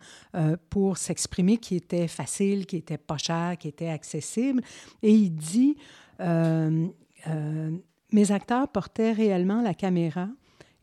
pour 0.71 0.97
s'exprimer 0.97 1.57
qui 1.57 1.75
était 1.75 2.07
facile, 2.07 2.65
qui 2.65 2.77
était 2.77 2.97
pas 2.97 3.19
cher, 3.19 3.57
qui 3.59 3.67
était 3.67 3.89
accessible. 3.89 4.63
Et 5.03 5.11
il 5.11 5.29
dit, 5.29 5.77
mes 6.19 8.31
acteurs 8.31 8.69
portaient 8.69 9.11
réellement 9.11 9.61
la 9.61 9.75
caméra. 9.75 10.29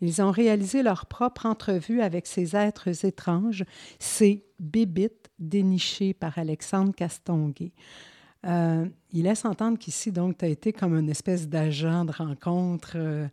Ils 0.01 0.23
ont 0.23 0.31
réalisé 0.31 0.83
leur 0.83 1.07
propre 1.07 1.47
entrevue 1.47 2.01
avec 2.01 2.27
ces 2.27 2.55
êtres 2.55 3.05
étranges, 3.05 3.65
ces 3.99 4.45
bébites 4.61 5.29
déniché 5.39 6.15
par 6.15 6.39
Alexandre 6.39 6.95
Castonguay. 6.95 7.73
Euh, 8.47 8.87
il 9.13 9.25
laisse 9.25 9.45
entendre 9.45 9.79
qu'ici, 9.79 10.13
donc, 10.13 10.39
tu 10.39 10.45
as 10.45 10.49
été 10.49 10.73
comme 10.73 10.95
une 10.97 11.11
espèce 11.11 11.49
d'agent 11.49 12.05
de 12.05 12.13
rencontre 12.13 12.93
euh, 12.95 13.27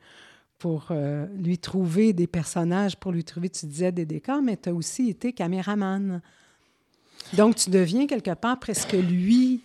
pour 0.57 0.88
euh, 0.89 1.28
lui 1.38 1.57
trouver 1.57 2.13
des 2.13 2.28
personnages, 2.28 2.97
pour 2.97 3.11
lui 3.11 3.24
trouver, 3.24 3.49
tu 3.49 3.66
disais, 3.68 3.91
des 3.91 4.05
décors, 4.05 4.41
mais 4.41 4.57
tu 4.57 4.70
as 4.70 4.74
aussi 4.74 5.09
été 5.09 5.34
caméraman. 5.34 6.22
Donc, 7.34 7.55
tu 7.55 7.70
deviens 7.70 8.07
quelque 8.07 8.34
part 8.34 8.59
presque 8.59 8.93
lui. 8.93 9.61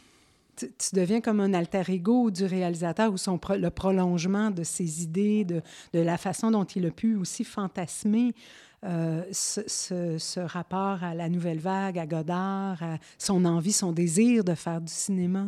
Tu, 0.60 0.94
deviens 0.94 1.20
comme 1.20 1.40
un 1.40 1.54
alter 1.54 1.82
ego 1.88 2.30
du 2.30 2.44
réalisateur 2.44 3.12
ou 3.12 3.16
son 3.16 3.40
le 3.50 3.70
prolongement 3.70 4.50
de 4.50 4.62
ses 4.62 5.02
idées, 5.02 5.44
de, 5.44 5.62
de, 5.92 6.00
la 6.00 6.18
façon 6.18 6.50
dont 6.50 6.64
il 6.64 6.86
a 6.86 6.90
pu 6.90 7.16
aussi 7.16 7.44
fantasmer 7.44 8.34
euh, 8.82 9.24
ce, 9.32 10.40
rapport 10.40 11.04
à 11.04 11.14
la 11.14 11.28
nouvelle 11.28 11.58
vague, 11.58 11.98
à 11.98 12.06
Godard, 12.06 12.82
à 12.82 12.98
son 13.18 13.44
envie, 13.44 13.72
son 13.72 13.92
désir 13.92 14.42
de 14.42 14.54
faire 14.54 14.80
du 14.80 14.92
cinéma? 14.92 15.46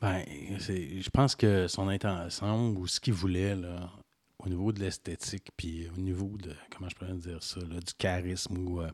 Ben, 0.00 0.24
je 0.58 1.10
pense 1.10 1.34
que 1.34 1.66
son 1.66 1.88
intention 1.88 2.70
ou 2.70 2.86
ce 2.86 3.00
qu'il 3.00 3.14
voulait, 3.14 3.56
là, 3.56 3.90
au 4.38 4.48
niveau 4.48 4.72
de 4.72 4.80
l'esthétique, 4.80 5.50
puis 5.56 5.88
au 5.96 6.00
niveau 6.00 6.36
de, 6.38 6.54
comment 6.70 6.88
je 6.88 6.94
pourrais 6.94 7.14
dire 7.14 7.42
ça, 7.42 7.60
du 7.60 7.94
charisme, 7.98 8.56
ou, 8.58 8.80
euh, 8.80 8.90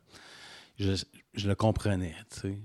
je, 0.79 0.95
le 1.47 1.55
comprenais, 1.55 2.15
tu. 2.41 2.57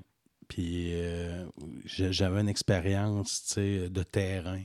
Puis 0.48 0.92
euh, 0.94 1.46
j'avais 1.86 2.42
une 2.42 2.50
expérience, 2.50 3.58
de 3.58 4.04
terrain 4.04 4.62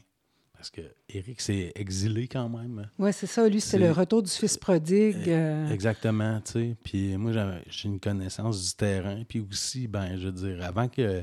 parce 0.59 0.71
que 0.71 0.81
Eric 1.09 1.41
s'est 1.41 1.71
exilé 1.77 2.27
quand 2.27 2.49
même. 2.49 2.91
Oui, 2.99 3.13
c'est 3.13 3.29
ça. 3.29 3.49
Lui, 3.49 3.61
c'est 3.61 3.79
le 3.79 3.93
retour 3.93 4.25
du 4.25 4.31
fils 4.31 4.57
prodigue. 4.57 5.23
Eh, 5.25 5.33
euh. 5.33 5.71
Exactement, 5.71 6.41
tu 6.41 6.53
sais. 6.53 6.77
Puis 6.83 7.17
moi, 7.17 7.31
j'ai 7.69 7.89
une 7.89 8.01
connaissance 8.01 8.67
du 8.67 8.75
terrain. 8.75 9.23
Puis 9.27 9.39
aussi, 9.39 9.87
ben, 9.87 10.19
je 10.19 10.27
veux 10.27 10.33
dire, 10.33 10.65
avant 10.65 10.89
que, 10.89 11.23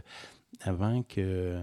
avant 0.61 1.03
que 1.03 1.59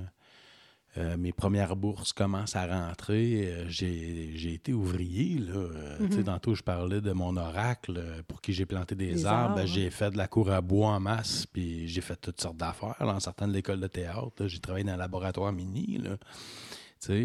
euh, 0.98 1.16
mes 1.16 1.32
premières 1.32 1.74
bourses 1.74 2.12
commencent 2.12 2.54
à 2.54 2.66
rentrer, 2.66 3.50
euh, 3.50 3.64
j'ai 3.68 4.52
été 4.52 4.72
ouvrier. 4.72 5.38
Là. 5.38 5.68
Sais, 5.98 6.04
mm-hmm. 6.04 6.24
tantôt, 6.24 6.54
je 6.54 6.62
parlais 6.62 7.00
de 7.00 7.12
mon 7.12 7.36
oracle 7.36 8.02
pour 8.28 8.40
qui 8.40 8.52
j'ai 8.52 8.66
planté 8.66 8.94
des, 8.94 9.24
arbres. 9.24 9.64
J'ai 9.64 9.90
fait 9.90 10.10
de 10.10 10.18
la 10.18 10.28
cour 10.28 10.50
à 10.50 10.60
bois 10.60 10.88
en 10.88 11.00
masse, 11.00 11.46
puis 11.46 11.88
j'ai 11.88 12.00
fait 12.02 12.16
toutes 12.16 12.40
sortes 12.40 12.58
d'affaires. 12.58 12.96
En 13.00 13.20
sortant 13.20 13.48
de 13.48 13.52
l'école 13.52 13.80
de 13.80 13.86
théâtre, 13.86 14.46
j'ai 14.46 14.58
travaillé 14.58 14.84
dans 14.84 14.92
un 14.92 14.98
laboratoire 14.98 15.52
mini. 15.52 15.98
Là 15.98 16.16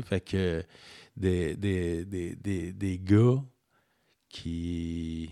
fait 0.03 0.21
que 0.21 0.63
des, 1.15 1.55
des, 1.55 2.05
des, 2.05 2.73
des, 2.73 2.99
gars 2.99 3.43
qui. 4.29 5.29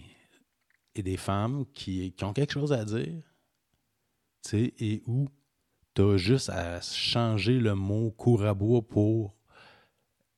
et 0.94 1.04
des 1.04 1.18
femmes 1.18 1.66
qui, 1.74 2.12
qui 2.14 2.24
ont 2.24 2.34
quelque 2.34 2.54
chose 2.54 2.74
à 2.74 2.86
dire, 2.86 3.22
et 4.54 5.04
où 5.08 5.28
tu 5.96 6.02
as 6.02 6.18
juste 6.18 6.50
à 6.50 6.82
changer 6.82 7.60
le 7.60 7.74
mot 7.74 8.12
cour 8.12 8.46
à 8.46 8.54
bois 8.54 8.82
pour 8.82 9.34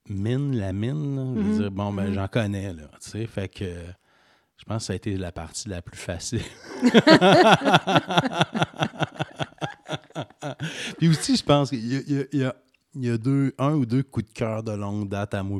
mine, 0.07 0.55
la 0.55 0.71
mine. 0.71 1.35
Mm-hmm. 1.35 1.57
dire, 1.57 1.71
bon, 1.71 1.91
ben, 1.91 2.09
mm-hmm. 2.09 2.13
j'en 2.13 2.27
connais, 2.27 2.73
là. 2.73 2.83
Tu 3.01 3.09
sais, 3.09 3.25
fait 3.25 3.49
que 3.49 3.65
je 4.57 4.65
pense 4.65 4.83
que 4.83 4.87
ça 4.87 4.93
a 4.93 4.95
été 4.95 5.17
la 5.17 5.31
partie 5.31 5.69
la 5.69 5.81
plus 5.81 5.97
facile. 5.97 6.41
Puis 10.97 11.09
aussi, 11.09 11.35
je 11.35 11.43
pense 11.43 11.69
qu'il 11.69 11.85
y, 11.85 12.37
y, 12.37 12.43
a 12.43 12.55
il 12.99 13.05
y 13.05 13.11
a 13.11 13.17
deux, 13.17 13.53
un 13.57 13.73
ou 13.73 13.85
deux 13.85 14.03
coups 14.03 14.27
de 14.27 14.33
cœur 14.33 14.63
de 14.63 14.71
longue 14.71 15.07
date 15.07 15.33
à 15.33 15.43
moi 15.43 15.59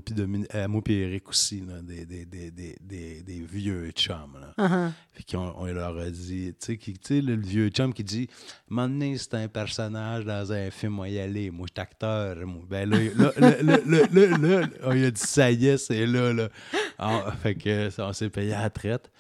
et 0.88 0.94
Eric 0.94 1.30
aussi, 1.30 1.62
des, 1.84 2.06
des, 2.06 2.26
des, 2.26 3.22
des, 3.22 3.42
vieux 3.42 3.92
chums. 3.92 4.38
Là. 4.40 4.54
Uh-huh. 4.58 5.54
on, 5.56 5.66
leur 5.66 5.98
a 5.98 6.10
dit, 6.10 6.54
tu 6.60 6.80
sais, 7.02 7.22
le 7.22 7.36
vieux 7.36 7.70
chum 7.70 7.94
qui 7.94 8.04
dit 8.04 8.28
Mon 8.70 8.88
c'est 9.18 9.36
un 9.36 9.48
personnage 9.48 10.26
dans 10.26 10.52
un 10.52 10.72
film, 10.72 10.94
moi 10.94 11.10
y 11.10 11.20
aller, 11.20 11.52
moi 11.52 11.68
je 11.68 11.74
suis 11.74 11.82
acteur. 11.82 12.38
Ben 12.70 12.90
là, 12.90 12.98
là, 13.18 14.70
oh, 14.86 14.92
il 14.94 15.06
a 15.06 15.12
dit 15.12 15.22
Ça 15.22 15.52
y 15.52 15.68
est, 15.68 15.78
c'est 15.78 16.06
là. 16.06 16.34
là. 16.34 16.50
Ah, 16.98 17.32
fait 17.42 17.56
que 17.56 17.90
on 18.02 18.14
s'est 18.14 18.30
payé 18.30 18.54
à 18.54 18.64
la 18.64 18.70
traite. 18.70 19.12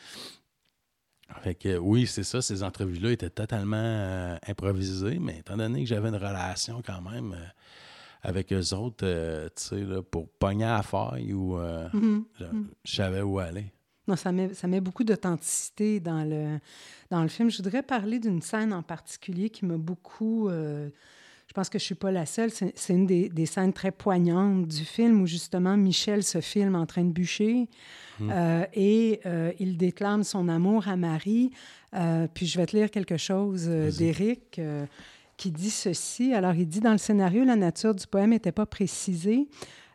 Fait 1.43 1.55
que 1.55 1.77
oui, 1.77 2.07
c'est 2.07 2.23
ça, 2.23 2.41
ces 2.41 2.63
entrevues-là 2.63 3.11
étaient 3.11 3.29
totalement 3.29 3.77
euh, 3.77 4.37
improvisées, 4.47 5.19
mais 5.19 5.39
étant 5.39 5.57
donné 5.57 5.83
que 5.83 5.89
j'avais 5.89 6.09
une 6.09 6.15
relation 6.15 6.81
quand 6.85 7.01
même. 7.01 7.33
Euh, 7.33 7.45
avec 8.23 8.51
eux 8.53 8.73
autres, 8.73 9.05
euh, 9.05 9.47
tu 9.55 9.63
sais, 9.63 9.85
pour 10.09 10.29
pogner 10.29 10.65
à 10.65 10.81
faille 10.81 11.33
ou 11.33 11.57
euh, 11.57 11.87
mhm. 11.93 12.25
Mhm. 12.39 12.67
je, 12.83 12.95
savais 12.95 13.21
où 13.21 13.39
aller. 13.39 13.71
Non, 14.07 14.15
ça 14.15 14.31
met, 14.31 14.53
ça 14.53 14.67
met 14.67 14.79
beaucoup 14.79 15.03
d'authenticité 15.03 15.99
dans 15.99 16.23
le, 16.23 16.59
dans 17.09 17.21
le 17.21 17.27
film. 17.27 17.49
Je 17.49 17.57
voudrais 17.57 17.83
parler 17.83 18.19
d'une 18.19 18.41
scène 18.41 18.73
en 18.73 18.83
particulier 18.83 19.49
qui 19.49 19.65
m'a 19.65 19.77
beaucoup... 19.77 20.49
Euh, 20.49 20.89
je 21.47 21.53
pense 21.53 21.69
que 21.69 21.79
je 21.79 21.83
ne 21.83 21.87
suis 21.87 21.95
pas 21.95 22.11
la 22.11 22.25
seule. 22.25 22.51
C'est 22.51 22.93
une 22.93 23.05
des, 23.05 23.29
des, 23.29 23.45
scènes 23.45 23.71
très 23.71 23.91
poignantes 23.91 24.67
du 24.67 24.83
film 24.83 25.21
où 25.21 25.27
justement 25.27 25.77
Michel 25.77 26.21
se 26.23 26.41
filme 26.41 26.75
en 26.75 26.85
train 26.85 27.05
de 27.05 27.11
bûcher 27.11 27.69
hmm. 28.19 28.29
et 28.73 29.21
il 29.57 29.77
déclame 29.77 30.25
son 30.25 30.49
amour 30.49 30.89
à 30.89 30.97
Marie. 30.97 31.51
puis 32.33 32.45
je 32.47 32.57
vais 32.57 32.65
te 32.65 32.75
lire 32.75 32.91
quelque 32.91 33.15
chose 33.15 33.65
d'Éric 33.65 34.59
qui 35.37 35.51
dit 35.51 35.69
ceci. 35.69 36.33
Alors, 36.33 36.53
il 36.55 36.67
dit 36.67 36.81
dans 36.81 36.91
le 36.91 36.97
scénario, 36.97 37.43
la 37.43 37.55
nature 37.55 37.95
du 37.95 38.05
poème 38.07 38.31
n'était 38.31 38.51
pas 38.51 38.65
précisée. 38.65 39.47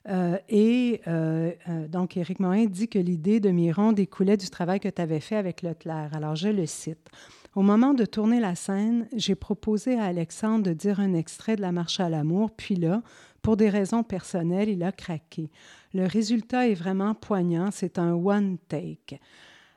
Euh, 0.08 0.36
et 0.48 1.00
euh, 1.06 1.52
euh, 1.68 1.88
donc, 1.88 2.16
Éric 2.16 2.40
Morin 2.40 2.66
dit 2.66 2.88
que 2.88 2.98
l'idée 2.98 3.40
de 3.40 3.50
Miron 3.50 3.92
découlait 3.92 4.36
du 4.36 4.48
travail 4.50 4.80
que 4.80 4.88
tu 4.88 5.02
avais 5.02 5.20
fait 5.20 5.36
avec 5.36 5.62
Leclerc. 5.62 6.10
Alors, 6.14 6.36
je 6.36 6.48
le 6.48 6.66
cite. 6.66 7.08
Au 7.54 7.62
moment 7.62 7.92
de 7.92 8.06
tourner 8.06 8.40
la 8.40 8.54
scène, 8.54 9.06
j'ai 9.14 9.34
proposé 9.34 9.98
à 9.98 10.04
Alexandre 10.04 10.64
de 10.64 10.72
dire 10.72 11.00
un 11.00 11.12
extrait 11.12 11.54
de 11.54 11.60
La 11.60 11.70
Marche 11.70 12.00
à 12.00 12.08
l'amour, 12.08 12.50
puis 12.56 12.76
là, 12.76 13.02
pour 13.42 13.56
des 13.56 13.68
raisons 13.68 14.02
personnelles, 14.02 14.70
il 14.70 14.82
a 14.82 14.90
craqué. 14.90 15.50
Le 15.92 16.06
résultat 16.06 16.68
est 16.68 16.74
vraiment 16.74 17.14
poignant, 17.14 17.68
c'est 17.70 17.98
un 17.98 18.14
one 18.14 18.56
take. 18.68 19.20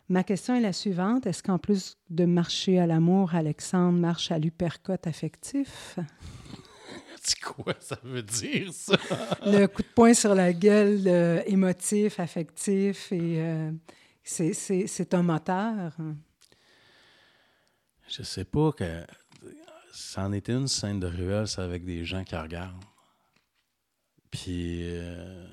Ma 0.08 0.24
question 0.24 0.56
est 0.56 0.62
la 0.62 0.74
suivante. 0.74 1.26
Est-ce 1.26 1.42
qu'en 1.42 1.58
plus 1.58 1.98
de 2.10 2.26
marcher 2.26 2.80
à 2.80 2.86
l'amour, 2.86 3.34
Alexandre 3.34 3.98
marche 3.98 4.32
à 4.32 4.38
l'hypercote 4.38 5.08
affectif? 5.08 5.98
C'est 7.24 7.40
quoi? 7.40 7.74
Ça 7.80 7.98
veut 8.04 8.22
dire, 8.22 8.72
ça? 8.72 8.98
le 9.46 9.66
coup 9.66 9.82
de 9.82 9.88
poing 9.96 10.14
sur 10.14 10.36
la 10.36 10.54
gueule 10.54 11.44
émotif, 11.48 12.20
affectif, 12.20 13.12
et 13.12 13.42
euh, 13.42 13.72
c'est 14.24 15.14
un 15.16 15.24
moteur. 15.24 15.92
Je 18.08 18.22
sais 18.22 18.46
pas 18.46 18.72
que. 18.74 19.04
Ça 19.92 20.24
en 20.24 20.34
était 20.34 20.52
une 20.52 20.68
scène 20.68 21.00
de 21.00 21.08
ruelle, 21.08 21.48
avec 21.58 21.84
des 21.86 22.04
gens 22.04 22.24
qui 22.24 22.36
regardent. 22.36 22.84
Puis, 24.30 24.82
euh, 24.84 25.48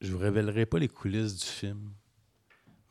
je 0.00 0.12
vous 0.12 0.18
révélerai 0.18 0.66
pas 0.66 0.78
les 0.78 0.88
coulisses 0.88 1.38
du 1.38 1.46
film. 1.46 1.92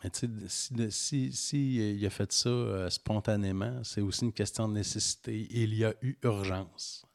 Mais 0.04 0.10
tu 0.10 0.28
sais, 0.48 1.30
si, 1.32 1.80
euh, 1.80 1.92
il 1.92 2.06
a 2.06 2.10
fait 2.10 2.32
ça 2.32 2.50
euh, 2.50 2.90
spontanément, 2.90 3.84
c'est 3.84 4.02
aussi 4.02 4.26
une 4.26 4.34
question 4.34 4.68
de 4.68 4.74
nécessité. 4.74 5.48
Il 5.52 5.76
y 5.76 5.86
a 5.86 5.94
eu 6.02 6.18
urgence. 6.24 7.06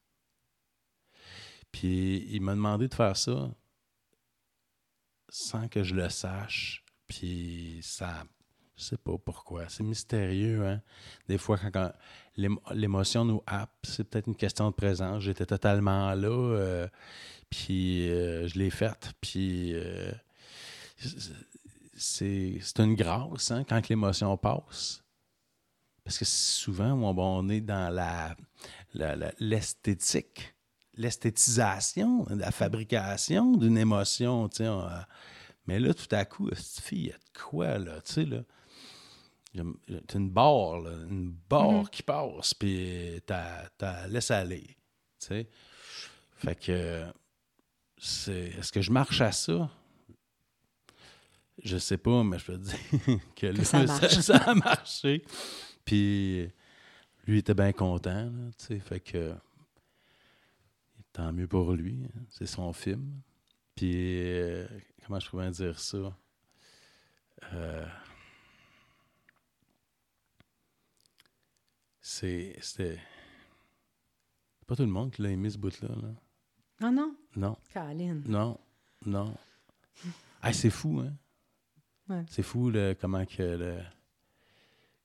Puis 1.72 2.26
il 2.30 2.40
m'a 2.40 2.54
demandé 2.54 2.88
de 2.88 2.94
faire 2.94 3.16
ça 3.16 3.50
sans 5.28 5.68
que 5.68 5.82
je 5.82 5.94
le 5.94 6.08
sache. 6.08 6.84
Puis 7.08 7.80
ça, 7.82 8.24
je 8.76 8.84
sais 8.84 8.96
pas 8.96 9.18
pourquoi. 9.18 9.68
C'est 9.68 9.82
mystérieux, 9.82 10.64
hein? 10.64 10.80
Des 11.28 11.38
fois, 11.38 11.58
quand, 11.58 11.92
l'émotion 12.36 13.24
nous 13.24 13.42
happe, 13.46 13.74
c'est 13.82 14.04
peut-être 14.04 14.28
une 14.28 14.36
question 14.36 14.70
de 14.70 14.74
présence. 14.74 15.24
J'étais 15.24 15.46
totalement 15.46 16.14
là, 16.14 16.28
euh, 16.28 16.88
puis 17.50 18.06
je 18.06 18.58
l'ai 18.58 18.70
faite. 18.70 19.12
Puis 19.20 19.74
c'est 21.96 22.60
une 22.78 22.94
grâce 22.94 23.50
hein, 23.50 23.64
quand 23.64 23.88
l'émotion 23.88 24.36
passe. 24.36 25.02
Parce 26.04 26.18
que 26.18 26.24
souvent, 26.24 26.92
on 26.92 27.48
est 27.48 27.60
dans 27.60 27.92
la, 27.92 28.36
l'esthétique, 29.40 30.54
l'esthétisation, 30.94 32.26
la 32.30 32.52
fabrication 32.52 33.56
d'une 33.56 33.76
émotion. 33.76 34.48
mais 35.66 35.80
là, 35.80 35.92
tout 35.94 36.14
à 36.14 36.24
coup, 36.24 36.48
cette 36.54 36.84
fille, 36.84 36.98
il 36.98 37.06
y 37.06 37.12
a 37.12 37.16
de 37.16 37.38
quoi, 37.38 37.78
là, 37.78 38.00
tu 38.02 38.12
sais, 38.12 38.24
là. 38.24 38.42
une 39.54 40.30
barre, 40.30 40.86
une 41.08 41.34
barre 41.48 41.84
mm-hmm. 41.84 41.90
qui 41.90 42.02
passe, 42.04 42.54
puis 42.54 43.20
tu 43.26 43.84
laisse 44.08 44.30
aller. 44.30 44.76
Tu 45.18 45.26
sais? 45.26 45.48
Fait 46.36 46.54
que, 46.54 47.04
c'est, 47.98 48.52
est-ce 48.58 48.70
que 48.70 48.82
je 48.82 48.92
marche 48.92 49.20
à 49.22 49.32
ça? 49.32 49.70
Je 51.66 51.78
sais 51.78 51.98
pas, 51.98 52.22
mais 52.22 52.38
je 52.38 52.44
peux 52.46 52.58
te 52.58 52.62
dire 52.64 53.20
que, 53.36 53.46
là, 53.46 53.64
ça 54.22 54.36
a 54.36 54.54
marché. 54.54 55.24
Puis 55.84 56.48
lui 57.26 57.38
était 57.38 57.54
bien 57.54 57.72
content, 57.72 58.24
là, 58.30 58.50
tu 58.58 58.64
sais, 58.66 58.78
fait 58.80 59.00
que 59.00 59.34
tant 61.12 61.32
mieux 61.32 61.48
pour 61.48 61.72
lui, 61.72 62.04
hein, 62.04 62.20
c'est 62.30 62.46
son 62.46 62.72
film. 62.72 63.20
Puis 63.74 63.92
euh, 63.94 64.66
comment 65.04 65.18
je 65.20 65.28
pourrais 65.28 65.50
dire 65.50 65.78
ça? 65.78 66.16
Euh, 67.52 67.86
c'est 72.00 72.56
c'était 72.60 72.98
pas 74.66 74.76
tout 74.76 74.82
le 74.82 74.88
monde 74.88 75.10
qui 75.12 75.22
l'a 75.22 75.30
aimé 75.30 75.50
ce 75.50 75.58
bout-là. 75.58 75.88
Là. 75.88 76.08
Ah 76.80 76.90
non, 76.90 77.14
Non, 77.36 77.56
Caroline. 77.72 78.22
non, 78.26 78.58
non. 79.04 79.34
Ah, 80.42 80.52
c'est 80.52 80.70
fou, 80.70 81.00
hein? 81.00 81.12
C'est 82.28 82.42
fou 82.42 82.70
le, 82.70 82.94
comment 82.94 83.24
que 83.24 83.42
le, 83.42 83.78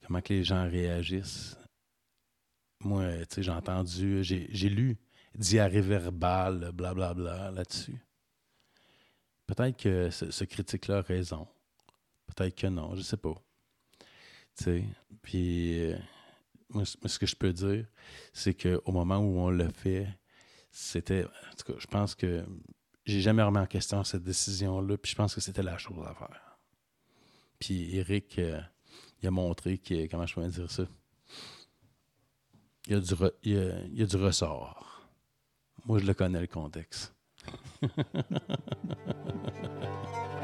comment 0.06 0.22
que 0.22 0.34
les 0.34 0.44
gens 0.44 0.70
réagissent. 0.70 1.58
Moi, 2.80 3.26
tu 3.26 3.36
sais, 3.36 3.44
j'ai 3.44 3.52
entendu, 3.52 4.24
j'ai, 4.24 4.70
lu 4.70 4.98
diarrhée 5.36 5.82
verbale, 5.82 6.72
blablabla 6.74 7.52
là-dessus. 7.52 7.98
Peut-être 9.46 9.78
que 9.78 10.10
ce, 10.10 10.44
critique-là 10.44 10.98
a 10.98 11.02
raison. 11.02 11.48
Peut-être 12.28 12.56
que 12.56 12.68
non, 12.68 12.96
je 12.96 13.02
sais 13.02 13.18
pas. 13.18 13.36
Tu 14.58 14.64
sais, 14.64 14.84
puis 15.22 15.92
euh, 15.92 15.98
moi, 16.70 16.84
ce 16.86 17.20
que 17.20 17.26
je 17.26 17.36
peux 17.36 17.54
dire, 17.54 17.86
c'est 18.34 18.54
qu'au 18.54 18.92
moment 18.92 19.18
où 19.18 19.40
on 19.40 19.50
l'a 19.50 19.70
fait, 19.70 20.08
c'était. 20.72 21.26
En 21.26 21.56
tout 21.58 21.74
cas, 21.74 21.80
je 21.80 21.88
pense 21.88 22.16
que 22.16 22.46
j'ai 23.06 23.22
jamais 23.22 23.44
remis 23.44 23.60
en 23.60 23.66
question 23.66 24.04
cette 24.04 24.24
décision-là, 24.24 24.98
puis 24.98 25.12
je 25.12 25.16
pense 25.16 25.36
que 25.36 25.42
c'était 25.42 25.64
la 25.64 25.78
chose 25.78 26.06
à 26.08 26.14
faire. 26.14 26.51
Puis 27.62 27.96
Eric, 27.96 28.40
euh, 28.40 28.60
il 29.22 29.28
a 29.28 29.32
montré 29.32 29.78
que, 29.78 30.08
comment 30.08 30.26
je 30.26 30.34
dire 30.50 30.70
ça, 30.72 30.84
il 32.88 32.94
y 32.94 32.96
a 32.96 33.00
du, 33.00 33.14
il 33.44 33.58
a- 33.58 33.84
a 34.04 34.06
du 34.08 34.16
ressort. 34.18 35.08
Moi, 35.86 36.00
je 36.00 36.06
le 36.06 36.14
connais, 36.16 36.42
le 36.42 36.48
contexte. 36.48 37.14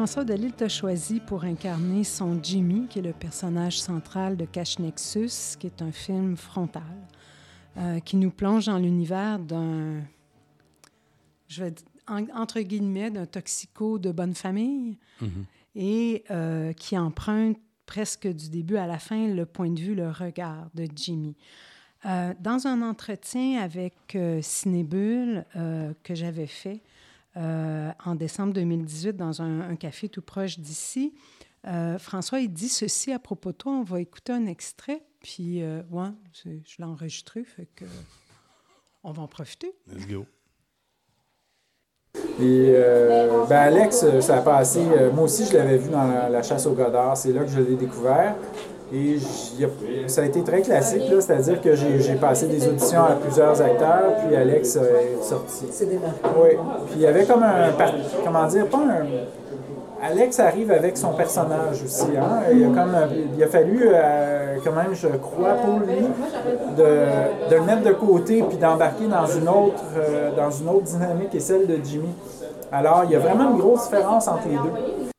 François 0.00 0.24
Delisle 0.24 0.52
t'a 0.52 0.70
choisi 0.70 1.20
pour 1.20 1.44
incarner 1.44 2.04
son 2.04 2.42
Jimmy, 2.42 2.86
qui 2.88 3.00
est 3.00 3.02
le 3.02 3.12
personnage 3.12 3.78
central 3.78 4.34
de 4.34 4.46
Cache 4.46 4.78
Nexus, 4.78 5.58
qui 5.58 5.66
est 5.66 5.82
un 5.82 5.92
film 5.92 6.38
frontal, 6.38 6.82
euh, 7.76 8.00
qui 8.00 8.16
nous 8.16 8.30
plonge 8.30 8.64
dans 8.64 8.78
l'univers 8.78 9.38
d'un, 9.38 10.00
je 11.48 11.64
vais 11.64 11.70
dire, 11.72 11.84
en- 12.08 12.24
entre 12.34 12.60
guillemets, 12.62 13.10
d'un 13.10 13.26
toxico 13.26 13.98
de 13.98 14.10
bonne 14.10 14.34
famille 14.34 14.96
Mhm. 15.20 15.44
et 15.74 16.24
euh, 16.30 16.72
qui 16.72 16.96
emprunte 16.96 17.58
presque 17.84 18.26
du 18.26 18.48
début 18.48 18.78
à 18.78 18.86
la 18.86 18.98
fin 18.98 19.28
le 19.28 19.44
point 19.44 19.68
de 19.70 19.80
vue, 19.80 19.94
le 19.94 20.08
regard 20.10 20.70
de 20.74 20.88
Jimmy. 20.96 21.36
Euh, 22.06 22.32
dans 22.40 22.66
un 22.66 22.80
entretien 22.80 23.60
avec 23.60 24.16
Cinébule 24.40 25.44
que 26.02 26.14
j'avais 26.14 26.46
fait 26.46 26.80
en 27.36 28.14
décembre 28.14 28.52
2018 28.52 29.16
dans 29.16 29.42
un, 29.42 29.60
un 29.60 29.76
café 29.76 30.08
tout 30.08 30.22
proche 30.22 30.58
d'ici, 30.58 31.14
euh, 31.66 31.98
François, 31.98 32.40
il 32.40 32.52
dit 32.52 32.68
ceci 32.68 33.12
à 33.12 33.18
propos 33.18 33.52
de 33.52 33.56
toi. 33.56 33.72
On 33.72 33.82
va 33.82 34.00
écouter 34.00 34.32
un 34.32 34.46
extrait, 34.46 35.02
puis 35.20 35.62
euh, 35.62 35.82
ouais, 35.90 36.08
je 36.42 36.50
l'ai 36.78 36.84
enregistré, 36.84 37.44
fait 37.44 37.66
que 37.76 37.84
on 39.04 39.12
va 39.12 39.22
en 39.22 39.28
profiter. 39.28 39.72
Let's 39.86 40.06
go. 40.06 40.26
Et 42.40 42.72
euh, 42.74 43.44
ben 43.46 43.56
Alex, 43.58 44.02
euh, 44.02 44.20
ça 44.20 44.38
a 44.38 44.42
passé. 44.42 44.80
euh, 44.80 45.12
moi 45.12 45.24
aussi, 45.24 45.44
je 45.46 45.52
l'avais 45.52 45.76
vu 45.76 45.90
dans 45.90 46.04
la, 46.08 46.28
la 46.28 46.42
chasse 46.42 46.66
au 46.66 46.72
Godard. 46.72 47.16
C'est 47.16 47.32
là 47.32 47.44
que 47.44 47.50
je 47.50 47.60
l'ai 47.60 47.76
découvert. 47.76 48.34
Et 48.92 49.18
ça 50.08 50.22
a 50.22 50.24
été 50.24 50.42
très 50.42 50.62
classique, 50.62 51.08
là, 51.10 51.20
c'est-à-dire 51.20 51.60
que 51.60 51.76
j'ai 51.76 52.00
j'ai 52.00 52.14
passé 52.14 52.46
des 52.46 52.66
auditions 52.66 53.04
à 53.04 53.12
plusieurs 53.12 53.60
acteurs, 53.62 54.16
puis 54.26 54.34
Alex 54.36 54.76
est 54.76 55.22
sorti. 55.22 55.66
C'est 55.70 55.88
démarré. 55.88 56.12
Oui. 56.36 56.58
Puis 56.86 56.94
il 56.96 57.02
y 57.02 57.06
avait 57.06 57.24
comme 57.24 57.42
un. 57.42 57.70
Comment 58.24 58.46
dire, 58.46 58.66
pas 58.66 58.78
un. 58.78 59.06
Alex 60.02 60.40
arrive 60.40 60.70
avec 60.72 60.96
son 60.96 61.12
personnage 61.12 61.82
aussi. 61.84 62.06
Hein? 62.16 62.40
Il, 62.52 62.64
a 62.64 62.68
comme, 62.68 62.96
il 63.36 63.42
a 63.44 63.46
fallu, 63.46 63.82
euh, 63.84 64.56
quand 64.64 64.72
même, 64.72 64.94
je 64.94 65.08
crois, 65.08 65.54
pour 65.62 65.78
lui, 65.80 66.06
de, 66.76 67.50
de 67.50 67.54
le 67.54 67.62
mettre 67.62 67.82
de 67.82 67.92
côté 67.92 68.42
puis 68.48 68.56
d'embarquer 68.56 69.06
dans 69.06 69.26
une 69.26 69.48
autre 69.48 69.84
euh, 69.98 70.30
dans 70.34 70.50
une 70.50 70.70
autre 70.70 70.84
dynamique 70.84 71.34
est 71.34 71.40
celle 71.40 71.66
de 71.66 71.78
Jimmy. 71.84 72.08
Alors, 72.72 73.02
il 73.04 73.10
y 73.10 73.16
a 73.16 73.18
vraiment 73.18 73.50
une 73.50 73.58
grosse 73.58 73.90
différence 73.90 74.26
entre 74.26 74.48
les 74.48 74.56
deux. 74.56 75.09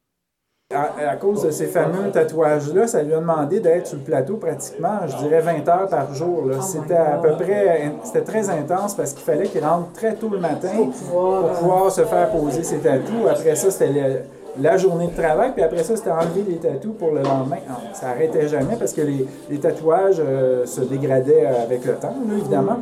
À, 0.74 1.12
à 1.12 1.16
cause 1.16 1.44
de 1.44 1.52
ces 1.52 1.66
fameux 1.68 2.10
tatouages-là, 2.12 2.88
ça 2.88 3.02
lui 3.04 3.14
a 3.14 3.20
demandé 3.20 3.60
d'être 3.60 3.88
sur 3.88 3.98
le 3.98 4.04
plateau 4.04 4.36
pratiquement, 4.38 5.00
je 5.08 5.18
dirais, 5.18 5.42
20 5.42 5.68
heures 5.68 5.88
par 5.90 6.14
jour. 6.14 6.46
là. 6.48 6.62
C'était 6.62 6.96
à 6.96 7.20
peu 7.22 7.32
près, 7.34 7.92
c'était 8.04 8.22
très 8.22 8.50
intense 8.50 8.94
parce 8.96 9.14
qu'il 9.14 9.24
fallait 9.24 9.48
qu'il 9.48 9.64
rentre 9.64 9.92
très 9.94 10.14
tôt 10.14 10.30
le 10.30 10.40
matin 10.40 10.70
pour 11.10 11.50
pouvoir 11.50 11.92
se 11.92 12.02
faire 12.02 12.30
poser 12.30 12.64
ses 12.64 12.78
tatous. 12.78 13.28
Après 13.30 13.56
ça, 13.56 13.70
c'était 13.72 14.24
la 14.60 14.78
journée 14.78 15.08
de 15.08 15.22
travail, 15.22 15.52
puis 15.54 15.64
après 15.64 15.84
ça, 15.84 15.96
c'était 15.96 16.12
enlever 16.12 16.44
les 16.48 16.58
tatous 16.58 16.94
pour 16.98 17.12
le 17.12 17.22
lendemain. 17.22 17.58
Non, 17.70 17.76
ça 17.94 18.08
n'arrêtait 18.08 18.48
jamais 18.48 18.76
parce 18.78 18.94
que 18.94 19.02
les, 19.02 19.26
les 19.50 19.58
tatouages 19.60 20.20
euh, 20.20 20.66
se 20.66 20.82
dégradaient 20.82 21.46
avec 21.46 21.86
le 21.86 21.94
temps, 21.94 22.16
là, 22.28 22.38
évidemment. 22.38 22.80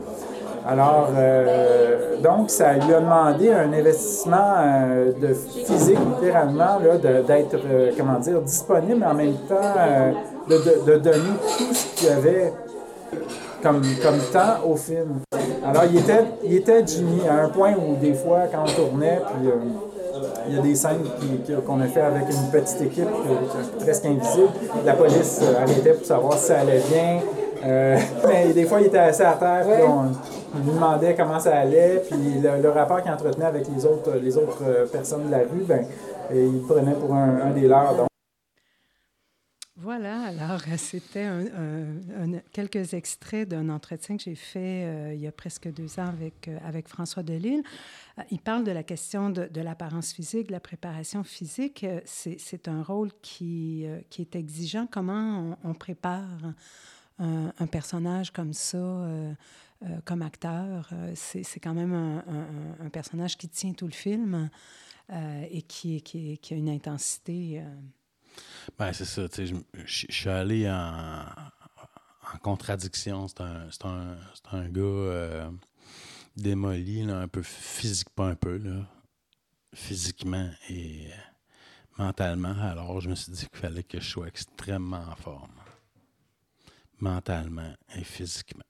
Alors, 0.68 1.10
euh, 1.18 2.18
donc, 2.22 2.50
ça 2.50 2.74
lui 2.74 2.94
a 2.94 3.00
demandé 3.00 3.52
un 3.52 3.72
investissement 3.74 4.56
euh, 4.60 5.12
de 5.20 5.34
physique, 5.34 5.98
littéralement, 6.16 6.80
d'être, 7.02 7.56
euh, 7.66 7.92
comment 7.98 8.20
dire, 8.20 8.42
disponible, 8.42 8.98
mais 9.00 9.06
en 9.06 9.14
même 9.14 9.36
temps, 9.48 9.56
de, 10.48 10.56
de- 10.56 10.92
de 10.92 10.98
donner 10.98 11.18
tout 11.58 11.74
ce 11.74 11.96
qu'il 11.96 12.10
y 12.10 12.12
avait 12.12 12.54
comme, 13.64 13.82
comme 14.04 14.20
temps 14.32 14.68
au 14.68 14.76
film. 14.76 15.20
Alors, 15.66 15.84
il 15.90 16.00
était, 16.00 16.24
il 16.44 16.56
était 16.56 16.84
Jimmy 16.86 17.22
à 17.28 17.46
un 17.46 17.50
point 17.50 17.74
où, 17.74 17.96
des 17.96 18.14
fois, 18.14 18.42
quand 18.52 18.64
on 18.64 18.72
tournait, 18.88 19.22
puis 19.40 19.50
il 20.48 20.56
y 20.56 20.60
a 20.60 20.62
des 20.62 20.76
scènes 20.76 21.04
qu'on 21.66 21.80
a 21.82 21.86
fait 21.86 22.02
avec 22.02 22.24
une 22.30 22.50
petite 22.52 22.82
équipe 22.82 23.08
presque 23.80 24.06
invisible. 24.06 24.50
La 24.86 24.94
police 24.94 25.42
arrêtait 25.62 25.94
pour 25.94 26.06
savoir 26.06 26.34
si 26.34 26.46
ça 26.48 26.60
allait 26.60 26.82
bien. 26.92 27.20
Euh, 27.66 27.98
mais 28.28 28.54
des 28.54 28.64
fois, 28.66 28.80
il 28.82 28.88
était 28.88 28.98
assis 28.98 29.22
à 29.22 29.34
terre, 29.34 29.66
puis 29.66 29.84
on, 29.86 30.12
on 30.54 30.60
lui 30.60 30.72
demandait 30.72 31.16
comment 31.16 31.40
ça 31.40 31.58
allait, 31.60 32.02
puis 32.10 32.18
le, 32.42 32.62
le 32.62 32.70
rapport 32.70 33.02
qu'il 33.02 33.12
entretenait 33.12 33.46
avec 33.46 33.68
les 33.68 33.86
autres, 33.86 34.16
les 34.18 34.38
autres 34.38 34.64
euh, 34.64 34.86
personnes 34.88 35.26
de 35.28 35.32
la 35.32 35.40
rue, 35.40 35.64
ben, 35.68 35.86
il 36.34 36.62
prenait 36.68 36.94
pour 36.96 37.14
un, 37.14 37.42
un 37.42 37.52
des 37.52 37.68
leurs. 37.68 37.96
Donc, 37.96 38.08
Voilà, 39.78 40.24
alors 40.24 40.62
euh, 40.68 40.76
c'était 40.78 41.24
un- 41.24 42.42
quelques 42.52 42.94
extraits 42.94 43.48
d'un 43.48 43.70
entretien 43.70 44.18
que 44.18 44.24
j'ai 44.24 44.36
fait 44.36 44.84
euh, 44.86 45.14
il 45.14 45.22
y 45.22 45.28
a 45.28 45.32
presque 45.32 45.72
deux 45.72 46.00
ans 46.00 46.08
avec, 46.08 46.50
avec 46.66 46.90
François 46.90 47.24
Delisle. 47.24 47.64
Euh, 48.18 48.24
il 48.32 48.40
parle 48.40 48.64
de 48.66 48.72
la 48.72 48.84
question 48.84 49.30
de, 49.30 49.46
de 49.48 49.62
l'apparence 49.62 50.12
physique, 50.12 50.48
de 50.48 50.52
la 50.52 50.60
préparation 50.60 51.24
physique. 51.24 51.86
C'est 52.06 52.68
un 52.68 52.84
rôle 52.84 53.10
qui, 53.22 53.86
qui 54.10 54.22
est 54.22 54.36
exigeant. 54.36 54.86
Comment 54.92 55.56
on, 55.64 55.70
on 55.70 55.74
prépare 55.74 56.28
un 57.20 57.68
personnage 57.68 58.32
comme 58.32 58.54
ça? 58.54 58.78
Euh, 59.84 60.00
comme 60.06 60.22
acteur. 60.22 60.90
c'est 61.16 61.60
quand 61.60 61.74
même 61.74 61.94
un, 61.94 62.90
personnage 62.90 63.38
qui 63.38 63.48
tient 63.48 63.74
tout 63.74 63.88
le 63.88 63.94
film 63.94 64.50
et 65.12 65.62
qui, 65.64 66.02
qui, 66.02 66.40
a 66.52 66.56
une 66.56 66.70
intensité. 66.70 67.64
Ben, 68.78 68.94
c'est 68.94 69.06
ça. 69.06 69.24
Je, 69.38 70.06
suis 70.10 70.30
allé 70.30 70.70
en, 70.70 71.26
contradiction. 72.44 73.28
C'est 73.28 73.42
un, 73.42 73.68
un, 73.86 74.18
un, 74.52 74.70
gars 74.70 75.50
démoli, 76.40 77.04
là, 77.04 77.20
un 77.20 77.28
peu 77.28 77.44
physique, 77.44 78.10
pas 78.10 78.28
un 78.28 78.36
peu, 78.36 78.58
là, 78.58 78.86
physiquement 79.74 80.50
et 80.70 81.08
euh, 81.08 81.16
mentalement. 81.98 82.56
Alors, 82.62 83.00
je 83.02 83.10
me 83.10 83.16
suis 83.16 83.32
dit 83.32 83.46
qu'il 83.48 83.60
fallait 83.60 83.84
que 83.84 84.00
je 84.00 84.10
sois 84.10 84.28
extrêmement 84.28 85.04
en 85.10 85.16
forme, 85.16 85.52
mentalement 87.00 87.74
et 87.96 88.04
physiquement. 88.04 88.64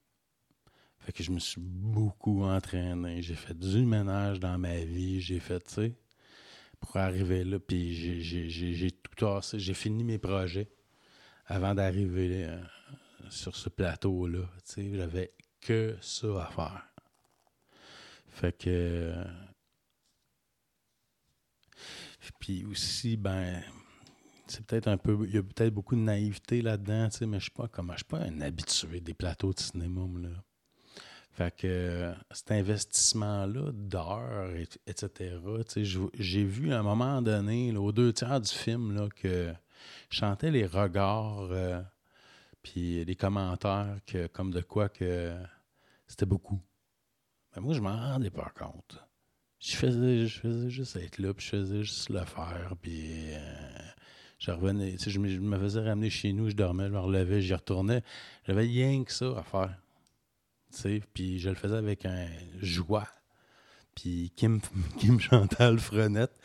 Fait 1.10 1.14
que 1.14 1.24
je 1.24 1.32
me 1.32 1.40
suis 1.40 1.60
beaucoup 1.60 2.44
entraîné. 2.44 3.24
J'ai 3.24 3.34
fait 3.34 3.58
du 3.58 3.84
ménage 3.84 4.40
dans 4.40 4.60
ma 4.60 4.78
vie. 4.78 5.20
J'ai 5.20 5.40
fait, 5.40 5.60
tu 5.62 5.74
sais, 5.74 5.96
pour 6.80 6.96
arriver 6.98 7.44
là. 7.44 7.58
Puis 7.58 7.96
j'ai 7.96 8.92
tout 8.92 9.16
tassé. 9.16 9.58
J'ai 9.58 9.74
fini 9.74 10.04
mes 10.04 10.20
projets 10.20 10.70
avant 11.48 11.74
d'arriver 11.74 12.46
euh, 12.46 12.62
sur 13.32 13.56
ce 13.56 13.70
plateau-là. 13.70 14.52
Tu 14.68 14.72
sais, 14.72 14.94
j'avais 14.94 15.34
que 15.62 15.98
ça 16.00 16.44
à 16.44 16.52
faire. 16.52 16.88
Fait 18.28 18.56
que. 18.56 19.12
Puis 22.40 22.66
aussi, 22.66 23.18
ben, 23.18 23.64
c'est 24.46 24.64
peut-être 24.64 24.88
un 24.88 24.98
peu. 24.98 25.26
Il 25.28 25.34
y 25.34 25.40
a 25.40 25.42
peut-être 25.42 25.74
beaucoup 25.74 25.96
de 25.96 26.02
naïveté 26.02 26.62
là-dedans, 26.62 27.10
tu 27.10 27.18
sais, 27.18 27.26
mais 27.26 27.40
je 27.40 27.46
suis 27.46 27.52
pas 27.52 27.68
comme. 27.68 27.90
Je 27.94 27.98
suis 27.98 28.06
pas 28.06 28.20
un 28.20 28.42
habitué 28.42 29.02
des 29.02 29.16
plateaux 29.16 29.52
de 29.52 29.60
cinéma, 29.60 30.02
là. 30.20 30.30
Fait 31.40 31.56
que 31.56 32.14
cet 32.32 32.52
investissement-là 32.52 33.72
d'heures, 33.72 34.52
etc., 34.86 35.38
j'ai 36.14 36.44
vu 36.44 36.74
à 36.74 36.80
un 36.80 36.84
moment 36.84 37.22
donné, 37.22 37.74
aux 37.78 37.94
deux 37.94 38.12
tiers 38.12 38.42
du 38.42 38.50
film, 38.52 38.94
là, 38.94 39.08
que 39.08 39.54
je 40.10 40.18
chantais 40.18 40.52
les 40.52 40.66
regards, 40.66 41.48
euh, 41.52 41.82
puis 42.62 43.06
les 43.06 43.16
commentaires, 43.16 44.00
que, 44.06 44.28
comme 44.28 44.52
de 44.52 44.60
quoi 44.60 44.90
que 44.90 45.34
c'était 46.08 46.26
beaucoup. 46.26 46.60
Mais 47.56 47.62
moi, 47.62 47.74
je 47.74 47.80
m'en 47.80 47.96
rendais 47.96 48.32
pas 48.32 48.52
compte. 48.60 49.02
Je 49.62 49.78
faisais, 49.78 50.28
je 50.28 50.40
faisais 50.42 50.70
juste 50.70 50.98
être 50.98 51.20
là, 51.20 51.34
puis 51.34 51.46
je 51.46 51.52
faisais 51.52 51.84
juste 51.84 52.10
le 52.10 52.26
faire, 52.26 52.74
puis 52.82 53.32
euh, 53.32 53.80
je 54.40 54.52
revenais, 54.52 54.92
tu 54.98 55.06
sais, 55.06 55.10
je 55.10 55.20
me, 55.20 55.58
faisais 55.58 55.80
ramener 55.80 56.10
chez 56.10 56.34
nous, 56.34 56.50
je 56.50 56.56
dormais, 56.56 56.88
je 56.88 56.92
me 56.92 57.00
relevais, 57.00 57.42
j'y 57.42 57.54
retournais. 57.54 58.04
J'avais 58.46 58.64
rien 58.64 59.06
que 59.06 59.14
ça 59.14 59.38
à 59.38 59.44
faire, 59.44 59.78
puis 61.14 61.40
je 61.40 61.50
le 61.50 61.56
faisais 61.56 61.78
avec 61.78 62.06
un 62.06 62.28
joie. 62.60 63.08
Puis 63.96 64.32
Kim, 64.36 64.62
Kim 65.00 65.20
Chantal 65.20 65.80
Frenette, 65.80 66.38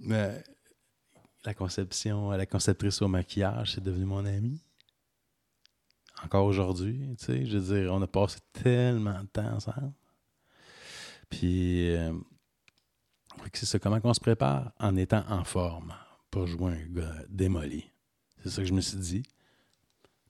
la 0.00 1.54
conception, 1.54 2.30
la 2.30 2.46
conceptrice 2.46 3.02
au 3.02 3.08
maquillage, 3.08 3.72
c'est 3.74 3.82
devenu 3.82 4.04
mon 4.04 4.24
amie 4.24 4.60
encore 6.24 6.46
aujourd'hui. 6.46 7.14
Tu 7.18 7.24
sais, 7.24 7.46
je 7.46 7.58
veux 7.58 7.76
dire, 7.76 7.92
on 7.92 8.02
a 8.02 8.06
passé 8.06 8.38
tellement 8.52 9.20
de 9.20 9.28
temps 9.28 9.54
ensemble. 9.54 9.92
Puis, 11.28 11.94
euh, 11.94 12.12
c'est 13.52 13.66
ça. 13.66 13.78
Comment 13.78 13.98
on 14.04 14.14
se 14.14 14.20
prépare? 14.20 14.72
En 14.78 14.96
étant 14.96 15.24
en 15.28 15.44
forme 15.44 15.94
pour 16.30 16.46
jouer 16.46 16.72
un 16.72 16.86
gars 16.86 17.14
démoli. 17.28 17.90
C'est 18.42 18.50
ça 18.50 18.62
que 18.62 18.68
je 18.68 18.74
me 18.74 18.80
suis 18.80 18.98
dit. 18.98 19.22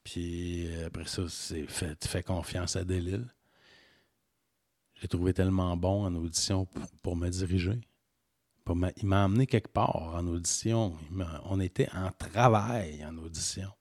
Puis 0.04 0.66
euh, 0.66 0.86
après 0.86 1.06
ça, 1.06 1.22
c'est 1.28 1.66
fait, 1.66 1.96
tu 1.96 2.08
fais 2.08 2.22
confiance 2.22 2.76
à 2.76 2.84
Delille. 2.84 3.26
J'ai 5.00 5.08
trouvé 5.08 5.32
tellement 5.32 5.76
bon 5.76 6.04
en 6.04 6.14
audition 6.14 6.66
pour, 7.02 7.16
me 7.16 7.28
diriger. 7.28 7.80
il 8.68 9.06
m'a 9.06 9.24
amené 9.24 9.46
quelque 9.46 9.72
part 9.72 10.14
en 10.14 10.26
audition. 10.28 10.96
on 11.44 11.60
était 11.60 11.88
en 11.92 12.10
travail 12.12 13.04
en 13.04 13.18
audition. 13.18 13.72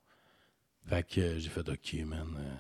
Fait 0.86 1.08
que 1.08 1.38
j'ai 1.38 1.50
fait 1.50 1.68
OK, 1.70 1.94
man. 2.06 2.36
Euh, 2.40 2.56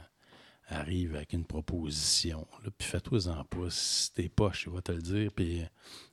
arrive 0.68 1.16
avec 1.16 1.34
une 1.34 1.46
proposition. 1.46 2.48
puis 2.78 2.88
fais-toi-en 2.88 3.44
pas. 3.46 3.70
Si 3.70 4.14
t'es 4.14 4.30
poche, 4.30 4.66
il 4.68 4.74
va 4.74 4.82
te 4.82 4.92
le 4.92 5.02
dire, 5.02 5.32
puis 5.34 5.64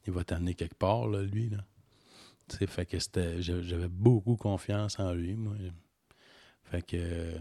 il 0.06 0.12
va 0.12 0.24
t'amener 0.24 0.54
quelque 0.54 0.74
part, 0.74 1.06
là, 1.06 1.22
lui. 1.22 1.50
Là. 1.50 1.64
fait 2.48 2.86
que. 2.86 2.98
J'avais 3.40 3.88
beaucoup 3.88 4.36
confiance 4.36 4.98
en 4.98 5.12
lui, 5.12 5.36
moi. 5.36 5.54
Fait 6.70 6.82
que 6.82 7.32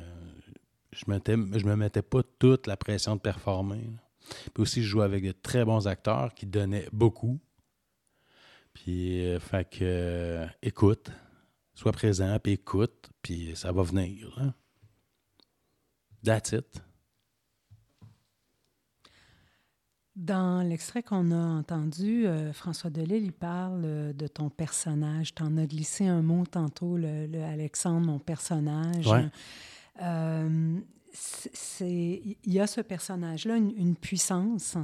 je, 0.92 1.04
je 1.06 1.66
me 1.66 1.76
mettais 1.76 2.02
pas 2.02 2.22
toute 2.40 2.68
la 2.68 2.78
pression 2.78 3.16
de 3.16 3.22
performer. 3.22 3.90
Puis 4.54 4.62
aussi, 4.62 4.84
je 4.84 4.88
jouais 4.88 5.06
avec 5.06 5.24
de 5.24 5.32
très 5.32 5.66
bons 5.66 5.88
acteurs 5.88 6.34
qui 6.34 6.46
donnaient 6.46 6.88
beaucoup. 6.92 7.40
Puis, 8.74 9.26
euh, 9.26 9.40
que, 9.72 10.46
écoute, 10.62 11.12
sois 11.74 11.92
présent, 11.92 12.38
puis 12.40 12.54
écoute, 12.54 13.10
puis 13.22 13.56
ça 13.56 13.72
va 13.72 13.84
venir. 13.84 14.34
Là. 14.38 14.54
That's 16.24 16.52
it. 16.52 16.82
Dans 20.18 20.68
l'extrait 20.68 21.04
qu'on 21.04 21.32
a 21.32 21.60
entendu, 21.60 22.26
euh, 22.26 22.52
François 22.52 22.90
Delille, 22.90 23.26
il 23.26 23.32
parle 23.32 23.84
euh, 23.86 24.14
de 24.14 24.26
ton 24.26 24.50
personnage. 24.50 25.36
Tu 25.36 25.44
en 25.44 25.56
as 25.58 25.68
glissé 25.68 26.08
un 26.08 26.24
mot 26.24 26.44
tantôt, 26.44 26.98
le, 26.98 27.44
Alexandre, 27.44 28.08
mon 28.08 28.18
personnage. 28.18 29.08
Euh, 30.02 30.80
il 31.82 32.36
y 32.46 32.60
a 32.60 32.66
ce 32.66 32.82
personnage-là, 32.82 33.58
une, 33.58 33.96
puissance 33.96 34.76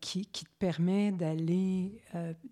qui, 0.00 0.26
qui, 0.26 0.44
te 0.44 0.50
permet 0.58 1.12
d'aller 1.12 2.00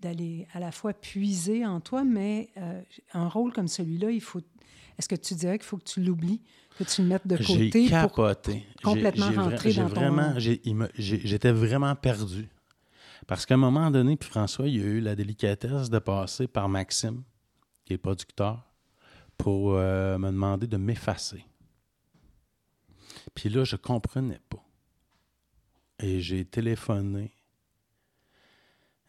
d'aller 0.01 0.49
à 0.55 0.61
la 0.61 0.73
fois 0.73 0.93
puiser 0.93 1.65
en 1.65 1.81
toi, 1.81 2.03
mais 2.03 2.51
un 3.13 3.29
rôle 3.29 3.53
comme 3.53 3.69
celui-là, 3.69 4.11
il 4.11 4.21
faut. 4.21 4.41
Est-ce 4.99 5.09
que 5.09 5.15
tu 5.15 5.35
dirais 5.35 5.59
qu'il 5.59 5.67
faut 5.67 5.77
que 5.77 5.85
tu 5.85 6.01
l'oublies? 6.01 6.41
Que 6.79 6.85
tu 6.85 7.03
mettes 7.03 7.27
de 7.27 7.37
côté. 7.37 7.71
J'ai 7.73 7.89
capoté. 7.89 8.67
complètement 8.83 9.31
rentrer 9.31 9.73
dans 9.75 9.87
vraiment, 9.87 10.35
J'étais 10.97 11.53
vraiment 11.53 11.95
perdu. 11.95 12.49
Parce 13.27 13.47
qu'à 13.47 13.55
un 13.55 13.59
moment 13.59 13.91
donné, 13.91 14.17
puis 14.17 14.29
François, 14.29 14.69
il 14.69 14.83
a 14.83 14.85
eu 14.85 15.01
la 15.01 15.15
délicatesse 15.15 15.89
de 15.89 15.99
passer 15.99 16.47
par 16.47 16.69
Maxime, 16.69 17.23
qui 17.85 17.95
est 17.95 17.99
producteur, 17.99 18.63
pour 19.39 19.75
euh, 19.75 20.19
me 20.19 20.29
demander 20.29 20.67
de 20.67 20.77
m'effacer. 20.77 21.45
Puis 23.35 23.49
là, 23.49 23.65
je 23.65 23.77
comprenais 23.77 24.41
pas. 24.49 24.63
Et 26.01 26.21
j'ai 26.21 26.45
téléphoné 26.45 27.33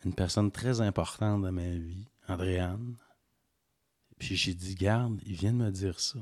une 0.06 0.14
personne 0.14 0.52
très 0.52 0.82
importante 0.82 1.42
dans 1.42 1.52
ma 1.52 1.68
vie, 1.68 2.08
Andréane. 2.28 2.96
Puis 4.20 4.36
j'ai 4.36 4.54
dit, 4.54 4.76
garde, 4.76 5.20
il 5.26 5.34
vient 5.34 5.52
de 5.52 5.58
me 5.58 5.72
dire 5.72 6.00
ça. 6.00 6.20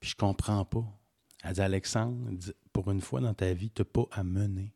Puis 0.00 0.10
je 0.10 0.16
comprends 0.16 0.64
pas. 0.64 0.84
Elle 1.42 1.54
dit 1.54 1.60
Alexandre, 1.60 2.30
pour 2.72 2.90
une 2.90 3.00
fois 3.00 3.20
dans 3.20 3.34
ta 3.34 3.52
vie, 3.52 3.70
tu 3.70 3.82
n'as 3.82 3.86
pas 3.86 4.06
à 4.12 4.24
mener. 4.24 4.74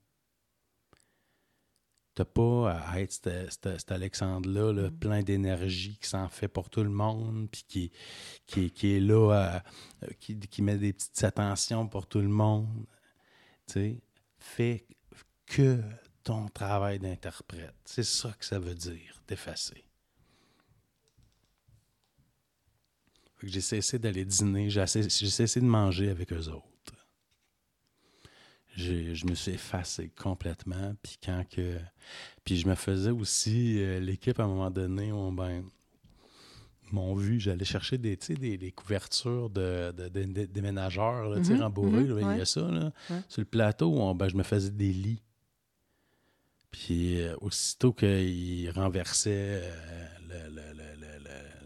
Tu 2.15 2.21
n'as 2.21 2.27
pas 2.27 2.73
à 2.73 3.01
être 3.01 3.13
cet, 3.13 3.91
Alexandre-là, 3.91 4.73
mm. 4.73 4.99
plein 4.99 5.23
d'énergie, 5.23 5.99
qui 5.99 6.09
s'en 6.09 6.29
fait 6.29 6.49
pour 6.49 6.69
tout 6.69 6.83
le 6.83 6.91
monde, 6.91 7.49
puis 7.51 7.65
qui, 7.67 7.93
qui, 8.47 8.71
qui 8.71 8.97
est 8.97 9.01
là, 9.01 9.63
qui, 10.21 10.39
qui, 10.39 10.63
met 10.63 10.77
des 10.77 10.93
petites 10.93 11.25
attentions 11.25 11.89
pour 11.89 12.07
tout 12.07 12.21
le 12.21 12.29
monde. 12.29 12.87
Tu 13.67 13.73
sais, 13.73 14.03
fais 14.39 14.87
que 15.47 15.81
ton 16.23 16.49
travail 16.49 16.99
d'interprète. 16.99 17.75
C'est 17.85 18.05
ça 18.05 18.33
que 18.39 18.45
ça 18.45 18.59
veut 18.59 18.75
dire, 18.75 19.23
d'effacer. 19.27 19.85
J'ai 23.43 23.61
cessé 23.61 23.99
d'aller 23.99 24.25
dîner, 24.25 24.71
j'ai 24.71 24.87
cessé 24.87 25.61
de 25.61 25.67
manger 25.67 26.11
avec 26.11 26.33
eux 26.33 26.49
autres. 26.49 26.67
Je 28.77 29.27
me 29.27 29.35
suis 29.35 29.53
effacé 29.53 30.11
complètement. 30.17 30.95
Puis 31.03 31.19
quand 31.23 31.45
que. 31.51 31.77
Puis 32.45 32.57
je 32.57 32.69
me 32.69 32.75
faisais 32.75 33.11
aussi. 33.11 33.79
Euh, 33.79 34.01
l'équipe, 34.01 34.41
à 34.41 34.45
un 34.45 34.47
moment 34.47 34.71
donné, 34.71 35.13
on, 35.13 35.31
ben, 35.31 35.63
m'ont 36.93 37.15
vu, 37.15 37.41
j'allais 37.41 37.65
chercher 37.65 37.99
des, 37.99 38.17
des, 38.17 38.59
des 38.59 38.73
couvertures 38.73 39.51
de, 39.51 39.93
de, 39.93 40.09
de, 40.09 40.45
déménageurs, 40.45 41.29
là, 41.29 41.39
mm 41.39 41.43
il 41.43 42.39
y 42.39 42.41
a 42.41 42.45
ça. 42.45 42.63
Là. 42.71 42.93
Sur 43.29 43.41
le 43.41 43.47
plateau, 43.47 44.15
ben, 44.15 44.29
je 44.29 44.37
me 44.37 44.43
faisais 44.43 44.71
des 44.71 44.93
lits. 44.93 45.23
Puis 46.71 47.21
euh, 47.21 47.37
aussitôt 47.41 47.93
qu'ils 47.93 48.71
renversaient 48.71 49.61
euh, 49.63 50.07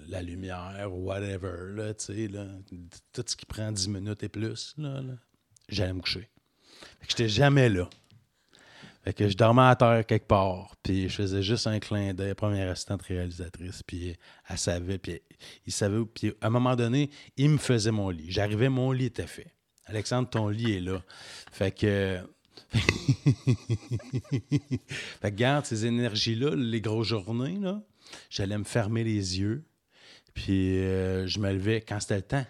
la 0.08 0.22
lumière 0.22 0.88
whatever, 0.92 1.72
là, 1.74 1.86
là, 1.88 2.46
tout 3.12 3.24
ce 3.26 3.36
qui 3.36 3.46
prend 3.46 3.72
10 3.72 3.88
minutes 3.88 4.22
et 4.22 4.28
plus, 4.28 4.74
là, 4.78 5.02
j'allais 5.68 5.92
me 5.92 6.00
coucher. 6.00 6.28
Fait 7.00 7.06
que 7.06 7.10
j'étais 7.10 7.28
jamais 7.28 7.68
là. 7.68 7.88
Fait 9.04 9.12
que 9.12 9.28
je 9.28 9.36
dormais 9.36 9.62
à 9.62 9.76
terre 9.76 10.04
quelque 10.04 10.26
part, 10.26 10.74
puis 10.82 11.08
je 11.08 11.14
faisais 11.14 11.42
juste 11.42 11.68
un 11.68 11.78
clin 11.78 12.12
d'œil, 12.12 12.34
première 12.34 12.68
assistante 12.70 13.02
réalisatrice, 13.02 13.84
puis 13.84 14.16
elle 14.48 14.58
savait, 14.58 14.98
puis 14.98 15.20
il 15.64 15.72
savait, 15.72 16.04
puis 16.12 16.32
à 16.40 16.48
un 16.48 16.50
moment 16.50 16.74
donné, 16.74 17.10
il 17.36 17.50
me 17.50 17.58
faisait 17.58 17.92
mon 17.92 18.10
lit. 18.10 18.26
J'arrivais, 18.30 18.68
mon 18.68 18.90
lit 18.90 19.04
était 19.04 19.28
fait. 19.28 19.54
Alexandre, 19.84 20.28
ton 20.28 20.48
lit 20.48 20.78
est 20.78 20.80
là. 20.80 21.04
Fait 21.52 21.70
que 21.70 22.20
fait 25.20 25.30
que 25.30 25.36
garde 25.36 25.64
ces 25.64 25.86
énergies-là, 25.86 26.56
les 26.56 26.80
grosses 26.80 27.06
journées, 27.06 27.58
là, 27.60 27.82
j'allais 28.28 28.58
me 28.58 28.64
fermer 28.64 29.04
les 29.04 29.38
yeux. 29.38 29.64
Puis 30.36 30.78
euh, 30.78 31.26
je 31.26 31.40
me 31.40 31.50
levais 31.50 31.80
quand 31.80 31.98
c'était 31.98 32.16
le 32.16 32.22
temps. 32.22 32.46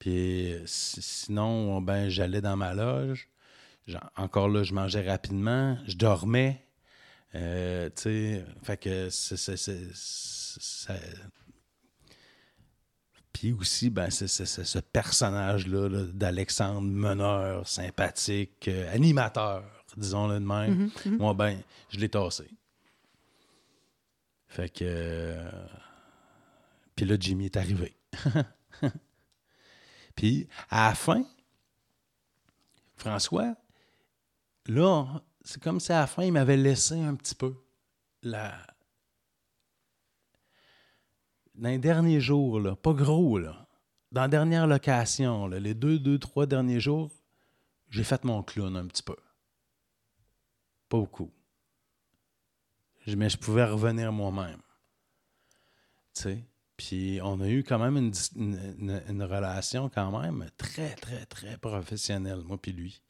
Puis 0.00 0.52
sinon, 0.66 1.80
ben, 1.80 2.08
j'allais 2.08 2.42
dans 2.42 2.56
ma 2.56 2.74
loge. 2.74 3.30
Encore 4.16 4.48
là, 4.48 4.64
je 4.64 4.74
mangeais 4.74 5.08
rapidement. 5.08 5.78
Je 5.86 5.96
dormais. 5.96 6.66
Euh, 7.36 7.88
tu 7.90 8.02
sais, 8.02 8.44
fait 8.62 8.76
que 8.76 9.08
c'est. 9.10 9.54
Puis 13.32 13.52
aussi, 13.52 13.88
ben, 13.88 14.10
c'est 14.10 14.26
ce 14.26 14.78
personnage-là 14.80 15.88
d'Alexandre, 16.12 16.80
meneur, 16.80 17.68
sympathique, 17.68 18.66
euh, 18.66 18.92
animateur, 18.92 19.62
disons-le 19.96 20.40
de 20.40 20.44
même. 20.44 20.86
Mm-hmm, 20.86 20.90
mm-hmm. 20.90 21.16
Moi, 21.18 21.34
ben, 21.34 21.58
je 21.90 22.00
l'ai 22.00 22.08
tassé. 22.08 22.48
Fait 24.48 24.68
que. 24.68 24.84
Euh, 24.84 25.66
puis 26.96 27.04
là, 27.04 27.16
Jimmy 27.20 27.44
est 27.44 27.56
arrivé. 27.56 27.96
Puis 30.16 30.48
à 30.70 30.88
la 30.88 30.94
fin, 30.94 31.22
François, 32.96 33.54
là, 34.66 35.22
c'est 35.44 35.62
comme 35.62 35.78
si 35.78 35.92
à 35.92 36.00
la 36.00 36.06
fin, 36.06 36.24
il 36.24 36.32
m'avait 36.32 36.56
laissé 36.56 36.98
un 36.98 37.14
petit 37.14 37.34
peu. 37.34 37.54
Dans 38.22 38.58
les 41.54 41.78
derniers 41.78 42.20
jours, 42.20 42.58
là, 42.58 42.74
pas 42.74 42.94
gros, 42.94 43.38
là, 43.38 43.68
dans 44.10 44.22
la 44.22 44.28
dernière 44.28 44.66
location, 44.66 45.46
les 45.48 45.74
deux, 45.74 45.98
deux, 45.98 46.18
trois 46.18 46.46
derniers 46.46 46.80
jours, 46.80 47.12
j'ai 47.90 48.04
fait 48.04 48.24
mon 48.24 48.42
clown 48.42 48.74
un 48.76 48.86
petit 48.86 49.02
peu. 49.02 49.16
Pas 50.88 50.98
beaucoup. 50.98 51.30
Mais 53.06 53.28
je 53.28 53.36
pouvais 53.36 53.64
revenir 53.64 54.12
moi-même. 54.12 54.60
Tu 56.14 56.22
sais? 56.22 56.44
Puis 56.76 57.20
on 57.22 57.40
a 57.40 57.48
eu 57.48 57.64
quand 57.64 57.78
même 57.78 57.96
une, 57.96 59.22
relation 59.22 59.88
quand 59.88 60.20
même 60.20 60.46
très, 60.58 60.94
très, 60.94 61.24
très 61.26 61.56
professionnelle, 61.56 62.42
moi 62.44 62.60
puis 62.60 62.72
lui. 62.72 63.02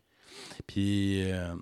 Puis 0.67 1.31
euh, 1.31 1.55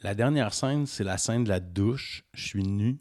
la 0.00 0.14
dernière 0.14 0.52
scène, 0.52 0.86
c'est 0.86 1.04
la 1.04 1.16
scène 1.16 1.44
de 1.44 1.48
la 1.48 1.60
douche. 1.60 2.24
Je 2.34 2.46
suis 2.46 2.62
nu. 2.62 2.98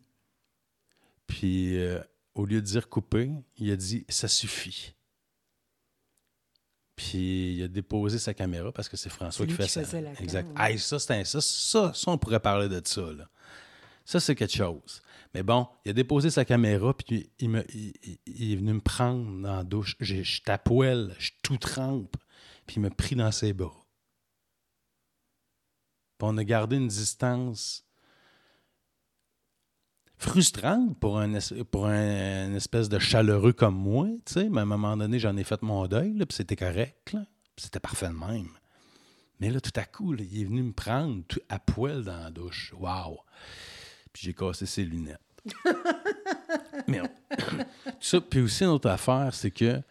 Puis 1.27 1.77
euh, 1.77 1.99
au 2.33 2.45
lieu 2.45 2.61
de 2.61 2.65
dire 2.65 2.87
couper, 2.87 3.31
il 3.57 3.71
a 3.71 3.75
dit 3.75 4.05
ça 4.07 4.27
suffit. 4.29 4.93
Puis 6.95 7.55
il 7.55 7.63
a 7.63 7.67
déposé 7.67 8.19
sa 8.19 8.33
caméra 8.33 8.71
parce 8.71 8.87
que 8.87 8.95
c'est 8.95 9.09
François 9.09 9.45
qui 9.45 9.53
fait 9.53 9.67
ça. 9.67 9.81
Exact. 10.19 10.47
ça, 10.77 10.99
c'est 10.99 11.25
ça, 11.25 11.41
ça, 11.41 11.91
ça, 11.93 12.11
on 12.11 12.17
pourrait 12.17 12.39
parler 12.39 12.69
de 12.69 12.81
ça. 12.85 13.01
Là. 13.01 13.27
Ça, 14.05 14.19
c'est 14.19 14.35
quelque 14.35 14.55
chose. 14.55 15.01
Mais 15.33 15.43
bon, 15.43 15.67
il 15.83 15.89
a 15.89 15.93
déposé 15.93 16.29
sa 16.29 16.45
caméra, 16.45 16.93
puis 16.93 17.31
il, 17.39 17.55
est 17.55 18.55
venu 18.55 18.73
me 18.73 18.79
prendre 18.79 19.41
dans 19.41 19.55
la 19.57 19.63
douche. 19.63 19.95
Je 19.99 20.21
suis 20.21 20.43
à 20.47 20.57
poêle, 20.57 21.15
je 21.17 21.31
tout 21.41 21.57
trempe, 21.57 22.15
puis 22.67 22.75
il 22.77 22.81
m'a 22.81 22.91
pris 22.91 23.15
dans 23.15 23.31
ses 23.31 23.53
bras. 23.53 23.83
On 26.21 26.37
a 26.37 26.43
gardé 26.45 26.77
une 26.77 26.87
distance 26.87 27.85
frustrante 30.17 30.97
pour 30.97 31.19
un, 31.19 31.37
pour 31.69 31.87
un, 31.87 32.53
espèce 32.53 32.87
de 32.87 32.97
chaleureux 32.97 33.51
comme 33.51 33.75
moi, 33.75 34.07
tu 34.25 34.33
sais. 34.33 34.49
Mais 34.49 34.59
à 34.59 34.61
un 34.61 34.65
moment 34.65 34.95
donné, 34.95 35.19
j'en 35.19 35.35
ai 35.35 35.43
fait 35.43 35.61
mon 35.61 35.85
deuil, 35.85 36.13
puis 36.13 36.27
c'était 36.31 36.55
correct, 36.55 37.13
C'était 37.57 37.81
parfait 37.81 38.07
de 38.07 38.13
même. 38.13 38.47
Mais 39.41 39.49
là, 39.49 39.59
tout 39.59 39.77
à 39.77 39.83
coup, 39.83 40.13
il 40.15 40.41
est 40.41 40.45
venu 40.45 40.63
me 40.63 40.71
prendre 40.71 41.23
à 41.49 41.59
poil 41.59 42.05
dans 42.05 42.17
la 42.17 42.31
douche. 42.31 42.73
Waouh! 42.79 43.17
Puis 44.13 44.23
j'ai 44.23 44.33
cassé 44.33 44.65
ses 44.65 44.85
lunettes. 44.85 45.19
mais 46.87 47.01
ça, 47.99 48.21
puis 48.21 48.41
aussi 48.41 48.63
une 48.63 48.69
autre 48.69 48.89
affaire, 48.89 49.33
c'est 49.33 49.51
que 49.51 49.81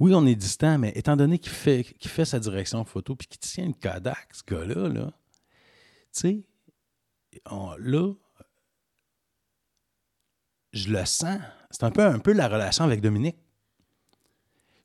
oui, 0.00 0.12
on 0.14 0.26
est 0.26 0.34
distant, 0.34 0.78
mais 0.78 0.92
étant 0.96 1.16
donné 1.16 1.38
qu'il 1.38 1.52
fait, 1.52 1.84
qu'il 1.84 2.10
fait 2.10 2.24
sa 2.24 2.40
direction 2.40 2.84
photo 2.84 3.14
puis 3.14 3.28
qu'il 3.28 3.38
tient 3.38 3.64
une 3.64 3.74
Kodak, 3.74 4.28
ce 4.32 4.42
gars-là, 4.46 4.88
là, 4.88 5.12
tu 6.12 6.20
sais, 6.20 6.42
là, 7.50 8.12
je 10.72 10.88
le 10.88 11.04
sens. 11.04 11.40
C'est 11.70 11.84
un 11.84 11.90
peu, 11.90 12.04
un 12.04 12.18
peu 12.18 12.32
la 12.32 12.48
relation 12.48 12.84
avec 12.84 13.00
Dominique. 13.00 13.36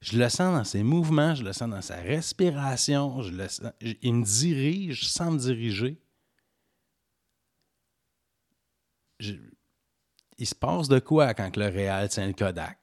Je 0.01 0.17
le 0.17 0.29
sens 0.29 0.55
dans 0.55 0.63
ses 0.63 0.81
mouvements, 0.81 1.35
je 1.35 1.43
le 1.43 1.51
sens 1.53 1.69
dans 1.69 1.81
sa 1.81 1.97
respiration, 1.97 3.21
je 3.21 3.33
le 3.33 3.47
sens, 3.49 3.71
il 3.81 4.13
me 4.13 4.23
dirige 4.23 5.07
sans 5.07 5.31
me 5.31 5.39
diriger. 5.39 5.99
Il 9.19 10.47
se 10.47 10.55
passe 10.55 10.87
de 10.87 10.99
quoi 10.99 11.33
quand 11.33 11.55
le 11.57 11.67
réel 11.67 12.09
tient 12.09 12.27
le 12.27 12.33
Kodak? 12.33 12.79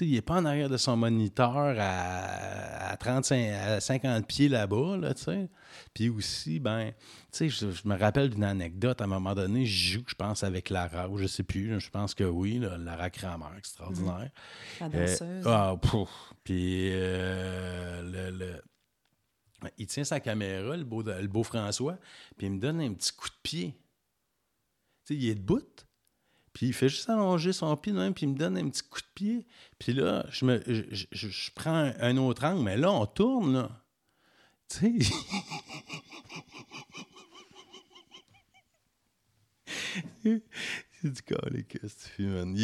il 0.00 0.12
n'est 0.12 0.22
pas 0.22 0.34
en 0.34 0.44
arrière 0.44 0.68
de 0.68 0.76
son 0.76 0.96
moniteur 0.96 1.76
à, 1.78 2.90
à 2.90 2.96
35, 2.96 3.50
à 3.50 3.80
50 3.80 4.26
pieds 4.26 4.48
là-bas, 4.48 4.96
là, 4.96 5.14
tu. 5.14 5.48
Puis 5.92 6.08
aussi, 6.08 6.60
ben, 6.60 6.92
tu 7.32 7.50
sais, 7.50 7.72
je, 7.72 7.88
me 7.88 7.98
rappelle 7.98 8.30
d'une 8.30 8.44
anecdote, 8.44 9.00
à 9.00 9.04
un 9.04 9.08
moment 9.08 9.34
donné, 9.34 9.66
je 9.66 9.94
joue, 9.94 10.04
je 10.06 10.14
pense, 10.14 10.44
avec 10.44 10.70
Lara, 10.70 11.08
ou 11.08 11.18
je 11.18 11.26
sais 11.26 11.42
plus, 11.42 11.78
je 11.80 11.90
pense 11.90 12.14
que 12.14 12.24
oui, 12.24 12.60
Lara 12.78 13.10
Kramer, 13.10 13.46
extraordinaire. 13.58 14.30
La 14.80 14.88
danseuse. 14.88 15.46
Euh, 15.46 15.50
ah, 15.50 15.76
Puis, 16.44 16.90
euh, 16.92 18.36
le, 18.38 18.62
il 19.76 19.86
tient 19.86 20.04
sa 20.04 20.20
caméra, 20.20 20.76
le 20.76 20.84
beau, 20.84 21.02
le 21.02 21.26
beau 21.26 21.42
François, 21.42 21.98
puis 22.38 22.46
il 22.46 22.52
me 22.52 22.60
donne 22.60 22.80
un 22.80 22.94
petit 22.94 23.12
coup 23.12 23.28
de 23.28 23.40
pied 23.42 23.76
il 25.14 25.28
est 25.28 25.34
debout. 25.34 25.60
Puis 26.52 26.66
il 26.66 26.72
fait 26.72 26.88
juste 26.88 27.08
allonger 27.08 27.52
son 27.52 27.76
pied 27.76 27.92
même, 27.92 28.12
puis 28.12 28.26
il 28.26 28.30
me 28.30 28.36
donne 28.36 28.58
un 28.58 28.68
petit 28.68 28.82
coup 28.82 29.00
de 29.00 29.06
pied. 29.14 29.46
Puis 29.78 29.92
là, 29.92 30.26
je, 30.30 30.44
me, 30.44 30.60
je, 30.66 31.50
prends 31.54 31.92
un, 32.00 32.16
autre 32.16 32.44
angle, 32.44 32.62
mais 32.64 32.76
là, 32.76 32.90
on 32.90 33.06
tourne, 33.06 33.52
là. 33.52 33.84
Tu 34.68 35.02
sais. 35.02 35.12
c'est 41.02 41.12
du 41.12 41.22
cas, 41.22 41.36
qu'est-ce 41.68 41.94
que 41.94 42.02
tu 42.02 42.08
fais, 42.08 42.22
man? 42.24 42.56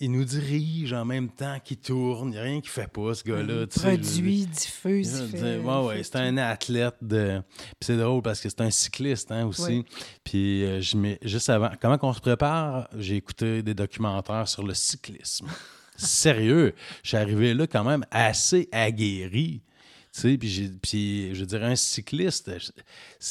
Il 0.00 0.10
nous 0.12 0.24
dirige 0.24 0.94
en 0.94 1.04
même 1.04 1.28
temps 1.28 1.58
qu'il 1.62 1.76
tourne. 1.76 2.28
Il 2.28 2.32
n'y 2.32 2.38
a 2.38 2.42
rien 2.42 2.60
qu'il 2.60 2.70
fait 2.70 2.90
pas, 2.90 3.14
ce 3.14 3.22
gars-là. 3.22 3.66
Produit, 3.66 4.46
diffuse. 4.46 5.22
ouais, 5.34 6.02
c'est 6.02 6.16
un 6.16 6.38
athlète 6.38 6.96
de. 7.02 7.42
Puis 7.58 7.86
c'est 7.86 7.98
drôle 7.98 8.22
parce 8.22 8.40
que 8.40 8.48
c'est 8.48 8.62
un 8.62 8.70
cycliste 8.70 9.30
hein, 9.30 9.46
aussi. 9.46 9.84
Puis 10.24 10.64
euh, 10.64 10.80
je 10.80 10.96
mets... 10.96 11.18
juste 11.22 11.50
avant, 11.50 11.70
comment 11.80 11.98
qu'on 11.98 12.14
se 12.14 12.20
prépare, 12.20 12.88
j'ai 12.96 13.16
écouté 13.16 13.62
des 13.62 13.74
documentaires 13.74 14.48
sur 14.48 14.66
le 14.66 14.72
cyclisme. 14.72 15.48
Sérieux, 15.96 16.74
je 17.02 17.08
suis 17.08 17.16
arrivé 17.18 17.52
là 17.52 17.66
quand 17.66 17.84
même 17.84 18.04
assez 18.10 18.68
aguerri. 18.72 19.62
Puis, 20.12 20.38
puis 20.82 21.34
je 21.34 21.44
dirais 21.44 21.66
un 21.66 21.76
cycliste, 21.76 22.50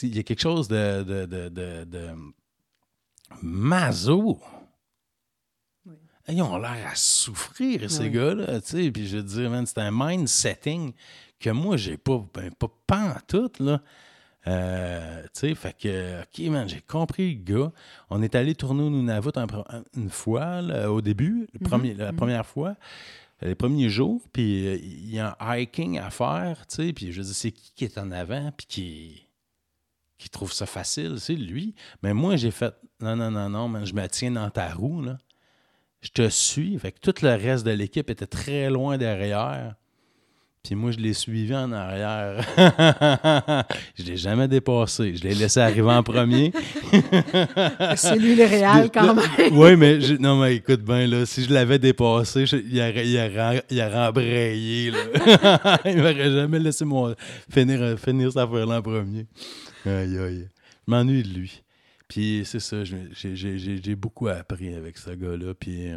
il 0.04 0.16
y 0.16 0.20
a 0.20 0.24
quelque 0.24 0.42
chose 0.42 0.68
de, 0.68 1.04
de, 1.04 1.26
de, 1.26 1.50
de, 1.50 1.84
de 1.84 2.10
maso 3.42 4.40
ils 6.30 6.42
ont 6.42 6.58
l'air 6.58 6.88
à 6.92 6.96
souffrir, 6.96 7.90
ces 7.90 8.10
gars-là. 8.10 8.60
Puis 8.62 9.08
je 9.08 9.18
veux 9.18 9.24
dire, 9.24 9.64
c'est 9.66 9.80
un 9.80 9.92
mind 9.92 10.28
setting 10.28 10.94
que 11.40 11.50
moi, 11.50 11.78
j'ai 11.78 11.98
pas, 11.98 12.24
ben, 12.34 12.52
pas, 12.52 12.68
pas 12.86 13.16
en 13.16 13.18
tout. 13.28 13.52
Là. 13.60 13.82
Euh, 14.48 15.24
tu 15.24 15.30
sais, 15.34 15.56
fait 15.56 15.76
que, 15.78 16.22
OK, 16.22 16.52
man, 16.52 16.68
j'ai 16.68 16.82
compris 16.82 17.36
le 17.36 17.44
gars. 17.44 17.72
On 18.10 18.22
est 18.22 18.36
allé 18.36 18.56
tourner 18.56 18.84
au 18.84 18.90
Nunavut 18.90 19.32
une 19.96 20.10
fois, 20.10 20.62
au 20.88 21.02
début, 21.02 21.48
le 21.54 21.60
mm-hmm. 21.60 21.70
premier, 21.70 21.94
la 21.94 22.12
mm-hmm. 22.12 22.16
première 22.16 22.46
fois, 22.46 22.76
les 23.42 23.56
premiers 23.56 23.90
jours, 23.90 24.22
puis 24.34 24.68
euh, 24.68 24.76
il 24.82 25.14
y 25.14 25.20
a 25.20 25.38
un 25.40 25.58
hiking 25.58 25.98
à 25.98 26.10
faire, 26.10 26.68
tu 26.68 26.76
sais, 26.76 26.94
puis 26.94 27.12
je 27.14 27.22
dis, 27.22 27.34
c'est 27.34 27.52
qui 27.52 27.72
qui 27.74 27.86
est 27.86 27.98
en 27.98 28.12
avant, 28.12 28.52
puis 28.56 28.66
qui, 28.68 29.28
qui 30.18 30.30
trouve 30.30 30.52
ça 30.52 30.66
facile, 30.66 31.20
c'est 31.20 31.36
lui. 31.36 31.74
Mais 32.04 32.14
moi, 32.14 32.36
j'ai 32.36 32.52
fait, 32.52 32.76
non, 33.00 33.16
non, 33.16 33.32
non, 33.32 33.50
non, 33.50 33.70
man, 33.70 33.86
je 33.86 33.94
me 33.94 34.06
tiens 34.08 34.32
dans 34.32 34.50
ta 34.50 34.74
roue, 34.74 35.02
là 35.02 35.18
je 36.02 36.10
te 36.10 36.30
suis. 36.30 36.78
Fait 36.80 36.92
que 36.92 37.00
tout 37.00 37.14
le 37.22 37.30
reste 37.30 37.66
de 37.66 37.72
l'équipe 37.72 38.10
était 38.10 38.28
très 38.28 38.70
loin 38.70 38.98
derrière. 38.98 39.76
Puis 40.64 40.76
moi, 40.76 40.92
je 40.92 40.98
l'ai 40.98 41.14
suivi 41.14 41.56
en 41.56 41.72
arrière. 41.72 42.46
je 43.98 44.04
l'ai 44.04 44.18
jamais 44.18 44.48
dépassé. 44.48 45.16
Je 45.16 45.24
l'ai 45.24 45.34
laissé 45.34 45.62
arriver 45.62 45.90
en 45.90 46.04
premier. 46.04 46.52
C'est 47.96 48.18
lui 48.18 48.36
le 48.36 48.44
réel 48.44 48.92
quand 48.94 49.16
même. 49.16 49.26
oui, 49.54 49.78
mais 49.78 50.00
non, 50.20 50.42
mais 50.42 50.58
écoute 50.58 50.82
bien, 50.82 51.08
là, 51.08 51.26
si 51.26 51.46
je 51.46 51.54
l'avais 51.54 51.80
dépassé, 51.80 52.44
il, 52.44 52.80
aurait, 52.82 53.08
il, 53.08 53.18
aurait, 53.18 53.64
il 53.70 53.82
rembrayé. 53.82 54.92
il 55.86 55.98
m'aurait 55.98 56.32
jamais 56.32 56.60
laissé 56.60 56.84
moi 56.84 57.16
finir, 57.52 57.98
finir 57.98 58.28
cette 58.28 58.42
affaire-là 58.42 58.80
en 58.80 58.82
premier. 58.82 59.28
Aïe, 59.86 60.18
aïe. 60.20 60.48
Je 60.88 60.92
m'ennuie 60.92 61.24
de 61.24 61.30
lui. 61.30 61.64
Puis 62.10 62.44
c'est 62.44 62.60
ça, 62.60 62.84
j'ai 62.84 63.96
beaucoup 63.96 64.28
appris 64.28 64.74
avec 64.74 64.98
ce 64.98 65.12
gars-là. 65.12 65.54
Puis 65.54 65.94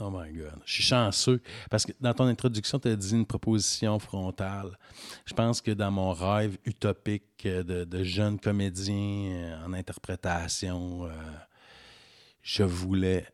Oh 0.00 0.10
my 0.10 0.32
God. 0.32 0.60
Je 0.64 0.74
suis 0.74 0.82
chanceux. 0.82 1.40
Parce 1.70 1.84
que 1.84 1.92
dans 2.00 2.14
ton 2.14 2.24
introduction, 2.24 2.78
tu 2.78 2.88
as 2.88 2.96
dit 2.96 3.14
une 3.14 3.26
proposition 3.26 3.98
frontale. 3.98 4.78
Je 5.24 5.34
pense 5.34 5.60
que 5.60 5.70
dans 5.70 5.90
mon 5.90 6.12
rêve 6.12 6.58
utopique 6.64 7.44
de, 7.44 7.84
de 7.84 8.04
jeune 8.04 8.38
comédien 8.38 8.94
euh, 8.94 9.64
en 9.66 9.72
interprétation, 9.72 11.06
euh, 11.06 11.12
je 12.42 12.62
voulais, 12.62 13.26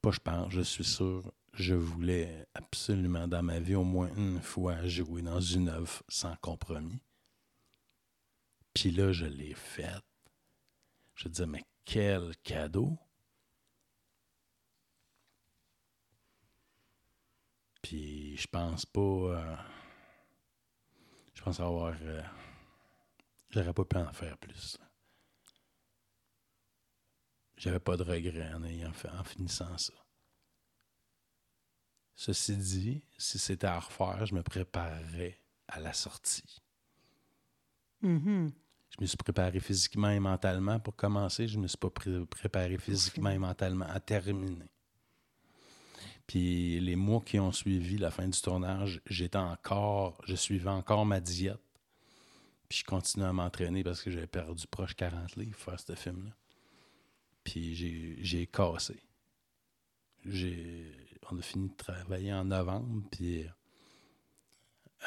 pas 0.00 0.10
je 0.10 0.20
pense, 0.20 0.52
je 0.52 0.62
suis 0.62 0.84
sûr, 0.84 1.22
je 1.52 1.74
voulais 1.74 2.46
absolument 2.54 3.26
dans 3.26 3.42
ma 3.42 3.58
vie 3.58 3.74
au 3.74 3.84
moins 3.84 4.10
une 4.16 4.40
fois 4.40 4.86
jouer 4.86 5.22
dans 5.22 5.40
une 5.40 5.68
œuvre 5.68 6.02
sans 6.08 6.36
compromis. 6.36 7.02
Puis 8.72 8.90
là, 8.90 9.12
je 9.12 9.26
l'ai 9.26 9.54
faite. 9.54 10.07
Je 11.18 11.28
disais, 11.28 11.46
mais 11.46 11.64
quel 11.84 12.36
cadeau! 12.38 12.96
Puis 17.82 18.36
je 18.36 18.46
pense 18.46 18.86
pas. 18.86 19.00
euh, 19.00 19.56
je 21.34 21.42
pense 21.42 21.58
avoir. 21.60 21.94
euh, 22.02 22.22
J'aurais 23.50 23.72
pas 23.74 23.84
pu 23.84 23.96
en 23.96 24.12
faire 24.12 24.38
plus. 24.38 24.78
J'avais 27.56 27.80
pas 27.80 27.96
de 27.96 28.04
regret 28.04 28.52
en, 28.54 28.62
ayant 28.62 28.92
fait, 28.92 29.08
en 29.10 29.24
finissant 29.24 29.76
ça. 29.78 29.94
Ceci 32.14 32.56
dit, 32.56 33.02
si 33.16 33.38
c'était 33.38 33.66
à 33.66 33.80
refaire, 33.80 34.24
je 34.26 34.34
me 34.34 34.42
préparerais 34.42 35.40
à 35.66 35.80
la 35.80 35.92
sortie. 35.92 36.62
Mhm. 38.02 38.52
Je 38.98 39.04
me 39.04 39.06
suis 39.06 39.16
préparé 39.16 39.60
physiquement 39.60 40.10
et 40.10 40.18
mentalement 40.18 40.80
pour 40.80 40.96
commencer. 40.96 41.46
Je 41.46 41.56
ne 41.56 41.62
me 41.62 41.68
suis 41.68 41.78
pas 41.78 41.90
pré- 41.90 42.26
préparé 42.26 42.78
physiquement 42.78 43.30
et 43.30 43.38
mentalement 43.38 43.86
à 43.86 44.00
terminer. 44.00 44.68
Puis 46.26 46.80
les 46.80 46.96
mois 46.96 47.22
qui 47.24 47.38
ont 47.38 47.52
suivi 47.52 47.96
la 47.96 48.10
fin 48.10 48.26
du 48.26 48.40
tournage, 48.40 49.00
j'étais 49.06 49.38
encore, 49.38 50.20
je 50.26 50.34
suivais 50.34 50.68
encore 50.70 51.06
ma 51.06 51.20
diète. 51.20 51.60
Puis 52.68 52.80
je 52.80 52.84
continuais 52.84 53.28
à 53.28 53.32
m'entraîner 53.32 53.84
parce 53.84 54.02
que 54.02 54.10
j'avais 54.10 54.26
perdu 54.26 54.66
proche 54.66 54.94
40 54.94 55.36
livres 55.36 55.52
pour 55.52 55.60
faire 55.60 55.80
ce 55.80 55.94
film-là. 55.94 56.34
Puis 57.44 57.74
j'ai, 58.20 58.46
cassé. 58.48 59.00
On 61.30 61.38
a 61.38 61.42
fini 61.42 61.68
de 61.68 61.76
travailler 61.76 62.32
en 62.32 62.44
novembre, 62.44 63.04
puis 63.10 63.46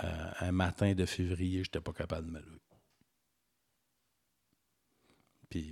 euh, 0.03 0.31
un 0.39 0.51
matin 0.51 0.93
de 0.93 1.05
février, 1.05 1.63
j'étais 1.63 1.81
pas 1.81 1.93
capable 1.93 2.27
de 2.27 2.31
me 2.31 2.39
lever. 2.39 2.60
Puis 5.51 5.69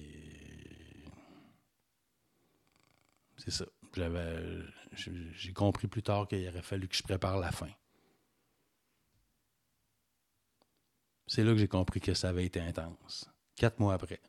c'est 3.38 3.52
ça. 3.52 3.66
J'avais 3.96 4.62
j'ai 4.92 5.12
j'ai 5.34 5.54
compris 5.54 5.88
plus 5.88 6.04
tard 6.04 6.28
qu'il 6.28 6.48
aurait 6.48 6.62
fallu 6.62 6.88
que 6.88 6.96
je 6.96 7.02
prépare 7.02 7.40
la 7.40 7.52
fin. 7.52 7.70
C'est 11.26 11.44
là 11.44 11.54
que 11.54 11.58
j'ai 11.58 11.68
compris 11.68 12.02
que 12.02 12.14
ça 12.14 12.30
avait 12.30 12.46
été 12.46 12.60
intense. 12.60 13.30
Quatre 13.56 13.80
mois 13.80 13.94
après. 13.94 14.20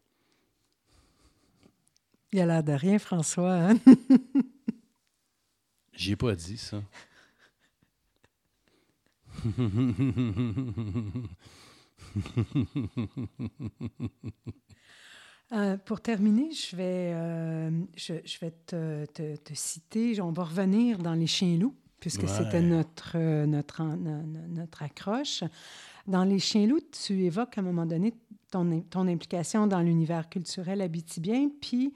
Il 2.32 2.40
a 2.40 2.46
l'air 2.46 2.62
de 2.62 2.72
rien, 2.72 2.98
François. 2.98 3.54
hein? 3.54 3.78
J'y 5.94 6.12
ai 6.12 6.16
pas 6.16 6.34
dit 6.36 6.58
ça. 6.58 6.82
Euh, 15.52 15.76
pour 15.78 16.00
terminer, 16.00 16.52
je 16.52 16.76
vais, 16.76 17.12
euh, 17.12 17.70
je, 17.96 18.14
je 18.24 18.38
vais 18.38 18.52
te, 18.66 19.04
te- 19.06 19.36
te 19.36 19.52
citer. 19.54 20.20
On 20.20 20.30
va 20.30 20.44
revenir 20.44 20.98
dans 20.98 21.14
Les 21.14 21.26
Chiens-Loups, 21.26 21.74
puisque 21.98 22.22
Ouais. 22.22 22.28
c'était 22.28 22.62
notre, 22.62 23.12
euh, 23.16 23.46
notre, 23.46 23.82
notre 23.82 24.82
accroche. 24.84 25.42
Dans 26.06 26.22
Les 26.22 26.38
Chiens-Loups, 26.38 26.86
tu 26.92 27.24
évoques 27.24 27.58
à 27.58 27.62
un 27.62 27.64
moment 27.64 27.84
donné 27.84 28.14
ton, 28.52 28.80
ton 28.82 29.08
implication 29.08 29.66
dans 29.66 29.80
l'univers 29.80 30.28
culturel 30.28 30.80
abitibien, 30.82 31.48
puis 31.60 31.92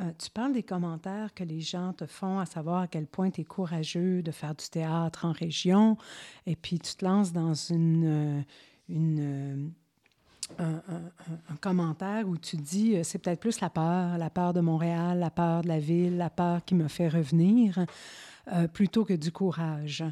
euh, 0.00 0.10
tu 0.18 0.30
parles 0.30 0.54
des 0.54 0.62
commentaires 0.62 1.34
que 1.34 1.44
les 1.44 1.60
gens 1.60 1.92
te 1.92 2.06
font, 2.06 2.38
à 2.38 2.46
savoir 2.46 2.82
à 2.82 2.86
quel 2.88 3.06
point 3.06 3.30
tu 3.30 3.42
es 3.42 3.44
courageux 3.44 4.22
de 4.22 4.30
faire 4.30 4.54
du 4.54 4.68
théâtre 4.70 5.26
en 5.26 5.32
région, 5.32 5.98
et 6.46 6.56
puis 6.56 6.78
tu 6.78 6.94
te 6.96 7.04
lances 7.04 7.32
dans 7.32 7.52
une... 7.54 8.42
une 8.88 9.70
un, 10.58 11.56
commentaire 11.60 12.28
où 12.28 12.36
tu 12.36 12.56
dis 12.56 12.96
euh, 12.96 13.02
c'est 13.02 13.18
peut-être 13.18 13.40
plus 13.40 13.60
la 13.60 13.70
peur, 13.70 14.18
la 14.18 14.30
peur 14.30 14.52
de 14.52 14.60
Montréal, 14.60 15.18
la 15.18 15.30
peur 15.30 15.62
de 15.62 15.68
la 15.68 15.78
ville, 15.78 16.16
la 16.16 16.30
peur 16.30 16.64
qui 16.64 16.74
me 16.74 16.88
fait 16.88 17.08
revenir, 17.08 17.84
euh, 18.52 18.68
plutôt 18.68 19.04
que 19.04 19.14
du 19.14 19.32
courage. 19.32 20.04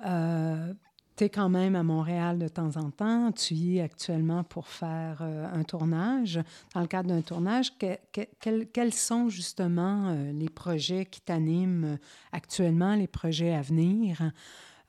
tu 0.00 1.24
es 1.24 1.28
quand 1.30 1.48
même 1.48 1.76
à 1.76 1.82
Montréal 1.82 2.38
de 2.38 2.48
temps 2.48 2.76
en 2.76 2.90
temps. 2.90 3.32
Tu 3.32 3.54
y 3.54 3.78
es 3.78 3.82
actuellement 3.82 4.44
pour 4.44 4.68
faire 4.68 5.18
euh, 5.20 5.46
un 5.52 5.62
tournage. 5.62 6.40
Dans 6.74 6.80
le 6.80 6.86
cadre 6.86 7.08
d'un 7.08 7.22
tournage, 7.22 7.76
que- 7.78 7.98
que- 8.12 8.64
quels, 8.64 8.92
sont 8.92 9.28
justement 9.28 10.08
euh, 10.08 10.32
les 10.32 10.48
projets 10.48 11.06
qui 11.06 11.20
t'animent 11.20 11.84
euh, 11.84 11.96
actuellement, 12.32 12.94
les 12.94 13.08
projets 13.08 13.54
à 13.54 13.62
venir 13.62 14.32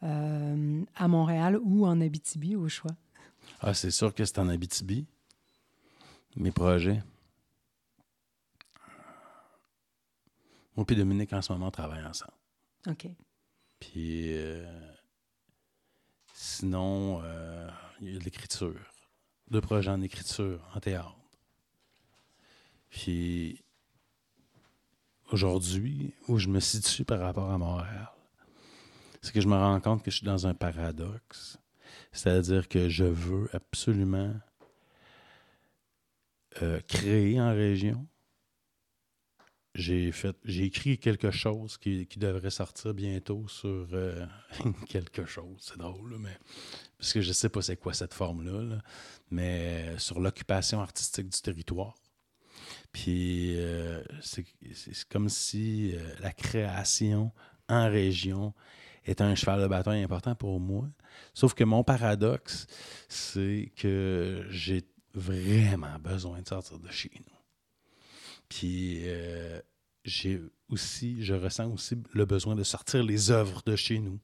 euh, 0.04 0.82
à 0.96 1.08
Montréal 1.08 1.60
ou 1.62 1.86
en 1.86 2.00
Abitibi 2.00 2.56
au 2.56 2.70
choix? 2.70 2.92
Ah, 3.62 3.74
c'est 3.74 3.92
sûr 3.92 4.14
que 4.14 4.26
c'est 4.26 4.40
en 4.40 4.50
Abitibi. 4.50 5.06
Mes 6.36 6.52
projets. 6.52 7.02
Moi 10.76 10.86
et 10.88 10.96
Dominique, 10.96 11.34
en 11.34 11.42
ce 11.42 11.52
moment, 11.52 11.68
on 11.68 11.72
travaille 11.72 12.06
ensemble. 12.06 12.32
OK. 12.88 13.08
Puis 13.80 14.38
euh, 14.38 14.66
sinon, 16.34 17.22
euh, 17.24 17.70
il 18.00 18.14
y 18.14 18.16
a 18.16 18.20
de 18.20 18.24
l'écriture. 18.24 18.80
Deux 19.52 19.62
projets 19.62 19.92
en 19.92 20.02
écriture, 20.02 20.62
en 20.74 20.80
théâtre. 20.80 21.16
Puis 22.90 23.62
aujourd'hui, 25.32 26.14
où 26.28 26.38
je 26.38 26.48
me 26.48 26.60
situe 26.60 27.04
par 27.04 27.20
rapport 27.20 27.52
à 27.52 27.58
Montréal, 27.58 28.12
c'est 29.22 29.34
que 29.34 29.42
je 29.42 29.48
me 29.48 29.56
rends 29.56 29.80
compte 29.82 30.04
que 30.04 30.12
je 30.12 30.18
suis 30.18 30.26
dans 30.26 30.48
un 30.48 30.54
paradoxe. 30.54 31.58
C'est-à-dire 32.12 32.68
que 32.68 32.90
je 32.90 33.06
veux 33.06 33.50
absolument 33.54 34.34
euh, 36.62 36.80
créer 36.88 37.40
en 37.40 37.54
région. 37.54 38.08
J'ai 39.76 40.12
écrit 40.46 40.98
quelque 40.98 41.32
chose 41.32 41.78
qui, 41.78 42.08
devrait 42.18 42.50
sortir 42.50 42.94
bientôt 42.94 43.48
sur 43.48 43.88
euh, 43.94 44.26
quelque 44.90 45.26
chose. 45.26 45.58
C'est 45.60 45.78
drôle, 45.78 46.18
mais 46.20 46.38
parce 46.98 47.14
que 47.14 47.22
je 47.22 47.32
sais 47.32 47.50
pas 47.50 47.62
c'est 47.62 47.78
quoi 47.78 47.94
cette 47.94 48.14
forme-là, 48.14 48.62
là, 48.64 48.82
mais 49.32 49.98
sur 49.98 50.20
l'occupation 50.20 50.82
artistique 50.82 51.30
du 51.30 51.42
territoire. 51.42 51.96
Puis 52.92 53.56
euh, 53.58 54.04
c'est, 54.22 54.46
comme 55.10 55.30
si 55.30 55.94
euh, 55.96 56.00
la 56.22 56.32
création 56.32 57.32
en 57.68 57.88
région 57.90 58.54
est 59.06 59.22
un 59.22 59.36
cheval 59.36 59.62
de 59.62 59.68
bataille 59.68 60.04
important 60.04 60.36
pour 60.36 60.60
moi. 60.60 60.88
Sauf 61.34 61.54
que 61.54 61.64
mon 61.64 61.84
paradoxe, 61.84 62.68
c'est 63.08 63.72
que 63.76 64.46
j'ai 64.50 64.84
vraiment 65.14 65.98
besoin 66.00 66.42
de 66.42 66.48
sortir 66.48 66.80
de 66.80 66.90
chez 66.90 67.12
nous. 67.16 67.36
Puis 68.48 69.02
euh, 69.04 69.60
j'ai 70.04 70.42
aussi, 70.70 71.24
je 71.24 71.34
ressens 71.34 71.72
aussi 71.72 71.96
le 72.14 72.26
besoin 72.26 72.56
de 72.56 72.64
sortir 72.64 73.04
les 73.04 73.32
œuvres 73.32 73.62
de 73.66 73.76
chez 73.76 74.00
nous. 74.00 74.20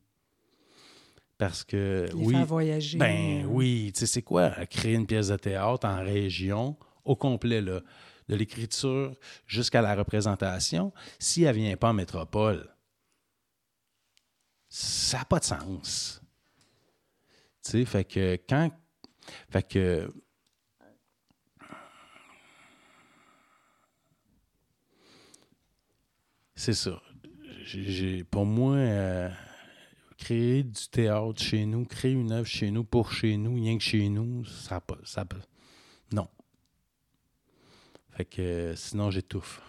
Parce 1.37 1.63
que 1.63 2.07
Les 2.07 2.13
oui, 2.13 2.33
faire 2.33 2.45
voyager. 2.45 2.97
ben 2.97 3.45
oui, 3.45 3.91
tu 3.93 3.99
sais, 3.99 4.05
c'est 4.07 4.21
quoi 4.21 4.51
créer 4.67 4.93
une 4.93 5.05
pièce 5.05 5.27
de 5.27 5.35
théâtre 5.35 5.85
en 5.85 5.97
région 5.97 6.77
au 7.03 7.15
complet, 7.15 7.61
là, 7.61 7.81
de 8.29 8.35
l'écriture 8.35 9.13
jusqu'à 9.45 9.81
la 9.81 9.95
représentation, 9.95 10.93
si 11.19 11.43
elle 11.43 11.55
vient 11.55 11.77
pas 11.77 11.89
en 11.89 11.93
métropole, 11.93 12.67
ça 14.69 15.19
n'a 15.19 15.25
pas 15.25 15.39
de 15.39 15.45
sens. 15.45 16.21
Que 17.71 18.37
quand. 18.47 18.71
C'est 26.55 26.73
ça. 26.73 27.01
J'ai- 27.65 28.23
pour 28.23 28.45
moi, 28.45 28.75
euh, 28.75 29.29
créer 30.17 30.63
du 30.63 30.87
théâtre 30.89 31.41
chez 31.41 31.65
nous, 31.65 31.85
créer 31.85 32.11
une 32.11 32.31
œuvre 32.31 32.47
chez 32.47 32.71
nous, 32.71 32.83
pour 32.83 33.11
chez 33.11 33.35
nous, 33.37 33.55
rien 33.55 33.77
que 33.77 33.83
chez 33.83 34.07
nous, 34.09 34.45
ça 34.45 34.79
pas. 34.79 34.97
Ça 35.03 35.25
non. 36.13 36.29
Fait 38.11 38.25
que 38.25 38.41
euh, 38.41 38.75
sinon, 38.75 39.11
j'étouffe. 39.11 39.61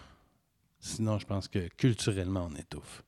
Sinon, 0.79 1.17
je 1.19 1.25
pense 1.25 1.47
que 1.47 1.67
culturellement, 1.69 2.47
on 2.51 2.55
étouffe. 2.55 3.03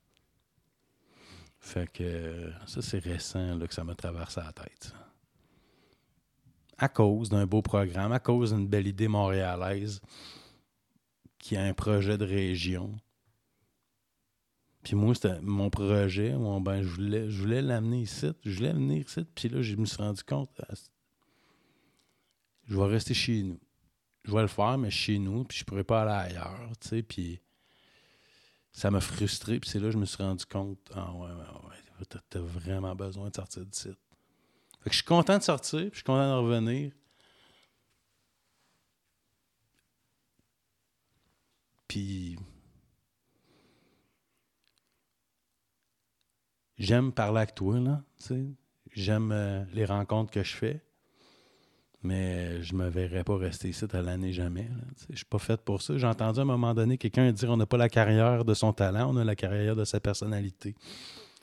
Fait 1.60 1.92
que 1.92 2.52
ça, 2.66 2.82
c'est 2.82 3.00
récent 3.00 3.56
là, 3.58 3.68
que 3.68 3.74
ça 3.74 3.84
m'a 3.84 3.96
traversé 3.96 4.40
la 4.40 4.54
tête. 4.54 4.94
À 6.78 6.88
cause 6.88 7.30
d'un 7.30 7.46
beau 7.46 7.62
programme, 7.62 8.14
à 8.14 8.20
cause 8.20 8.54
d'une 8.54 8.68
belle 8.68 8.88
idée 8.88 9.10
montréalaise 9.10 10.00
qui 11.38 11.58
a 11.58 11.64
un 11.64 11.74
projet 11.74 12.18
de 12.18 12.26
région. 12.26 12.98
Puis 14.84 14.96
moi, 14.96 15.14
c'était 15.14 15.42
mon 15.42 15.70
projet. 15.70 16.34
Ben, 16.62 16.82
je 16.82 16.88
voulais, 16.88 17.30
je 17.30 17.42
voulais 17.42 17.62
l'amener 17.62 18.02
ici. 18.02 18.32
Je 18.46 18.58
voulais 18.58 18.74
venir 18.74 19.06
ici. 19.06 19.26
Puis 19.36 19.50
là, 19.50 19.62
je 19.62 19.76
me 19.76 19.86
suis 19.86 19.98
rendu 19.98 20.24
compte, 20.24 20.50
ah, 20.68 20.74
je 22.66 22.78
vais 22.78 22.86
rester 22.86 23.14
chez 23.14 23.44
nous. 23.44 23.60
Je 24.24 24.32
vais 24.32 24.42
le 24.42 24.48
faire, 24.48 24.78
mais 24.78 24.90
chez 24.90 25.20
nous. 25.20 25.44
Puis 25.44 25.60
je 25.60 25.66
pourrais 25.66 25.84
pas 25.84 26.04
aller 26.04 26.34
ailleurs, 26.34 26.72
tu 26.80 26.88
sais. 26.88 27.04
Puis 27.04 27.42
ça 28.72 28.92
m'a 28.92 29.02
frustré. 29.02 29.60
Puis 29.60 29.70
c'est 29.70 29.80
là 29.80 29.88
que 29.88 29.94
je 29.94 29.98
me 29.98 30.06
suis 30.06 30.22
rendu 30.24 30.46
compte, 30.46 30.80
ah 30.94 31.12
ouais, 31.14 31.28
ouais, 31.28 31.70
ouais, 31.70 32.20
t'as 32.30 32.40
vraiment 32.40 32.96
besoin 32.96 33.30
de 33.30 33.36
sortir 33.36 33.66
du 33.66 33.78
site. 33.78 33.98
Fait 34.82 34.90
que 34.90 34.92
je 34.92 34.98
suis 34.98 35.06
content 35.06 35.38
de 35.38 35.44
sortir, 35.44 35.80
puis 35.80 35.90
je 35.92 35.96
suis 35.98 36.04
content 36.04 36.42
de 36.42 36.48
revenir. 36.48 36.92
Puis 41.88 42.38
j'aime 46.78 47.12
parler 47.12 47.40
avec 47.40 47.56
toi, 47.56 47.80
là. 47.80 48.04
J'aime 48.92 49.32
euh, 49.32 49.66
les 49.74 49.86
rencontres 49.86 50.32
que 50.32 50.44
je 50.44 50.56
fais, 50.56 50.84
mais 52.02 52.62
je 52.64 52.76
me 52.76 52.88
verrais 52.88 53.24
pas 53.24 53.38
rester 53.38 53.70
ici 53.70 53.86
à 53.92 54.02
l'année 54.02 54.32
jamais. 54.32 54.70
Je 55.10 55.18
suis 55.18 55.26
pas 55.26 55.40
fait 55.40 55.60
pour 55.62 55.82
ça. 55.82 55.98
J'ai 55.98 56.08
entendu 56.08 56.40
à 56.40 56.44
un 56.44 56.46
moment 56.46 56.74
donné 56.74 56.98
quelqu'un 56.98 57.32
dire 57.32 57.50
on 57.50 57.58
n'a 57.58 57.66
pas 57.66 57.78
la 57.78 57.90
carrière 57.90 58.46
de 58.46 58.54
son 58.54 58.72
talent, 58.72 59.14
on 59.14 59.18
a 59.18 59.24
la 59.24 59.36
carrière 59.36 59.76
de 59.76 59.84
sa 59.84 60.00
personnalité. 60.00 60.76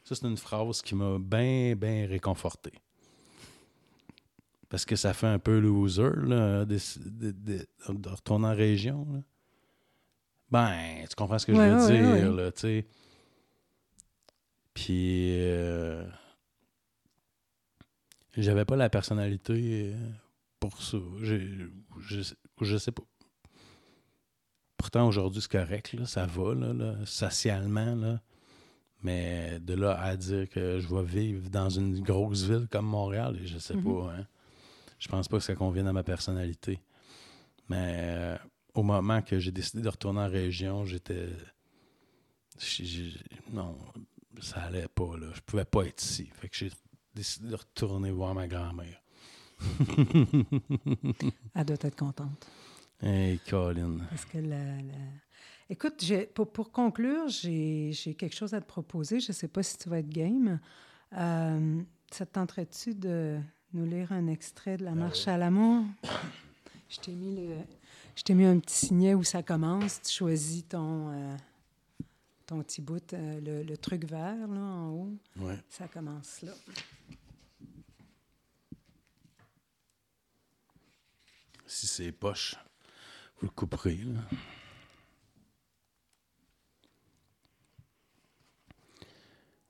Ça, 0.04 0.14
c'est 0.14 0.26
une 0.26 0.36
phrase 0.36 0.82
qui 0.82 0.94
m'a 0.94 1.18
bien, 1.18 1.74
bien 1.76 2.06
réconforté. 2.06 2.72
Parce 4.68 4.84
que 4.84 4.96
ça 4.96 5.12
fait 5.12 5.26
un 5.26 5.38
peu 5.38 5.58
loser 5.58 6.10
là, 6.24 6.64
de, 6.64 7.66
retourner 7.86 8.46
en 8.46 8.54
région. 8.54 9.06
Ben, 10.50 11.04
tu 11.08 11.14
comprends 11.16 11.38
ce 11.38 11.46
que 11.46 11.54
je 11.54 11.60
veux 11.60 11.86
dire, 11.92 12.32
là, 12.32 12.52
tu 12.52 12.60
sais. 12.60 12.86
Puis, 14.74 15.38
euh, 15.40 16.04
j'avais 18.36 18.64
pas 18.64 18.76
la 18.76 18.90
personnalité 18.90 19.94
euh, 19.94 19.94
pour 20.68 20.82
ça. 20.82 20.98
Je, 21.20 21.68
je, 22.60 22.76
sais 22.76 22.92
pas. 22.92 23.02
Pourtant, 24.76 25.06
aujourd'hui, 25.08 25.42
c'est 25.42 25.50
correct, 25.50 25.92
là, 25.92 26.06
ça 26.06 26.26
va, 26.26 26.54
là, 26.54 26.94
socialement, 27.04 27.94
là. 27.94 28.20
Mais 29.02 29.60
de 29.60 29.74
là 29.74 30.00
à 30.00 30.16
dire 30.16 30.48
que 30.48 30.80
je 30.80 30.88
vais 30.88 31.04
vivre 31.04 31.50
dans 31.50 31.68
une 31.68 32.00
grosse 32.00 32.44
ville 32.44 32.66
comme 32.70 32.86
Montréal, 32.86 33.38
je 33.44 33.58
sais 33.58 33.74
mm-hmm. 33.74 34.04
pas, 34.06 34.12
hein. 34.14 34.26
Je 34.98 35.08
pense 35.08 35.28
pas 35.28 35.36
que 35.36 35.44
ça 35.44 35.54
convienne 35.54 35.86
à 35.86 35.92
ma 35.92 36.02
personnalité. 36.02 36.80
Mais 37.68 38.00
euh, 38.00 38.38
au 38.74 38.82
moment 38.82 39.22
que 39.22 39.38
j'ai 39.38 39.52
décidé 39.52 39.82
de 39.82 39.88
retourner 39.88 40.20
en 40.20 40.28
région, 40.28 40.84
j'étais. 40.84 41.28
Non, 43.52 43.76
ça 44.40 44.62
allait 44.62 44.88
pas, 44.88 45.16
là. 45.18 45.26
Je 45.34 45.40
pouvais 45.40 45.64
pas 45.64 45.84
être 45.84 46.02
ici. 46.02 46.30
Fait 46.34 46.48
que 46.48 46.56
j'ai 46.56 46.70
décidé 47.14 47.50
de 47.50 47.56
retourner 47.56 48.10
voir 48.10 48.34
ma 48.34 48.46
grand-mère. 48.46 49.02
Elle 51.54 51.64
doit 51.64 51.76
être 51.80 51.96
contente. 51.96 52.46
Hey, 53.00 53.38
Colin. 53.48 53.98
Parce 54.10 54.24
que 54.24 54.38
la, 54.38 54.56
Écoute, 55.68 56.04
pour, 56.34 56.52
pour, 56.52 56.70
conclure, 56.70 57.28
j'ai 57.28 57.92
quelque 58.16 58.34
chose 58.34 58.54
à 58.54 58.60
te 58.60 58.66
proposer. 58.66 59.18
Je 59.18 59.30
ne 59.30 59.34
sais 59.34 59.48
pas 59.48 59.62
si 59.62 59.76
tu 59.76 59.88
vas 59.88 59.98
être 59.98 60.08
game. 60.08 60.60
Euh, 61.12 61.82
ça 62.10 62.24
te 62.24 62.32
tenterait-tu 62.32 62.94
de 62.94 63.38
nous 63.72 63.84
lire 63.84 64.12
un 64.12 64.28
extrait 64.28 64.76
de 64.76 64.84
La 64.84 64.92
ben 64.92 65.00
Marche 65.00 65.26
à 65.26 65.36
l'amour? 65.36 65.84
Je 66.88 67.00
t'ai 67.00 67.12
mis, 67.12 67.34
le, 67.34 67.56
je 68.14 68.32
mis 68.32 68.44
un 68.44 68.60
petit 68.60 68.86
signet 68.86 69.14
où 69.14 69.24
ça 69.24 69.42
commence. 69.42 70.00
Tu 70.02 70.12
choisis 70.12 70.66
ton... 70.68 71.10
Euh, 71.10 71.36
ton 72.46 72.62
petit 72.62 72.80
bout, 72.80 73.12
euh, 73.12 73.64
le, 73.64 73.76
truc 73.76 74.04
vert, 74.04 74.46
là, 74.46 74.60
en 74.60 74.90
haut. 74.90 75.12
Ça 75.68 75.88
commence 75.88 76.42
là. 76.42 76.52
Si 81.66 81.86
c'est 81.86 82.12
poche, 82.12 82.56
vous 83.38 83.46
le 83.46 83.52
couperez. 83.52 84.00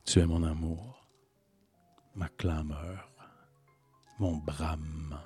Tu 0.05 0.20
es 0.20 0.27
mon 0.27 0.43
amour, 0.44 1.09
ma 2.14 2.28
clameur, 2.28 3.10
mon 4.18 4.36
brame. 4.36 5.20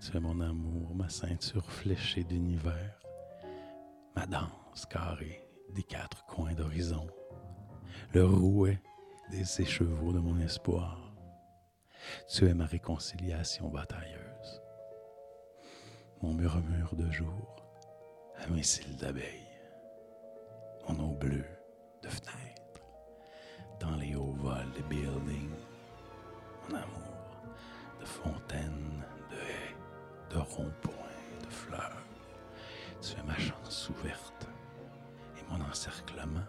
Tu 0.00 0.16
es 0.16 0.20
mon 0.20 0.40
amour, 0.40 0.94
ma 0.96 1.08
ceinture 1.08 1.70
fléchée 1.70 2.24
d'univers, 2.24 2.98
ma 4.16 4.26
danse 4.26 4.86
carrée 4.90 5.46
des 5.70 5.84
quatre 5.84 6.24
coins 6.26 6.54
d'horizon, 6.54 7.06
le 8.12 8.24
rouet 8.24 8.82
des 9.30 9.60
écheveaux 9.60 10.12
de 10.12 10.18
mon 10.18 10.38
espoir. 10.40 11.12
Tu 12.28 12.46
es 12.46 12.54
ma 12.54 12.66
réconciliation 12.66 13.68
batailleuse, 13.68 14.21
mon 16.22 16.34
murmure 16.34 16.94
de 16.94 17.10
jour 17.10 17.56
à 18.36 18.46
mes 18.48 18.62
cils 18.62 18.96
d'abeilles, 18.96 19.48
mon 20.88 20.98
eau 21.04 21.14
bleue 21.14 21.44
de 22.02 22.08
fenêtre, 22.08 22.80
dans 23.80 23.96
les 23.96 24.14
hauts 24.14 24.34
vols 24.38 24.70
des 24.76 24.82
buildings, 24.82 25.50
mon 26.68 26.76
amour 26.76 27.36
de 28.00 28.04
fontaines, 28.04 29.04
de 29.30 29.36
haies, 29.36 29.76
de 30.30 30.38
ronds-points, 30.38 31.44
de 31.44 31.50
fleurs. 31.50 32.06
Tu 33.00 33.18
es 33.18 33.22
ma 33.24 33.36
chance 33.36 33.90
ouverte 33.90 34.48
mon 35.52 35.64
encerclement. 35.64 36.46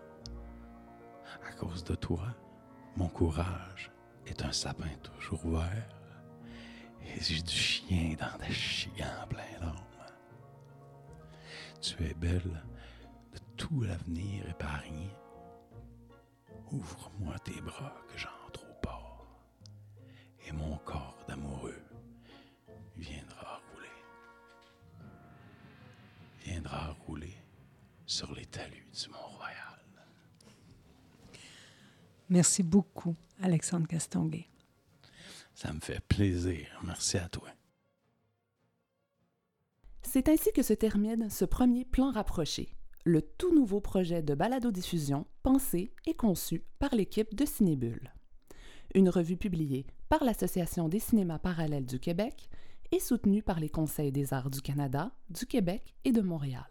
À 1.48 1.52
cause 1.54 1.84
de 1.84 1.96
toi, 1.96 2.28
mon 2.96 3.08
courage 3.08 3.92
est 4.26 4.44
un 4.44 4.52
sapin 4.52 4.90
toujours 5.02 5.46
vert. 5.48 5.90
Et 7.16 7.22
j'ai 7.22 7.42
du 7.42 7.54
chien 7.54 8.16
dans 8.20 8.38
des 8.46 8.54
chiens 8.54 9.28
plein 9.30 9.60
larmes. 9.62 9.78
Tu 11.82 12.02
es 12.04 12.14
belle 12.14 12.64
de 13.32 13.40
tout 13.56 13.82
l'avenir 13.82 14.50
épargné. 14.50 15.10
Ouvre-moi 16.72 17.38
tes 17.40 17.62
bras 17.62 17.96
que 18.08 18.18
j'entre 18.18 18.64
au 18.64 18.74
port. 18.82 19.28
Et 20.48 20.52
mon 20.52 20.78
corps 20.78 21.18
d'amoureux 21.28 21.84
viendra 22.98 23.62
rouler. 23.72 23.88
Viendra 26.46 26.96
rouler 27.06 27.38
sur 28.06 28.34
les 28.34 28.46
talus 28.46 28.88
du 28.92 29.10
Mont-Royal. 29.10 29.80
Merci 32.30 32.64
beaucoup, 32.64 33.16
Alexandre 33.42 33.88
Castonguay. 33.88 34.48
Ça 35.64 35.72
me 35.72 35.80
fait 35.80 36.02
plaisir. 36.02 36.68
Merci 36.84 37.18
à 37.18 37.30
toi. 37.30 37.48
C'est 40.02 40.28
ainsi 40.28 40.52
que 40.52 40.62
se 40.62 40.74
termine 40.74 41.30
ce 41.30 41.46
premier 41.46 41.86
plan 41.86 42.12
rapproché, 42.12 42.76
le 43.06 43.22
tout 43.22 43.56
nouveau 43.56 43.80
projet 43.80 44.22
de 44.22 44.36
balado-diffusion 44.36 45.26
pensé 45.42 45.94
et 46.06 46.16
conçu 46.16 46.66
par 46.80 46.94
l'équipe 46.94 47.34
de 47.34 47.46
Cinébule. 47.46 48.12
Une 48.94 49.08
revue 49.08 49.38
publiée 49.38 49.88
par 50.10 50.26
l'Association 50.26 50.90
des 50.90 51.00
cinémas 51.00 51.40
parallèles 51.40 51.86
du 51.86 52.00
Québec 52.00 52.50
et 52.92 53.00
soutenue 53.00 53.42
par 53.42 53.62
les 53.62 53.70
Conseils 53.70 54.12
des 54.12 54.34
arts 54.34 54.50
du 54.50 54.62
Canada, 54.62 55.14
du 55.30 55.46
Québec 55.46 55.96
et 56.04 56.12
de 56.12 56.22
Montréal. 56.22 56.68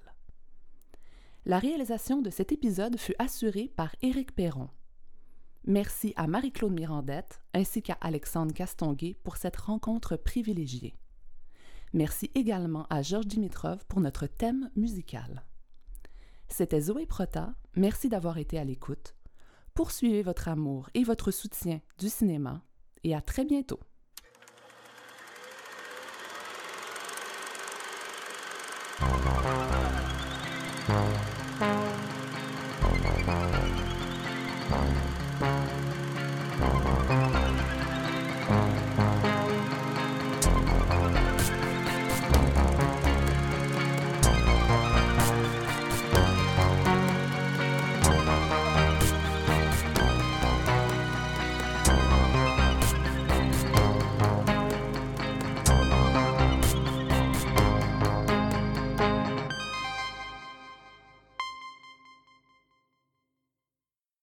La 1.47 1.59
réalisation 1.59 2.21
de 2.21 2.29
cet 2.29 2.53
épisode 2.53 2.99
fut 2.99 3.17
assurée 3.19 3.73
par 3.75 3.97
Éric 4.03 4.35
Perron. 4.35 4.69
Merci 5.65 6.13
à 6.17 6.27
Marie-Claude 6.27 6.73
Mirandette 6.73 7.41
ainsi 7.55 7.83
qu'à 7.83 7.97
Alexandre 8.01 8.53
Castonguay 8.53 9.17
pour 9.23 9.37
cette 9.37 9.57
rencontre 9.57 10.17
privilégiée. 10.17 10.97
Merci 11.93 12.31
également 12.35 12.87
à 12.91 13.03
Georges 13.03 13.27
Dimitrov 13.27 13.85
pour 13.87 14.01
notre 14.01 14.27
thème 14.27 14.71
musical. 14.75 15.45
C'était 16.49 16.81
Zoé 16.81 17.07
Prota, 17.07 17.55
merci 17.77 18.09
d'avoir 18.09 18.39
été 18.39 18.59
à 18.59 18.65
l'écoute. 18.65 19.15
Poursuivez 19.75 20.23
votre 20.23 20.49
amour 20.49 20.91
et 20.95 21.05
votre 21.05 21.31
soutien 21.31 21.81
du 21.99 22.09
cinéma 22.09 22.63
et 23.05 23.15
à 23.15 23.21
très 23.21 23.45
bientôt. 23.45 23.81